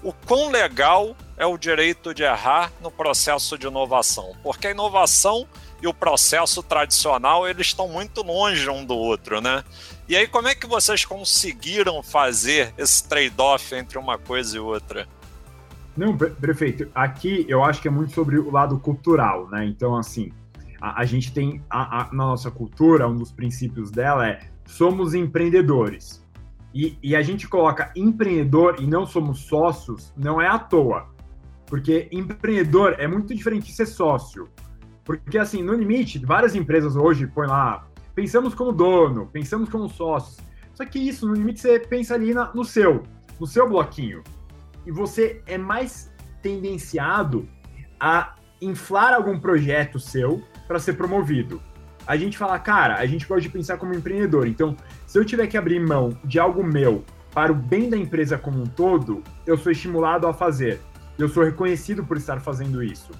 o 0.05 0.13
quão 0.13 0.51
legal 0.51 1.17
é 1.37 1.47
o 1.47 1.57
direito 1.57 2.15
de 2.15 2.23
errar 2.23 2.71
no 2.81 2.91
processo 2.91 3.59
de 3.59 3.67
inovação, 3.67 4.37
porque 4.43 4.69
a 4.69 4.71
inovação 4.71 5.49
e 5.83 5.87
o 5.87 5.95
processo 5.95 6.63
tradicional 6.63 7.49
eles 7.49 7.69
estão 7.69 7.89
muito 7.89 8.23
longe 8.23 8.69
um 8.69 8.85
do 8.85 8.95
outro, 8.95 9.41
né? 9.41 9.65
E 10.07 10.15
aí 10.15 10.29
como 10.29 10.47
é 10.47 10.55
que 10.55 10.67
vocês 10.67 11.05
conseguiram 11.05 12.03
fazer 12.03 12.73
esse 12.77 13.09
trade-off 13.09 13.75
entre 13.75 13.99
uma 13.99 14.19
coisa 14.19 14.57
e 14.57 14.61
outra? 14.61 15.09
Não, 15.97 16.17
prefeito, 16.17 16.89
aqui 16.95 17.47
eu 17.49 17.65
acho 17.65 17.81
que 17.81 17.89
é 17.89 17.91
muito 17.91 18.13
sobre 18.13 18.39
o 18.39 18.51
lado 18.51 18.79
cultural, 18.79 19.49
né? 19.49 19.65
Então, 19.65 19.97
assim, 19.97 20.33
a, 20.81 21.01
a 21.01 21.05
gente 21.05 21.33
tem 21.33 21.63
a, 21.71 22.03
a, 22.03 22.05
na 22.07 22.27
nossa 22.27 22.51
cultura, 22.51 23.09
um 23.09 23.17
dos 23.17 23.33
princípios 23.33 23.91
dela 23.91 24.29
é 24.29 24.41
somos 24.67 25.15
empreendedores. 25.15 26.24
E, 26.75 26.99
e, 27.01 27.15
a 27.15 27.23
gente 27.23 27.47
coloca 27.47 27.93
empreendedor 27.95 28.77
e 28.81 28.87
não 28.87 29.07
somos 29.07 29.43
sócios, 29.43 30.13
não 30.17 30.43
é 30.43 30.49
à 30.49 30.59
toa. 30.59 31.09
Porque 31.67 32.09
empreendedor 32.11 32.97
é 32.99 33.07
muito 33.07 33.33
diferente 33.33 33.67
de 33.67 33.73
ser 33.73 33.87
sócio. 33.87 34.49
Porque, 35.05 35.39
assim, 35.39 35.63
no 35.63 35.73
limite, 35.73 36.19
várias 36.19 36.57
empresas 36.57 36.97
hoje 36.97 37.29
põem 37.29 37.47
lá, 37.47 37.87
pensamos 38.13 38.55
como 38.55 38.73
dono, 38.73 39.29
pensamos 39.33 39.69
como 39.69 39.89
sócios. 39.89 40.39
Só 40.75 40.85
que 40.85 40.99
isso, 40.99 41.29
no 41.29 41.35
limite, 41.35 41.61
você 41.61 41.79
pensa 41.79 42.15
ali 42.15 42.35
na, 42.35 42.53
no 42.53 42.65
seu, 42.65 43.05
no 43.39 43.47
seu 43.47 43.69
bloquinho. 43.69 44.25
E 44.85 44.91
você 44.91 45.43
é 45.47 45.57
mais 45.57 46.13
tendenciado 46.43 47.49
a 48.01 48.35
inflar 48.61 49.15
algum 49.15 49.39
projeto 49.39 50.01
seu 50.01 50.43
para 50.67 50.81
ser 50.81 50.95
promovido. 50.95 51.63
A 52.07 52.17
gente 52.17 52.37
fala, 52.37 52.59
cara, 52.59 52.97
a 52.97 53.07
gente 53.07 53.27
pode 53.27 53.49
pensar 53.49 53.79
como 53.79 53.95
empreendedor. 53.95 54.47
Então, 54.47 54.77
se 55.07 55.19
eu 55.19 55.25
tiver 55.25 55.47
que 55.47 55.57
abrir 55.57 55.81
mão 55.81 56.17
de 56.25 56.39
algo 56.39 56.63
meu 56.63 57.05
para 57.33 57.51
o 57.51 57.55
bem 57.55 57.89
da 57.89 57.97
empresa 57.97 58.37
como 58.37 58.63
um 58.63 58.67
todo, 58.67 59.23
eu 59.47 59.57
sou 59.57 59.73
estimulado 59.73 60.27
a 60.27 60.35
fazer. 60.35 60.81
Eu 61.19 61.29
sou 61.29 61.45
reconhecido 61.45 62.05
por 62.05 62.17
estar 62.17 62.41
fazendo 62.41 62.83
isso. 62.83 63.13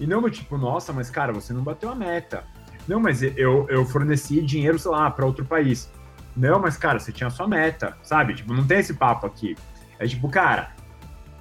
E 0.00 0.06
não 0.06 0.22
do 0.22 0.30
tipo, 0.30 0.56
nossa, 0.56 0.92
mas 0.92 1.10
cara, 1.10 1.32
você 1.32 1.52
não 1.52 1.62
bateu 1.62 1.90
a 1.90 1.94
meta. 1.94 2.44
Não, 2.88 2.98
mas 2.98 3.22
eu, 3.22 3.66
eu 3.68 3.84
forneci 3.84 4.40
dinheiro, 4.40 4.78
sei 4.78 4.90
lá, 4.90 5.10
para 5.10 5.26
outro 5.26 5.44
país. 5.44 5.90
Não, 6.36 6.58
mas 6.58 6.76
cara, 6.76 6.98
você 6.98 7.12
tinha 7.12 7.28
a 7.28 7.30
sua 7.30 7.46
meta, 7.46 7.96
sabe? 8.02 8.34
Tipo, 8.34 8.54
não 8.54 8.66
tem 8.66 8.78
esse 8.78 8.94
papo 8.94 9.26
aqui. 9.26 9.56
É 9.98 10.06
tipo, 10.06 10.28
cara, 10.28 10.74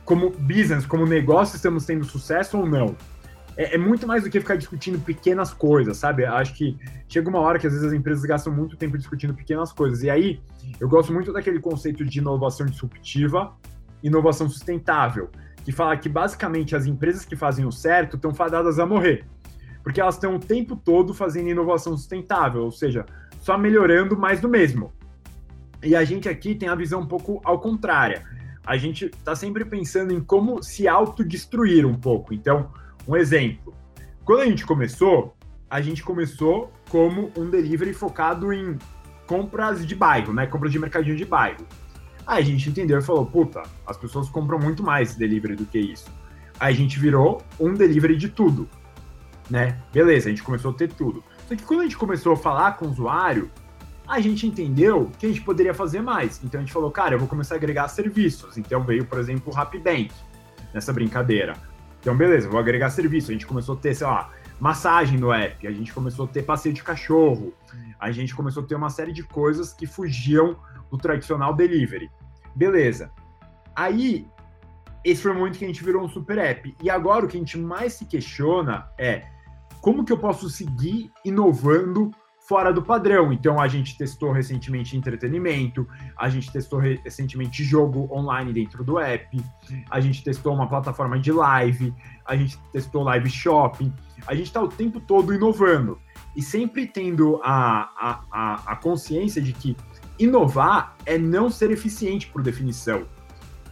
como 0.04 0.30
business, 0.30 0.86
como 0.86 1.06
negócio, 1.06 1.56
estamos 1.56 1.86
tendo 1.86 2.04
sucesso 2.04 2.58
ou 2.58 2.66
não? 2.66 2.96
É, 3.58 3.76
é, 3.76 3.78
muito 3.78 4.08
mais 4.08 4.24
do 4.24 4.30
que 4.30 4.40
ficar 4.40 4.56
discutindo 4.56 5.00
pequenas 5.00 5.54
coisas, 5.54 5.98
sabe? 5.98 6.26
Acho 6.26 6.54
que 6.54 6.78
chega 7.08 7.30
uma 7.30 7.40
hora 7.40 7.60
que 7.60 7.68
às 7.68 7.74
vezes 7.74 7.88
as 7.88 7.94
empresas 7.94 8.24
gastam 8.24 8.54
muito 8.54 8.78
tempo 8.78 8.98
discutindo 8.98 9.34
pequenas 9.34 9.72
coisas. 9.72 10.04
E 10.04 10.10
aí, 10.10 10.42
eu 10.80 10.88
gosto 10.88 11.12
muito 11.12 11.34
daquele 11.34 11.60
conceito 11.60 12.06
de 12.06 12.20
inovação 12.20 12.66
disruptiva, 12.66 13.54
inovação 14.02 14.50
sustentável, 14.50 15.30
que 15.64 15.72
fala 15.72 15.96
que 15.98 16.10
basicamente 16.10 16.76
as 16.76 16.86
empresas 16.86 17.26
que 17.26 17.36
fazem 17.36 17.66
o 17.66 17.72
certo 17.72 18.16
estão 18.16 18.34
fadadas 18.34 18.80
a 18.80 18.86
morrer. 18.86 19.26
Porque 19.84 20.00
elas 20.00 20.16
estão 20.16 20.36
o 20.36 20.40
tempo 20.40 20.76
todo 20.76 21.14
fazendo 21.14 21.50
inovação 21.50 21.98
sustentável, 21.98 22.64
ou 22.64 22.72
seja, 22.72 23.06
só 23.40 23.58
melhorando 23.58 24.18
mais 24.18 24.40
do 24.40 24.48
mesmo. 24.48 24.94
E 25.84 25.96
a 25.96 26.04
gente 26.04 26.30
aqui 26.30 26.54
tem 26.54 26.70
a 26.70 26.76
visão 26.76 27.02
um 27.02 27.08
pouco 27.08 27.42
ao 27.44 27.60
contrário. 27.60 28.22
A 28.64 28.78
gente 28.78 29.06
está 29.06 29.36
sempre 29.36 29.66
pensando 29.66 30.14
em 30.14 30.22
como 30.22 30.62
se 30.62 30.88
autodestruir 30.88 31.86
um 31.86 31.96
pouco. 31.96 32.34
Então, 32.34 32.70
um 33.08 33.16
exemplo. 33.16 33.74
Quando 34.24 34.42
a 34.42 34.46
gente 34.46 34.66
começou, 34.66 35.36
a 35.70 35.82
gente 35.82 36.04
começou 36.04 36.72
como 36.90 37.32
um 37.38 37.50
delivery 37.50 37.94
focado 37.94 38.52
em 38.52 38.78
compras 39.26 39.86
de 39.86 39.96
bairro, 39.96 40.34
né? 40.34 40.46
Compras 40.46 40.72
de 40.72 40.80
mercadinho 40.80 41.16
de 41.16 41.26
bairro. 41.26 41.66
Aí 42.26 42.44
a 42.44 42.46
gente 42.46 42.70
entendeu 42.70 43.00
e 43.00 43.02
falou, 43.02 43.26
puta, 43.26 43.64
as 43.88 43.98
pessoas 43.98 44.30
compram 44.30 44.60
muito 44.60 44.84
mais 44.84 45.16
delivery 45.16 45.56
do 45.56 45.66
que 45.66 45.80
isso. 45.80 46.10
Aí 46.60 46.74
a 46.74 46.78
gente 46.78 47.00
virou 47.00 47.42
um 47.60 47.74
delivery 47.74 48.16
de 48.16 48.30
tudo, 48.30 48.70
né? 49.50 49.82
Beleza, 49.92 50.28
a 50.28 50.30
gente 50.30 50.44
começou 50.44 50.72
a 50.72 50.74
ter 50.74 50.92
tudo. 50.94 51.24
Só 51.48 51.56
que 51.56 51.64
quando 51.64 51.80
a 51.80 51.84
gente 51.84 51.98
começou 51.98 52.34
a 52.34 52.38
falar 52.38 52.78
com 52.78 52.86
o 52.86 52.90
usuário, 52.90 53.50
a 54.08 54.20
gente 54.20 54.46
entendeu 54.46 55.10
que 55.18 55.26
a 55.26 55.30
gente 55.30 55.42
poderia 55.42 55.74
fazer 55.74 56.02
mais. 56.02 56.42
Então 56.44 56.60
a 56.60 56.64
gente 56.64 56.74
falou, 56.74 56.92
cara, 56.92 57.16
eu 57.16 57.20
vou 57.20 57.28
começar 57.28 57.56
a 57.56 57.58
agregar 57.58 57.88
serviços. 57.88 58.58
Então 58.58 58.84
veio, 58.84 59.06
por 59.06 59.18
exemplo, 59.18 59.52
o 59.52 59.80
Bank 59.80 60.12
nessa 60.74 60.94
brincadeira. 60.94 61.54
Então, 62.02 62.18
beleza, 62.18 62.50
vou 62.50 62.60
agregar 62.60 62.90
serviço. 62.90 63.30
A 63.30 63.34
gente 63.34 63.46
começou 63.46 63.76
a 63.76 63.78
ter, 63.78 63.94
sei 63.94 64.08
lá, 64.08 64.32
massagem 64.60 65.20
no 65.20 65.32
app, 65.32 65.66
a 65.68 65.72
gente 65.72 65.94
começou 65.94 66.26
a 66.26 66.28
ter 66.28 66.44
passeio 66.44 66.74
de 66.74 66.84
cachorro, 66.84 67.54
a 68.00 68.12
gente 68.12 68.36
começou 68.36 68.64
a 68.64 68.66
ter 68.66 68.76
uma 68.76 68.90
série 68.90 69.14
de 69.14 69.24
coisas 69.24 69.72
que 69.72 69.86
fugiam 69.86 70.58
do 70.90 70.98
tradicional 70.98 71.54
delivery. 71.54 72.10
Beleza. 72.56 73.12
Aí, 73.76 74.28
esse 75.06 75.22
foi 75.22 75.32
o 75.32 75.36
momento 75.36 75.58
que 75.58 75.66
a 75.66 75.68
gente 75.68 75.84
virou 75.84 76.04
um 76.04 76.10
super 76.10 76.38
app. 76.40 76.76
E 76.82 76.90
agora 76.90 77.26
o 77.26 77.28
que 77.28 77.38
a 77.38 77.40
gente 77.40 77.58
mais 77.58 77.94
se 77.94 78.06
questiona 78.06 78.90
é 78.98 79.26
como 79.80 80.04
que 80.04 80.12
eu 80.12 80.18
posso 80.18 80.50
seguir 80.50 81.12
inovando 81.24 82.12
fora 82.48 82.74
do 82.74 82.82
padrão. 82.82 83.32
Então 83.32 83.60
a 83.60 83.68
gente 83.68 83.98
testou 83.98 84.32
recentemente 84.32 84.98
entretenimento, 84.98 85.88
a 86.18 86.30
gente 86.30 86.52
testou 86.52 86.80
recentemente 86.80 87.64
jogo 87.64 88.10
online 88.12 88.52
dentro 88.52 88.84
do 88.84 89.00
app, 89.00 89.44
a 89.90 90.00
gente 90.00 90.24
testou 90.24 90.54
uma 90.54 90.68
plataforma 90.68 91.20
de 91.20 91.32
live, 91.32 91.94
a 92.26 92.36
gente 92.36 92.58
testou 92.72 93.04
live 93.04 93.30
shopping, 93.30 93.94
a 94.28 94.36
gente 94.36 94.48
está 94.48 94.62
o 94.62 94.68
tempo 94.68 95.00
todo 95.00 95.34
inovando 95.34 96.00
e 96.36 96.42
sempre 96.42 96.88
tendo 96.88 97.40
a, 97.44 97.90
a, 97.98 98.24
a, 98.32 98.72
a 98.74 98.76
consciência 98.76 99.42
de 99.42 99.54
que 99.54 99.76
inovar 100.18 100.96
é 101.06 101.18
não 101.18 101.50
ser 101.50 101.72
eficiente 101.72 102.28
por 102.28 102.42
definição. 102.42 103.06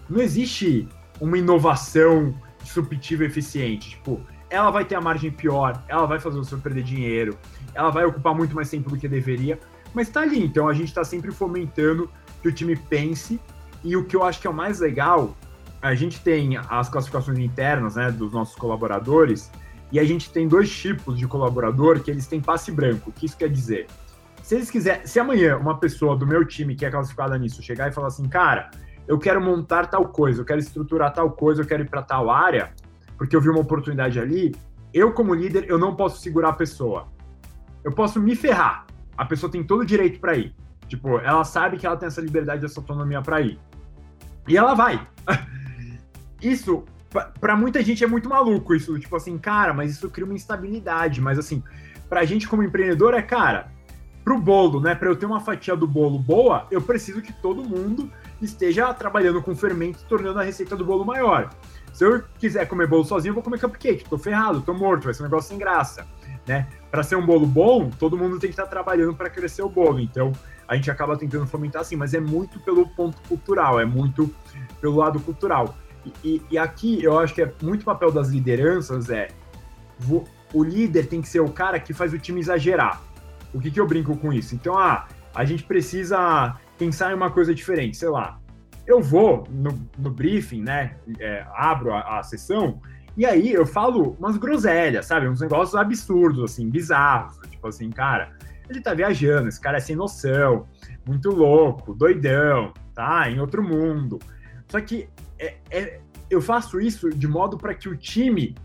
Não 0.10 0.22
existe 0.22 0.88
uma 1.20 1.38
inovação 1.38 2.34
disruptiva 2.64 3.26
eficiente. 3.26 3.92
Tipo, 3.92 4.22
ela 4.50 4.72
vai 4.72 4.86
ter 4.86 4.96
a 4.96 5.02
margem 5.02 5.32
pior, 5.32 5.82
ela 5.88 6.06
vai 6.06 6.20
fazer 6.20 6.44
senhor 6.44 6.62
perder 6.62 6.84
dinheiro, 6.84 7.38
ela 7.74 7.90
vai 7.90 8.06
ocupar 8.06 8.34
muito 8.34 8.56
mais 8.56 8.70
tempo 8.70 8.90
do 8.90 8.98
que 8.98 9.08
deveria, 9.08 9.60
mas 9.94 10.08
está 10.08 10.22
ali. 10.22 10.44
Então 10.44 10.68
a 10.68 10.74
gente 10.74 10.88
está 10.88 11.04
sempre 11.04 11.32
fomentando 11.32 12.10
que 12.42 12.48
o 12.48 12.52
time 12.52 12.76
pense. 12.76 13.40
E 13.84 13.96
o 13.96 14.04
que 14.04 14.16
eu 14.16 14.24
acho 14.24 14.42
que 14.42 14.48
é 14.48 14.50
o 14.50 14.54
mais 14.54 14.80
legal, 14.80 15.36
a 15.82 15.96
gente 15.96 16.20
tem 16.20 16.58
as 16.58 16.90
classificações 16.90 17.40
internas 17.40 17.96
né, 17.96 18.12
dos 18.12 18.34
nossos 18.34 18.56
colaboradores, 18.56 19.50
e 19.92 20.00
a 20.00 20.04
gente 20.04 20.32
tem 20.32 20.48
dois 20.48 20.70
tipos 20.70 21.18
de 21.18 21.28
colaborador 21.28 22.02
que 22.02 22.12
eles 22.12 22.28
têm 22.28 22.40
passe 22.40 22.72
branco. 22.72 23.10
O 23.10 23.14
que 23.14 23.26
isso 23.26 23.38
quer 23.38 23.50
dizer? 23.50 23.88
Se 24.44 24.56
eles 24.56 24.70
quiserem, 24.70 25.06
se 25.06 25.20
amanhã 25.20 25.58
uma 25.58 25.78
pessoa 25.78 26.16
do 26.16 26.28
meu 26.28 26.46
time 26.46 26.76
que 26.76 26.86
é 26.86 26.92
classificada 26.92 27.38
nisso 27.38 27.62
chegar 27.62 27.90
e 27.90 27.92
falar 27.92 28.08
assim, 28.08 28.28
cara, 28.28 28.70
eu 29.08 29.18
quero 29.18 29.42
montar 29.42 29.88
tal 29.88 30.08
coisa, 30.08 30.42
eu 30.42 30.46
quero 30.46 30.60
estruturar 30.60 31.12
tal 31.14 31.32
coisa, 31.32 31.62
eu 31.62 31.66
quero 31.66 31.84
ir 31.84 31.90
para 31.90 32.02
tal 32.02 32.30
área, 32.30 32.72
porque 33.20 33.36
eu 33.36 33.42
vi 33.42 33.50
uma 33.50 33.60
oportunidade 33.60 34.20
ali, 34.20 34.56
eu 34.92 35.14
como 35.14 35.36
líder 35.36 35.66
eu 35.70 35.78
não 35.78 35.96
posso 35.96 36.20
segurar 36.20 36.50
a 36.50 36.54
pessoa 36.54 37.08
eu 37.84 37.92
posso 37.92 38.20
me 38.20 38.36
ferrar. 38.36 38.86
A 39.18 39.26
pessoa 39.26 39.52
tem 39.52 39.64
todo 39.64 39.82
o 39.82 39.86
direito 39.86 40.20
para 40.20 40.38
ir. 40.38 40.56
Tipo, 40.88 41.20
ela 41.20 41.44
sabe 41.44 41.78
que 41.78 41.86
ela 41.86 41.98
tem 41.98 42.08
essa 42.08 42.22
liberdade, 42.22 42.66
essa 42.66 42.80
autonomia 42.80 43.22
para 43.22 43.42
ir. 43.42 43.60
E 44.48 44.58
ela 44.58 44.74
vai. 44.74 45.08
Isso, 46.42 46.84
para 47.40 47.56
muita 47.56 47.82
gente 47.84 48.04
é 48.04 48.08
muito 48.08 48.30
maluco 48.30 48.74
isso, 48.74 48.98
tipo 48.98 49.14
assim, 49.14 49.38
cara, 49.38 49.74
mas 49.74 49.92
isso 49.92 50.10
cria 50.10 50.24
uma 50.24 50.36
instabilidade, 50.36 51.20
mas 51.20 51.38
assim, 51.38 51.62
pra 52.08 52.24
gente 52.24 52.48
como 52.48 52.64
empreendedor 52.64 53.14
é, 53.14 53.22
cara, 53.22 53.70
pro 54.24 54.40
bolo, 54.40 54.80
né, 54.80 54.96
para 54.96 55.10
eu 55.10 55.18
ter 55.18 55.26
uma 55.26 55.42
fatia 55.42 55.76
do 55.76 55.86
bolo 55.86 56.18
boa, 56.18 56.66
eu 56.72 56.82
preciso 56.82 57.22
que 57.22 57.34
todo 57.34 57.62
mundo 57.62 58.10
esteja 58.42 58.94
trabalhando 58.94 59.42
com 59.42 59.54
fermento, 59.54 60.06
tornando 60.08 60.40
a 60.40 60.44
receita 60.44 60.78
do 60.78 60.86
bolo 60.86 61.04
maior. 61.04 61.50
Se 61.94 62.06
eu 62.06 62.24
quiser 62.38 62.68
comer 62.68 62.88
bolo 62.88 63.04
sozinho, 63.04 63.32
eu 63.32 63.36
vou 63.36 63.44
comer 63.44 63.60
cupcake, 63.60 64.10
tô 64.10 64.18
ferrado, 64.18 64.62
tô 64.62 64.74
morto, 64.74 65.06
vai 65.06 65.14
ser 65.14 65.24
um 65.24 65.26
negócio 65.26 65.50
sem 65.50 65.58
graça, 65.58 66.08
né? 66.48 66.68
para 66.92 67.04
ser 67.04 67.16
um 67.16 67.26
bolo 67.26 67.46
bom, 67.46 67.90
todo 67.90 68.18
mundo 68.18 68.40
tem 68.40 68.50
que 68.50 68.54
estar 68.54 68.64
tá 68.64 68.70
trabalhando 68.70 69.14
para 69.14 69.30
crescer 69.30 69.62
o 69.62 69.70
bolo. 69.70 70.00
Então, 70.00 70.32
a 70.68 70.76
gente 70.76 70.90
acaba 70.90 71.16
tentando 71.18 71.46
fomentar 71.46 71.82
assim, 71.82 71.96
mas 71.96 72.14
é 72.14 72.20
muito 72.20 72.60
pelo 72.60 72.88
ponto 72.88 73.22
cultural, 73.28 73.80
é 73.80 73.86
muito 73.86 74.34
pelo 74.82 74.98
lado 74.98 75.20
cultural. 75.20 75.76
E, 76.06 76.14
e, 76.24 76.42
e 76.52 76.58
aqui 76.58 77.04
eu 77.04 77.20
acho 77.20 77.34
que 77.34 77.42
é 77.42 77.54
muito 77.62 77.86
papel 77.86 78.12
das 78.12 78.30
lideranças 78.30 79.10
é 79.10 79.28
o 80.54 80.64
líder 80.64 81.08
tem 81.08 81.22
que 81.22 81.28
ser 81.28 81.42
o 81.42 81.50
cara 81.50 81.80
que 81.80 81.94
faz 81.94 82.14
o 82.14 82.18
time 82.18 82.40
exagerar. 82.40 83.02
O 83.54 83.60
que, 83.60 83.70
que 83.70 83.80
eu 83.80 83.86
brinco 83.86 84.16
com 84.18 84.32
isso? 84.32 84.56
Então, 84.56 84.78
ah, 84.78 85.08
a 85.36 85.44
gente 85.44 85.64
precisa 85.64 86.56
pensar 86.78 87.12
em 87.12 87.16
uma 87.16 87.30
coisa 87.30 87.54
diferente, 87.54 87.98
sei 87.98 88.10
lá. 88.10 88.39
Eu 88.90 89.02
vou 89.02 89.48
no, 89.50 89.70
no 89.98 90.10
briefing, 90.10 90.64
né? 90.64 90.96
É, 91.20 91.46
abro 91.54 91.94
a, 91.94 92.20
a 92.20 92.24
sessão 92.24 92.82
e 93.16 93.26
aí 93.26 93.52
eu 93.52 93.66
falo 93.66 94.16
umas 94.18 94.38
groselhas, 94.38 95.06
sabe? 95.06 95.28
Uns 95.28 95.42
negócios 95.42 95.76
absurdos, 95.76 96.52
assim, 96.52 96.70
bizarros. 96.70 97.38
Tipo 97.50 97.68
assim, 97.68 97.90
cara, 97.92 98.32
ele 98.70 98.82
tá 98.82 98.94
viajando, 98.94 99.48
esse 99.48 99.62
cara 99.62 99.78
é 99.78 99.80
sem 99.80 99.96
noção, 99.96 100.66
muito 101.06 101.30
louco, 101.30 101.94
doidão, 101.94 102.74
tá? 102.96 103.30
Em 103.30 103.40
outro 103.40 103.62
mundo. 103.62 104.18
Só 104.68 104.80
que 104.82 105.08
é, 105.38 105.58
é, 105.70 106.00
eu 106.30 106.42
faço 106.42 106.80
isso 106.80 107.10
de 107.10 107.28
modo 107.28 107.58
para 107.58 107.76
que 107.76 107.90
o 107.90 107.96
time 107.96 108.56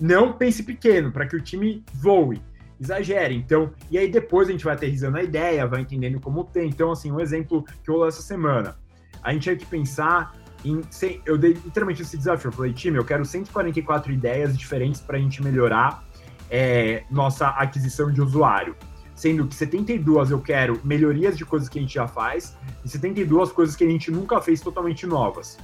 não 0.00 0.32
pense 0.32 0.62
pequeno, 0.62 1.12
para 1.12 1.26
que 1.26 1.36
o 1.36 1.40
time 1.40 1.84
voe, 1.92 2.40
exagere. 2.80 3.34
Então, 3.34 3.72
e 3.90 3.98
aí 3.98 4.10
depois 4.10 4.48
a 4.48 4.52
gente 4.52 4.64
vai 4.64 4.74
aterrizando 4.74 5.18
a 5.18 5.22
ideia, 5.22 5.66
vai 5.66 5.82
entendendo 5.82 6.20
como 6.20 6.44
tem. 6.44 6.68
Então, 6.68 6.90
assim, 6.90 7.12
um 7.12 7.20
exemplo 7.20 7.62
que 7.62 7.90
rolou 7.90 8.08
essa 8.08 8.22
semana. 8.22 8.76
A 9.22 9.32
gente 9.32 9.42
tinha 9.42 9.56
que 9.56 9.66
pensar 9.66 10.36
em, 10.64 10.80
eu 11.24 11.38
dei 11.38 11.52
literalmente 11.52 12.02
esse 12.02 12.16
desafio. 12.16 12.48
Eu 12.48 12.52
falei, 12.52 12.72
time, 12.72 12.96
eu 12.96 13.04
quero 13.04 13.24
144 13.24 14.12
ideias 14.12 14.56
diferentes 14.56 15.00
para 15.00 15.16
a 15.16 15.20
gente 15.20 15.42
melhorar 15.42 16.04
é, 16.50 17.04
nossa 17.10 17.48
aquisição 17.48 18.10
de 18.12 18.20
usuário. 18.20 18.76
Sendo 19.14 19.46
que 19.46 19.54
72 19.54 20.30
eu 20.30 20.40
quero 20.40 20.80
melhorias 20.84 21.36
de 21.36 21.44
coisas 21.44 21.68
que 21.68 21.78
a 21.78 21.82
gente 21.82 21.94
já 21.94 22.06
faz 22.06 22.56
e 22.84 22.88
72 22.88 23.50
coisas 23.50 23.74
que 23.74 23.82
a 23.82 23.88
gente 23.88 24.10
nunca 24.10 24.40
fez 24.40 24.60
totalmente 24.60 25.06
novas. 25.06 25.58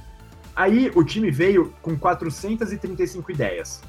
Aí 0.55 0.91
o 0.95 1.03
time 1.03 1.31
veio 1.31 1.73
com 1.81 1.97
435 1.97 3.31
ideias. 3.31 3.81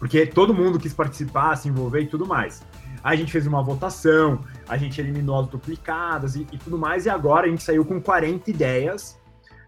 Porque 0.00 0.26
todo 0.26 0.52
mundo 0.52 0.80
quis 0.80 0.92
participar, 0.92 1.54
se 1.54 1.68
envolver 1.68 2.00
e 2.00 2.06
tudo 2.06 2.26
mais. 2.26 2.66
Aí 3.04 3.14
a 3.14 3.16
gente 3.16 3.30
fez 3.30 3.46
uma 3.46 3.62
votação, 3.62 4.40
a 4.68 4.76
gente 4.76 5.00
eliminou 5.00 5.38
as 5.38 5.46
duplicadas 5.46 6.34
e, 6.34 6.46
e 6.50 6.58
tudo 6.58 6.76
mais, 6.76 7.06
e 7.06 7.10
agora 7.10 7.46
a 7.46 7.50
gente 7.50 7.62
saiu 7.62 7.84
com 7.84 8.00
40 8.00 8.50
ideias 8.50 9.20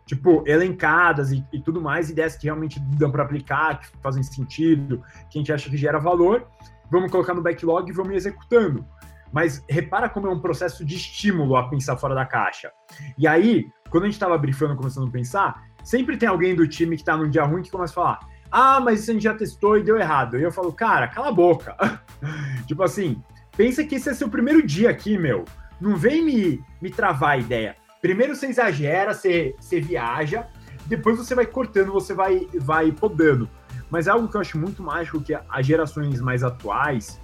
tipo, 0.07 0.43
elencadas 0.47 1.33
e, 1.33 1.47
e 1.53 1.61
tudo 1.61 1.81
mais, 1.81 2.11
ideias 2.11 2.37
que 2.37 2.45
realmente 2.45 2.81
dão 2.81 3.11
para 3.11 3.23
aplicar, 3.23 3.81
que 3.81 3.87
fazem 4.03 4.23
sentido, 4.23 5.03
que 5.31 5.39
a 5.39 5.41
gente 5.41 5.53
acha 5.53 5.71
que 5.71 5.77
gera 5.77 5.99
valor, 5.99 6.47
vamos 6.91 7.11
colocar 7.11 7.35
no 7.35 7.43
backlog 7.43 7.89
e 7.89 7.95
vamos 7.95 8.15
executando. 8.15 8.85
Mas 9.33 9.65
repara 9.69 10.09
como 10.09 10.27
é 10.27 10.31
um 10.31 10.41
processo 10.41 10.85
de 10.85 10.97
estímulo 10.97 11.57
a 11.57 11.69
pensar 11.69 11.97
fora 11.97 12.15
da 12.15 12.27
caixa. 12.27 12.71
E 13.17 13.27
aí, 13.27 13.67
quando 13.89 14.05
a 14.05 14.07
gente 14.07 14.15
estava 14.15 14.37
briefando, 14.37 14.77
começando 14.77 15.09
a 15.09 15.11
pensar, 15.11 15.63
sempre 15.83 16.19
tem 16.19 16.29
alguém 16.29 16.55
do 16.55 16.69
time 16.69 16.97
que 16.97 17.03
está 17.03 17.17
num 17.17 17.31
dia 17.31 17.45
ruim 17.45 17.63
que 17.63 17.71
começa 17.71 17.93
a 17.93 17.95
falar: 17.95 18.21
Ah, 18.53 18.79
mas 18.79 19.07
gente 19.07 19.23
já 19.23 19.35
testou 19.35 19.79
e 19.79 19.83
deu 19.83 19.97
errado. 19.97 20.39
E 20.39 20.43
eu 20.43 20.53
falo, 20.53 20.71
cara, 20.71 21.09
cala 21.09 21.29
a 21.29 21.33
boca. 21.33 21.75
tipo 22.69 22.83
assim, 22.83 23.23
pensa 23.57 23.83
que 23.83 23.95
esse 23.95 24.11
é 24.11 24.15
seu 24.15 24.29
primeiro 24.29 24.63
dia 24.63 24.91
aqui, 24.91 25.17
meu. 25.17 25.47
Não 25.81 25.97
vem 25.97 26.23
me, 26.23 26.63
me 26.81 26.91
travar 26.91 27.31
a 27.31 27.39
ideia. 27.39 27.77
Primeiro 28.03 28.37
você 28.37 28.49
exagera, 28.49 29.15
você, 29.15 29.57
você 29.59 29.81
viaja, 29.81 30.47
depois 30.85 31.17
você 31.17 31.35
vai 31.35 31.47
cortando, 31.47 31.93
você 31.93 32.13
vai, 32.13 32.47
vai 32.55 32.93
podando. 32.93 33.49
Mas 33.91 34.07
é 34.07 34.11
algo 34.11 34.29
que 34.29 34.37
eu 34.37 34.41
acho 34.43 34.59
muito 34.59 34.83
mágico 34.83 35.23
que 35.23 35.35
as 35.35 35.67
gerações 35.67 36.21
mais 36.21 36.45
atuais, 36.45 37.19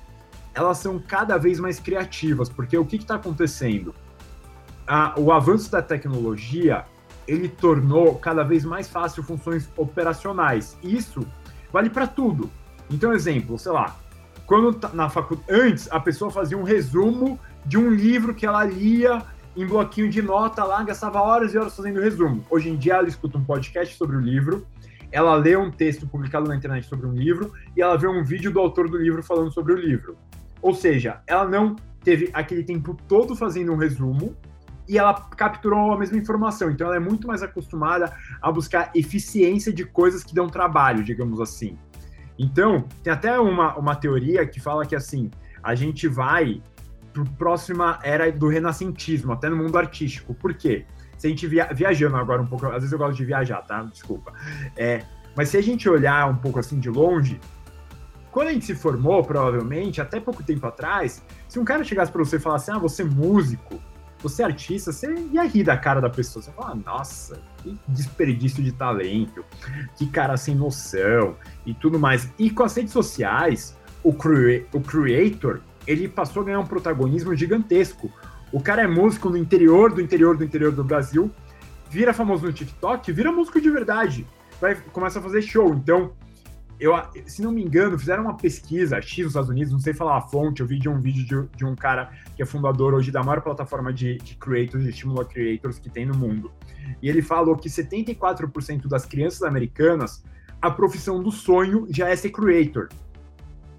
elas 0.55 0.79
são 0.79 0.99
cada 0.99 1.37
vez 1.37 1.61
mais 1.61 1.79
criativas, 1.79 2.49
porque 2.49 2.77
o 2.79 2.87
que 2.87 2.97
está 2.97 3.17
acontecendo? 3.17 3.95
o 5.19 5.31
avanço 5.31 5.71
da 5.71 5.83
tecnologia, 5.83 6.87
ele 7.29 7.49
tornou 7.49 8.15
cada 8.17 8.43
vez 8.43 8.65
mais 8.65 8.89
fácil 8.89 9.23
funções 9.23 9.71
operacionais. 9.77 10.77
Isso 10.83 11.21
vale 11.71 11.91
para 11.91 12.07
tudo. 12.07 12.51
Então, 12.91 13.13
exemplo, 13.13 13.59
sei 13.59 13.71
lá, 13.71 13.95
quando 14.47 14.73
tá 14.73 14.89
na 14.95 15.11
faculdade, 15.11 15.47
antes 15.51 15.93
a 15.93 16.01
pessoa 16.01 16.31
fazia 16.31 16.57
um 16.57 16.63
resumo 16.63 17.39
de 17.67 17.77
um 17.77 17.91
livro 17.91 18.35
que 18.35 18.47
ela 18.47 18.65
lia 18.65 19.23
em 19.55 19.67
bloquinho 19.67 20.09
de 20.09 20.23
nota 20.23 20.65
lá, 20.65 20.83
gastava 20.83 21.21
horas 21.21 21.53
e 21.53 21.59
horas 21.59 21.77
fazendo 21.77 22.01
resumo. 22.01 22.43
Hoje 22.49 22.71
em 22.71 22.77
dia 22.77 22.95
ela 22.95 23.09
escuta 23.09 23.37
um 23.37 23.45
podcast 23.45 23.95
sobre 23.97 24.17
o 24.17 24.21
livro, 24.21 24.67
ela 25.13 25.35
lê 25.35 25.55
um 25.57 25.71
texto 25.71 26.07
publicado 26.07 26.49
na 26.49 26.57
internet 26.57 26.87
sobre 26.87 27.07
um 27.07 27.13
livro 27.13 27.53
e 27.77 27.83
ela 27.83 27.99
vê 27.99 28.09
um 28.09 28.25
vídeo 28.25 28.51
do 28.51 28.59
autor 28.59 28.89
do 28.89 28.97
livro 28.97 29.23
falando 29.23 29.53
sobre 29.53 29.75
o 29.75 29.77
livro. 29.77 30.17
Ou 30.63 30.75
seja, 30.75 31.21
ela 31.27 31.47
não 31.47 31.77
teve 32.03 32.31
aquele 32.33 32.63
tempo 32.63 32.97
todo 33.07 33.37
fazendo 33.37 33.73
um 33.73 33.77
resumo 33.77 34.35
e 34.89 34.97
ela 34.97 35.15
capturou 35.15 35.93
a 35.93 35.99
mesma 35.99 36.17
informação. 36.17 36.71
Então 36.71 36.87
ela 36.87 36.97
é 36.97 37.01
muito 37.01 37.27
mais 37.27 37.43
acostumada 37.43 38.13
a 38.41 38.51
buscar 38.51 38.91
eficiência 38.95 39.73
de 39.73 39.85
coisas 39.85 40.25
que 40.25 40.35
dão 40.35 40.49
trabalho, 40.49 41.05
digamos 41.05 41.41
assim. 41.41 41.77
Então, 42.39 42.85
tem 43.03 43.13
até 43.13 43.39
uma, 43.39 43.77
uma 43.77 43.97
teoria 43.97 44.47
que 44.47 44.61
fala 44.61 44.87
que 44.87 44.95
assim, 44.95 45.31
a 45.63 45.75
gente 45.75 46.07
vai 46.07 46.63
para 47.13 47.25
próxima 47.37 47.99
era 48.03 48.31
do 48.31 48.49
renascentismo, 48.49 49.33
até 49.33 49.49
no 49.49 49.57
mundo 49.57 49.77
artístico. 49.77 50.33
Por 50.35 50.55
quê? 50.55 50.87
Se 51.17 51.27
a 51.27 51.31
gente 51.31 51.47
via, 51.49 51.69
viajando 51.73 52.17
agora 52.17 52.41
um 52.41 52.47
pouco, 52.47 52.67
às 52.67 52.75
vezes 52.75 52.93
eu 52.93 52.99
gosto 52.99 53.17
de 53.17 53.25
viajar, 53.25 53.63
tá? 53.63 53.83
Desculpa. 53.83 54.33
É, 54.77 55.03
mas 55.35 55.49
se 55.49 55.57
a 55.57 55.63
gente 55.63 55.89
olhar 55.89 56.29
um 56.31 56.37
pouco 56.37 56.61
assim 56.61 56.79
de 56.79 56.89
longe, 56.89 57.41
quando 58.31 58.49
a 58.49 58.53
gente 58.53 58.67
se 58.67 58.75
formou, 58.75 59.25
provavelmente, 59.25 60.01
até 60.01 60.21
pouco 60.21 60.45
tempo 60.45 60.65
atrás, 60.67 61.25
se 61.49 61.59
um 61.59 61.65
cara 61.65 61.83
chegasse 61.83 62.13
para 62.13 62.23
você 62.23 62.37
e 62.37 62.41
falasse, 62.41 62.71
ah, 62.71 62.79
você 62.79 63.03
é 63.03 63.05
músico, 63.05 63.81
você 64.21 64.43
é 64.43 64.47
artista, 64.47 64.93
você 64.93 65.13
ia 65.33 65.45
rir 65.45 65.65
da 65.65 65.77
cara 65.77 66.01
da 66.01 66.11
pessoa. 66.11 66.43
Você 66.43 66.51
fala, 66.53 66.75
nossa, 66.75 67.41
que 67.63 67.79
desperdício 67.87 68.63
de 68.63 68.73
talento, 68.73 69.45
que 69.97 70.07
cara 70.07 70.37
sem 70.37 70.55
noção 70.55 71.37
e 71.65 71.73
tudo 71.73 71.99
mais. 71.99 72.29
E 72.39 72.51
com 72.51 72.63
as 72.63 72.77
redes 72.77 72.93
sociais, 72.93 73.77
o, 74.03 74.11
o 74.11 74.81
creator, 74.81 75.61
ele 75.87 76.09
passou 76.09 76.43
a 76.43 76.47
ganhar 76.47 76.61
um 76.61 76.67
protagonismo 76.67 77.35
gigantesco. 77.35 78.11
O 78.53 78.61
cara 78.61 78.83
é 78.83 78.87
músico 78.87 79.29
no 79.31 79.37
interior 79.37 79.93
do 79.93 80.01
interior 80.01 80.37
do 80.37 80.45
interior 80.45 80.73
do 80.73 80.83
Brasil, 80.83 81.31
vira 81.91 82.13
famoso 82.13 82.47
no 82.47 82.53
TikTok, 82.53 83.13
vira 83.13 83.31
músico 83.31 83.61
de 83.61 83.71
verdade. 83.71 84.27
Vai, 84.61 84.75
começa 84.93 85.19
a 85.19 85.23
fazer 85.23 85.43
show. 85.43 85.75
Então, 85.75 86.13
eu, 86.81 86.95
se 87.27 87.43
não 87.43 87.51
me 87.51 87.63
engano, 87.63 87.99
fizeram 87.99 88.23
uma 88.23 88.37
pesquisa 88.37 89.01
X 89.01 89.19
nos 89.19 89.29
Estados 89.29 89.51
Unidos, 89.51 89.73
não 89.73 89.81
sei 89.81 89.93
falar 89.93 90.19
a 90.19 90.21
fonte, 90.21 90.61
eu 90.61 90.67
vi 90.67 90.79
de 90.79 90.89
um 90.89 91.01
vídeo 91.01 91.25
de, 91.25 91.57
de 91.57 91.65
um 91.65 91.75
cara 91.75 92.13
que 92.37 92.43
é 92.43 92.47
fundador 92.47 92.95
hoje 92.95 93.11
da 93.11 93.23
maior 93.23 93.41
plataforma 93.41 93.93
de, 93.93 94.17
de 94.19 94.37
creators, 94.37 94.85
de 94.85 94.91
estimula 94.91 95.25
creators 95.25 95.79
que 95.79 95.91
tem 95.91 96.07
no 96.07 96.17
mundo. 96.17 96.53
E 97.03 97.09
ele 97.09 97.21
falou 97.21 97.57
que 97.57 97.69
74% 97.69 98.87
das 98.87 99.05
crianças 99.05 99.43
americanas, 99.43 100.23
a 100.63 100.71
profissão 100.71 101.23
do 101.23 101.33
sonho 101.33 101.87
já 101.91 102.09
é 102.09 102.15
ser 102.15 102.31
creator. 102.31 102.89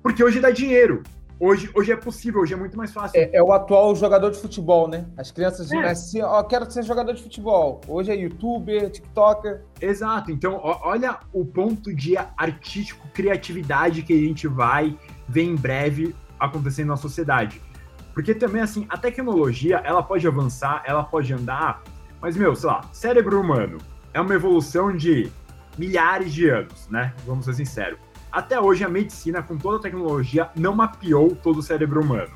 Porque 0.04 0.24
hoje 0.24 0.40
dá 0.40 0.52
dinheiro. 0.52 1.04
Hoje, 1.42 1.72
hoje 1.74 1.90
é 1.90 1.96
possível, 1.96 2.42
hoje 2.42 2.54
é 2.54 2.58
muito 2.58 2.78
mais 2.78 2.92
fácil. 2.92 3.18
É, 3.18 3.38
é 3.38 3.42
o 3.42 3.54
atual 3.54 3.96
jogador 3.96 4.30
de 4.30 4.38
futebol, 4.38 4.90
né? 4.90 5.06
As 5.16 5.32
crianças 5.32 5.72
é. 5.72 5.78
assim, 5.86 6.22
ó, 6.22 6.44
quero 6.44 6.70
ser 6.70 6.84
jogador 6.84 7.14
de 7.14 7.24
futebol. 7.24 7.80
Hoje 7.88 8.12
é 8.12 8.16
youtuber, 8.16 8.90
tiktoker. 8.90 9.62
Exato. 9.80 10.32
Então, 10.32 10.60
ó, 10.62 10.82
olha 10.84 11.18
o 11.32 11.46
ponto 11.46 11.96
de 11.96 12.18
artístico, 12.18 13.08
criatividade 13.14 14.04
que 14.04 14.12
a 14.12 14.18
gente 14.18 14.50
vai 14.50 15.00
ver 15.30 15.44
em 15.44 15.56
breve 15.56 16.14
acontecendo 16.38 16.90
na 16.90 16.98
sociedade. 16.98 17.62
Porque 18.14 18.36
também, 18.36 18.62
assim, 18.62 18.86
a 18.90 18.98
tecnologia, 18.98 19.78
ela 19.86 20.04
pode 20.04 20.28
avançar, 20.28 20.84
ela 20.86 21.04
pode 21.04 21.34
andar, 21.34 21.82
mas, 22.20 22.36
meu, 22.36 22.54
sei 22.54 22.70
lá, 22.70 22.82
cérebro 22.92 23.40
humano 23.40 23.78
é 24.14 24.20
uma 24.20 24.34
evolução 24.34 24.94
de 24.94 25.32
milhares 25.78 26.34
de 26.34 26.50
anos, 26.50 26.90
né? 26.90 27.14
Vamos 27.26 27.46
ser 27.46 27.54
sinceros 27.54 28.09
até 28.32 28.60
hoje, 28.60 28.84
a 28.84 28.90
medicina, 28.90 29.42
com 29.42 29.58
toda 29.58 29.78
a 29.78 29.82
tecnologia, 29.82 30.50
não 30.56 30.76
mapeou 30.76 31.36
todo 31.36 31.60
o 31.60 31.64
cérebro 31.64 32.02
humano. 32.02 32.32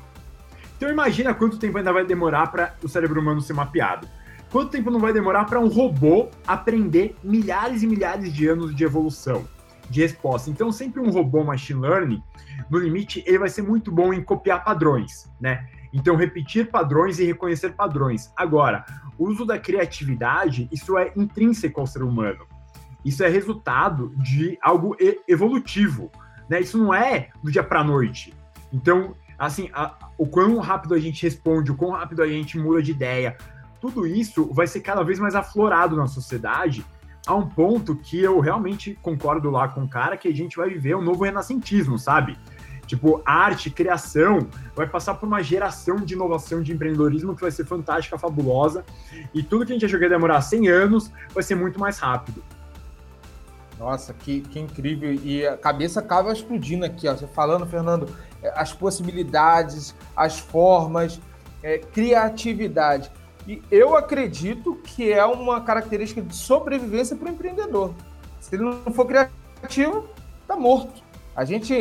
Então, 0.76 0.90
imagina 0.90 1.32
quanto 1.32 1.58
tempo 1.58 1.78
ainda 1.78 1.92
vai 1.92 2.04
demorar 2.04 2.48
para 2.48 2.74
o 2.82 2.88
cérebro 2.88 3.20
humano 3.20 3.40
ser 3.40 3.52
mapeado. 3.52 4.08
Quanto 4.50 4.70
tempo 4.70 4.90
não 4.90 5.00
vai 5.00 5.12
demorar 5.12 5.44
para 5.44 5.58
um 5.58 5.68
robô 5.68 6.28
aprender 6.46 7.16
milhares 7.22 7.82
e 7.82 7.86
milhares 7.86 8.32
de 8.32 8.46
anos 8.46 8.74
de 8.74 8.84
evolução, 8.84 9.44
de 9.88 10.00
resposta? 10.02 10.50
Então, 10.50 10.70
sempre 10.70 11.00
um 11.00 11.10
robô 11.10 11.42
machine 11.42 11.80
learning, 11.80 12.22
no 12.70 12.78
limite, 12.78 13.22
ele 13.26 13.38
vai 13.38 13.48
ser 13.48 13.62
muito 13.62 13.90
bom 13.90 14.12
em 14.12 14.22
copiar 14.22 14.64
padrões, 14.64 15.30
né? 15.40 15.66
Então, 15.92 16.16
repetir 16.16 16.70
padrões 16.70 17.18
e 17.18 17.24
reconhecer 17.24 17.72
padrões. 17.72 18.32
Agora, 18.36 18.84
o 19.16 19.28
uso 19.28 19.44
da 19.44 19.58
criatividade, 19.58 20.68
isso 20.72 20.98
é 20.98 21.12
intrínseco 21.16 21.80
ao 21.80 21.86
ser 21.86 22.02
humano. 22.02 22.46
Isso 23.04 23.22
é 23.22 23.28
resultado 23.28 24.14
de 24.16 24.58
algo 24.62 24.96
evolutivo, 25.28 26.10
né? 26.48 26.60
Isso 26.60 26.78
não 26.78 26.92
é 26.92 27.30
do 27.42 27.50
dia 27.50 27.62
para 27.62 27.84
noite. 27.84 28.34
Então, 28.72 29.14
assim, 29.38 29.70
a, 29.72 29.94
o 30.16 30.26
quão 30.26 30.58
rápido 30.58 30.94
a 30.94 30.98
gente 30.98 31.22
responde, 31.22 31.70
o 31.70 31.76
quão 31.76 31.92
rápido 31.92 32.22
a 32.22 32.26
gente 32.26 32.58
muda 32.58 32.82
de 32.82 32.90
ideia, 32.90 33.36
tudo 33.80 34.06
isso 34.06 34.52
vai 34.52 34.66
ser 34.66 34.80
cada 34.80 35.02
vez 35.02 35.18
mais 35.18 35.34
aflorado 35.34 35.96
na 35.96 36.06
sociedade, 36.06 36.84
a 37.26 37.34
um 37.34 37.46
ponto 37.46 37.96
que 37.96 38.20
eu 38.20 38.40
realmente 38.40 38.98
concordo 39.00 39.50
lá 39.50 39.68
com 39.68 39.84
o 39.84 39.88
cara 39.88 40.16
que 40.16 40.28
a 40.28 40.34
gente 40.34 40.56
vai 40.56 40.68
viver 40.68 40.94
um 40.94 41.02
novo 41.02 41.24
renascentismo, 41.24 41.98
sabe? 41.98 42.38
Tipo, 42.86 43.22
arte, 43.24 43.70
criação, 43.70 44.46
vai 44.74 44.86
passar 44.86 45.14
por 45.14 45.26
uma 45.26 45.42
geração 45.42 45.96
de 45.96 46.14
inovação, 46.14 46.62
de 46.62 46.72
empreendedorismo 46.72 47.34
que 47.34 47.40
vai 47.40 47.50
ser 47.50 47.64
fantástica, 47.64 48.18
fabulosa, 48.18 48.84
e 49.32 49.42
tudo 49.42 49.64
que 49.64 49.72
a 49.72 49.74
gente 49.74 49.86
achou 49.86 49.98
que 49.98 50.04
ia 50.04 50.10
demorar 50.10 50.42
100 50.42 50.68
anos 50.68 51.12
vai 51.32 51.42
ser 51.42 51.54
muito 51.54 51.80
mais 51.80 51.98
rápido. 51.98 52.42
Nossa, 53.84 54.14
que, 54.14 54.40
que 54.40 54.58
incrível. 54.58 55.12
E 55.12 55.46
a 55.46 55.58
cabeça 55.58 56.00
acaba 56.00 56.32
explodindo 56.32 56.86
aqui, 56.86 57.06
ó. 57.06 57.14
Você 57.14 57.26
falando, 57.26 57.66
Fernando, 57.66 58.08
é, 58.42 58.50
as 58.56 58.72
possibilidades, 58.72 59.94
as 60.16 60.38
formas, 60.38 61.20
é, 61.62 61.76
criatividade. 61.76 63.12
E 63.46 63.62
eu 63.70 63.94
acredito 63.94 64.76
que 64.76 65.12
é 65.12 65.22
uma 65.26 65.60
característica 65.60 66.22
de 66.22 66.34
sobrevivência 66.34 67.14
para 67.14 67.28
o 67.28 67.30
empreendedor. 67.30 67.94
Se 68.40 68.54
ele 68.54 68.64
não 68.64 68.94
for 68.94 69.06
criativo, 69.06 70.08
tá 70.48 70.56
morto. 70.56 71.02
A 71.36 71.44
gente, 71.44 71.74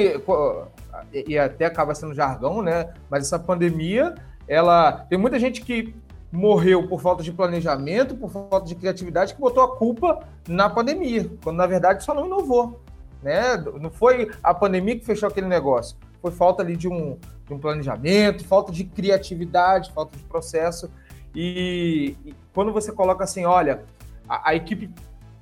e 1.14 1.38
até 1.38 1.66
acaba 1.66 1.96
sendo 1.96 2.14
jargão, 2.14 2.62
né? 2.62 2.94
Mas 3.10 3.24
essa 3.24 3.40
pandemia, 3.40 4.14
ela. 4.46 4.92
Tem 5.10 5.18
muita 5.18 5.40
gente 5.40 5.62
que 5.62 5.96
morreu 6.34 6.88
por 6.88 7.00
falta 7.00 7.22
de 7.22 7.32
planejamento, 7.32 8.16
por 8.16 8.28
falta 8.28 8.66
de 8.66 8.74
criatividade, 8.74 9.36
que 9.36 9.40
botou 9.40 9.62
a 9.62 9.78
culpa 9.78 10.28
na 10.48 10.68
pandemia, 10.68 11.30
quando 11.44 11.58
na 11.58 11.68
verdade 11.68 12.04
só 12.04 12.12
não 12.12 12.26
inovou. 12.26 12.82
Né? 13.22 13.56
Não 13.80 13.92
foi 13.92 14.32
a 14.42 14.52
pandemia 14.52 14.98
que 14.98 15.06
fechou 15.06 15.30
aquele 15.30 15.48
negócio, 15.48 15.96
foi 16.20 16.32
falta 16.32 16.64
ali 16.64 16.76
de 16.76 16.88
um, 16.88 17.20
de 17.46 17.54
um 17.54 17.60
planejamento, 17.60 18.44
falta 18.48 18.72
de 18.72 18.84
criatividade, 18.84 19.92
falta 19.92 20.18
de 20.18 20.24
processo. 20.24 20.90
E, 21.36 22.18
e 22.26 22.34
quando 22.52 22.74
você 22.74 22.92
coloca 22.92 23.24
assim, 23.24 23.46
olha, 23.46 23.84
a, 24.28 24.50
a 24.50 24.56
equipe 24.56 24.90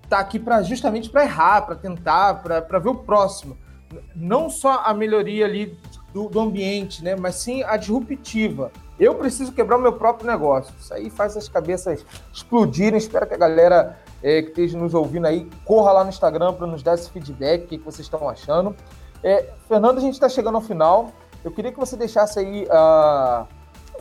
está 0.04 0.20
aqui 0.20 0.44
justamente 0.66 1.10
para 1.10 1.24
errar, 1.24 1.62
para 1.62 1.76
tentar, 1.76 2.44
para 2.44 2.80
ver 2.80 2.90
o 2.90 2.96
próximo. 2.96 3.58
Não 4.14 4.50
só 4.50 4.84
a 4.84 4.94
melhoria 4.94 5.46
ali 5.46 5.78
do, 6.14 6.28
do 6.28 6.40
ambiente, 6.40 7.02
né? 7.02 7.16
mas 7.16 7.36
sim 7.36 7.64
a 7.64 7.78
disruptiva 7.78 8.74
eu 9.02 9.16
preciso 9.16 9.52
quebrar 9.52 9.78
o 9.78 9.82
meu 9.82 9.94
próprio 9.94 10.30
negócio. 10.30 10.72
Isso 10.80 10.94
aí 10.94 11.10
faz 11.10 11.36
as 11.36 11.50
cabeças 11.50 12.06
explodirem. 12.32 13.00
Espero 13.00 13.26
que 13.26 13.34
a 13.34 13.38
galera 13.38 14.00
é, 14.22 14.44
que 14.44 14.50
esteja 14.50 14.78
nos 14.78 14.94
ouvindo 14.94 15.26
aí 15.26 15.50
corra 15.66 15.92
lá 15.92 16.04
no 16.04 16.12
Instagram 16.12 16.54
para 16.54 16.68
nos 16.68 16.84
dar 16.84 16.94
esse 16.94 17.10
feedback, 17.10 17.64
o 17.64 17.68
que, 17.68 17.78
que 17.80 17.84
vocês 17.84 18.06
estão 18.06 18.30
achando. 18.30 18.76
É, 19.24 19.50
Fernando, 19.68 19.98
a 19.98 20.02
gente 20.02 20.14
está 20.14 20.30
chegando 20.30 20.56
ao 20.56 20.62
final. 20.62 21.12
Eu 21.44 21.52
queria 21.52 21.72
que 21.72 21.80
você 21.80 21.98
deixasse 21.98 22.38
aí 22.38 22.66
uh, 22.66 23.48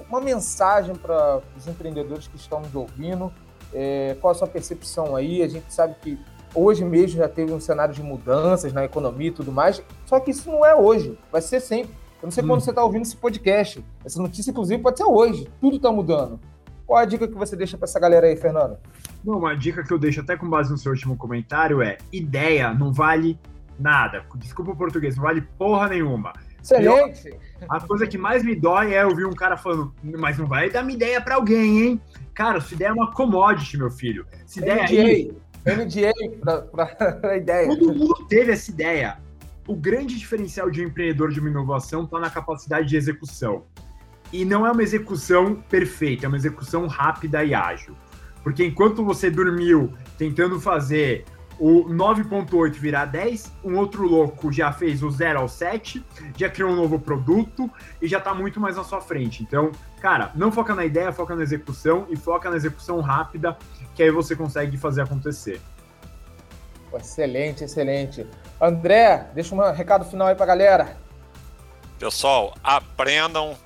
uma 0.08 0.20
mensagem 0.20 0.94
para 0.94 1.40
os 1.56 1.66
empreendedores 1.66 2.28
que 2.28 2.36
estão 2.36 2.60
nos 2.60 2.74
ouvindo. 2.74 3.32
É, 3.72 4.16
qual 4.20 4.32
a 4.32 4.34
sua 4.34 4.48
percepção 4.48 5.16
aí? 5.16 5.42
A 5.42 5.48
gente 5.48 5.72
sabe 5.72 5.94
que 6.02 6.18
hoje 6.54 6.84
mesmo 6.84 7.18
já 7.18 7.28
teve 7.28 7.52
um 7.52 7.60
cenário 7.60 7.94
de 7.94 8.02
mudanças 8.02 8.72
na 8.72 8.84
economia 8.84 9.28
e 9.28 9.32
tudo 9.32 9.52
mais, 9.52 9.82
só 10.04 10.18
que 10.20 10.30
isso 10.30 10.50
não 10.50 10.66
é 10.66 10.74
hoje, 10.74 11.16
vai 11.30 11.40
ser 11.40 11.60
sempre. 11.60 11.99
Eu 12.22 12.26
não 12.26 12.30
sei 12.30 12.44
hum. 12.44 12.48
quando 12.48 12.60
você 12.60 12.70
está 12.70 12.84
ouvindo 12.84 13.02
esse 13.02 13.16
podcast. 13.16 13.84
Essa 14.04 14.20
notícia, 14.20 14.50
inclusive, 14.50 14.82
pode 14.82 14.98
ser 14.98 15.04
hoje. 15.04 15.48
Tudo 15.60 15.76
está 15.76 15.90
mudando. 15.90 16.38
Qual 16.86 16.98
a 16.98 17.04
dica 17.04 17.28
que 17.28 17.34
você 17.34 17.56
deixa 17.56 17.78
para 17.78 17.86
essa 17.86 18.00
galera 18.00 18.26
aí, 18.26 18.36
Fernando? 18.36 18.76
Bom, 19.22 19.38
uma 19.38 19.54
dica 19.54 19.82
que 19.82 19.92
eu 19.92 19.98
deixo 19.98 20.20
até 20.20 20.36
com 20.36 20.48
base 20.48 20.70
no 20.70 20.76
seu 20.76 20.92
último 20.92 21.16
comentário 21.16 21.80
é: 21.80 21.98
ideia 22.12 22.74
não 22.74 22.92
vale 22.92 23.38
nada. 23.78 24.24
Desculpa 24.36 24.72
o 24.72 24.76
português, 24.76 25.16
não 25.16 25.22
vale 25.22 25.40
porra 25.56 25.88
nenhuma. 25.88 26.32
Excelente! 26.62 27.34
a 27.68 27.80
coisa 27.80 28.06
que 28.06 28.18
mais 28.18 28.42
me 28.42 28.54
dói 28.54 28.92
é 28.92 29.06
ouvir 29.06 29.24
um 29.24 29.32
cara 29.32 29.56
falando, 29.56 29.94
mas 30.02 30.36
não 30.36 30.46
vai 30.46 30.68
dar 30.68 30.82
minha 30.82 30.96
ideia 30.96 31.20
para 31.20 31.36
alguém, 31.36 31.82
hein? 31.82 32.00
Cara, 32.34 32.60
se 32.60 32.74
ideia 32.74 32.88
é 32.88 32.92
uma 32.92 33.12
commodity, 33.12 33.78
meu 33.78 33.90
filho. 33.90 34.26
Se 34.44 34.60
ideia 34.60 34.82
aí. 34.82 35.32
MDA 35.64 36.12
para 37.22 37.36
ideia. 37.36 37.68
Todo 37.68 37.94
mundo 37.94 38.26
teve 38.28 38.52
essa 38.52 38.70
ideia 38.70 39.18
o 39.70 39.76
grande 39.76 40.18
diferencial 40.18 40.68
de 40.68 40.82
um 40.82 40.88
empreendedor 40.88 41.30
de 41.30 41.38
uma 41.38 41.48
inovação 41.48 42.02
está 42.02 42.18
na 42.18 42.28
capacidade 42.28 42.88
de 42.88 42.96
execução. 42.96 43.66
E 44.32 44.44
não 44.44 44.66
é 44.66 44.72
uma 44.72 44.82
execução 44.82 45.54
perfeita, 45.54 46.26
é 46.26 46.28
uma 46.28 46.36
execução 46.36 46.88
rápida 46.88 47.44
e 47.44 47.54
ágil. 47.54 47.94
Porque 48.42 48.64
enquanto 48.64 49.04
você 49.04 49.30
dormiu 49.30 49.92
tentando 50.18 50.60
fazer 50.60 51.24
o 51.56 51.84
9.8 51.84 52.72
virar 52.72 53.04
10, 53.04 53.52
um 53.62 53.76
outro 53.76 54.08
louco 54.08 54.50
já 54.50 54.72
fez 54.72 55.04
o 55.04 55.10
0 55.10 55.38
ao 55.38 55.48
7, 55.48 56.04
já 56.36 56.48
criou 56.48 56.72
um 56.72 56.76
novo 56.76 56.98
produto 56.98 57.70
e 58.02 58.08
já 58.08 58.18
está 58.18 58.34
muito 58.34 58.58
mais 58.58 58.74
na 58.74 58.82
sua 58.82 59.00
frente. 59.00 59.44
Então, 59.44 59.70
cara, 60.00 60.32
não 60.34 60.50
foca 60.50 60.74
na 60.74 60.84
ideia, 60.84 61.12
foca 61.12 61.36
na 61.36 61.44
execução 61.44 62.08
e 62.10 62.16
foca 62.16 62.50
na 62.50 62.56
execução 62.56 63.00
rápida, 63.00 63.56
que 63.94 64.02
aí 64.02 64.10
você 64.10 64.34
consegue 64.34 64.76
fazer 64.76 65.02
acontecer. 65.02 65.60
Excelente, 66.94 67.64
excelente. 67.64 68.26
André, 68.60 69.26
deixa 69.34 69.54
um 69.54 69.72
recado 69.72 70.04
final 70.04 70.28
aí 70.28 70.34
pra 70.34 70.46
galera. 70.46 70.96
Pessoal, 71.98 72.54
aprendam 72.62 73.56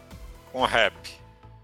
com 0.52 0.64
rap. 0.64 0.94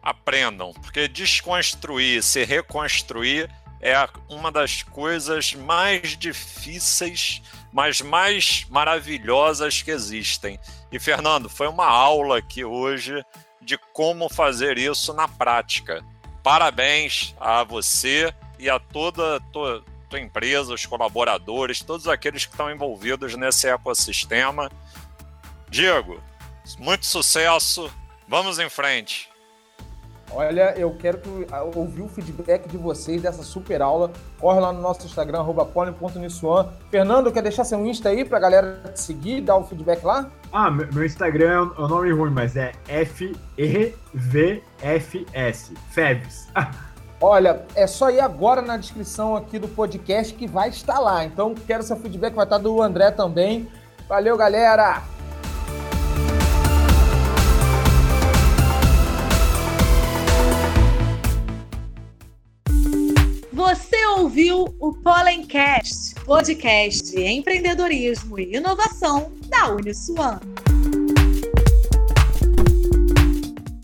aprendam, 0.02 0.72
porque 0.72 1.06
desconstruir, 1.08 2.22
se 2.22 2.44
reconstruir 2.44 3.50
é 3.80 3.94
uma 4.28 4.50
das 4.52 4.82
coisas 4.82 5.54
mais 5.54 6.16
difíceis, 6.16 7.42
mas 7.72 8.00
mais 8.00 8.66
maravilhosas 8.68 9.82
que 9.82 9.90
existem. 9.90 10.58
E 10.92 10.98
Fernando, 10.98 11.48
foi 11.48 11.68
uma 11.68 11.86
aula 11.86 12.38
aqui 12.38 12.64
hoje 12.64 13.24
de 13.62 13.78
como 13.92 14.28
fazer 14.28 14.76
isso 14.76 15.14
na 15.14 15.28
prática. 15.28 16.04
Parabéns 16.42 17.34
a 17.38 17.62
você 17.64 18.34
e 18.58 18.68
a 18.68 18.78
toda 18.78 19.40
tua, 20.10 20.20
empresa, 20.20 20.74
os 20.74 20.84
colaboradores, 20.84 21.80
todos 21.80 22.08
aqueles 22.08 22.44
que 22.44 22.52
estão 22.52 22.70
envolvidos 22.70 23.36
nesse 23.36 23.68
ecossistema. 23.68 24.70
Diego, 25.68 26.20
muito 26.78 27.06
sucesso. 27.06 27.90
Vamos 28.28 28.58
em 28.58 28.68
frente. 28.68 29.30
Olha, 30.32 30.74
eu 30.78 30.94
quero 30.96 31.20
ouvir 31.74 32.02
o 32.02 32.08
feedback 32.08 32.68
de 32.68 32.76
vocês 32.76 33.20
dessa 33.20 33.42
super 33.42 33.82
aula. 33.82 34.12
Corre 34.38 34.60
lá 34.60 34.72
no 34.72 34.80
nosso 34.80 35.04
Instagram, 35.04 35.44
polen.nissuan. 35.72 36.68
Fernando, 36.88 37.32
quer 37.32 37.42
deixar 37.42 37.64
seu 37.64 37.84
Insta 37.84 38.10
aí 38.10 38.24
pra 38.24 38.38
galera 38.38 38.92
te 38.94 39.00
seguir, 39.00 39.40
dar 39.40 39.56
o 39.56 39.64
feedback 39.64 40.04
lá? 40.04 40.30
Ah, 40.52 40.70
meu 40.70 41.04
Instagram 41.04 41.50
é 41.50 41.60
um 41.82 41.88
nome 41.88 42.12
ruim, 42.12 42.30
mas 42.30 42.56
é 42.56 42.70
F-E-V-F-S. 42.86 43.94
Febs. 45.90 46.48
Olha, 47.22 47.66
é 47.74 47.86
só 47.86 48.10
ir 48.10 48.18
agora 48.18 48.62
na 48.62 48.78
descrição 48.78 49.36
aqui 49.36 49.58
do 49.58 49.68
podcast 49.68 50.32
que 50.32 50.46
vai 50.46 50.70
estar 50.70 50.98
lá. 50.98 51.22
Então, 51.22 51.54
quero 51.54 51.82
seu 51.82 51.96
feedback, 51.96 52.32
vai 52.32 52.44
estar 52.44 52.56
do 52.56 52.80
André 52.80 53.10
também. 53.10 53.68
Valeu, 54.08 54.38
galera! 54.38 55.02
Você 63.52 64.06
ouviu 64.18 64.74
o 64.80 64.94
Pollencast, 64.94 66.14
podcast 66.24 67.14
de 67.14 67.22
empreendedorismo 67.22 68.38
e 68.38 68.56
inovação 68.56 69.30
da 69.46 69.68
Uniswan. 69.74 70.40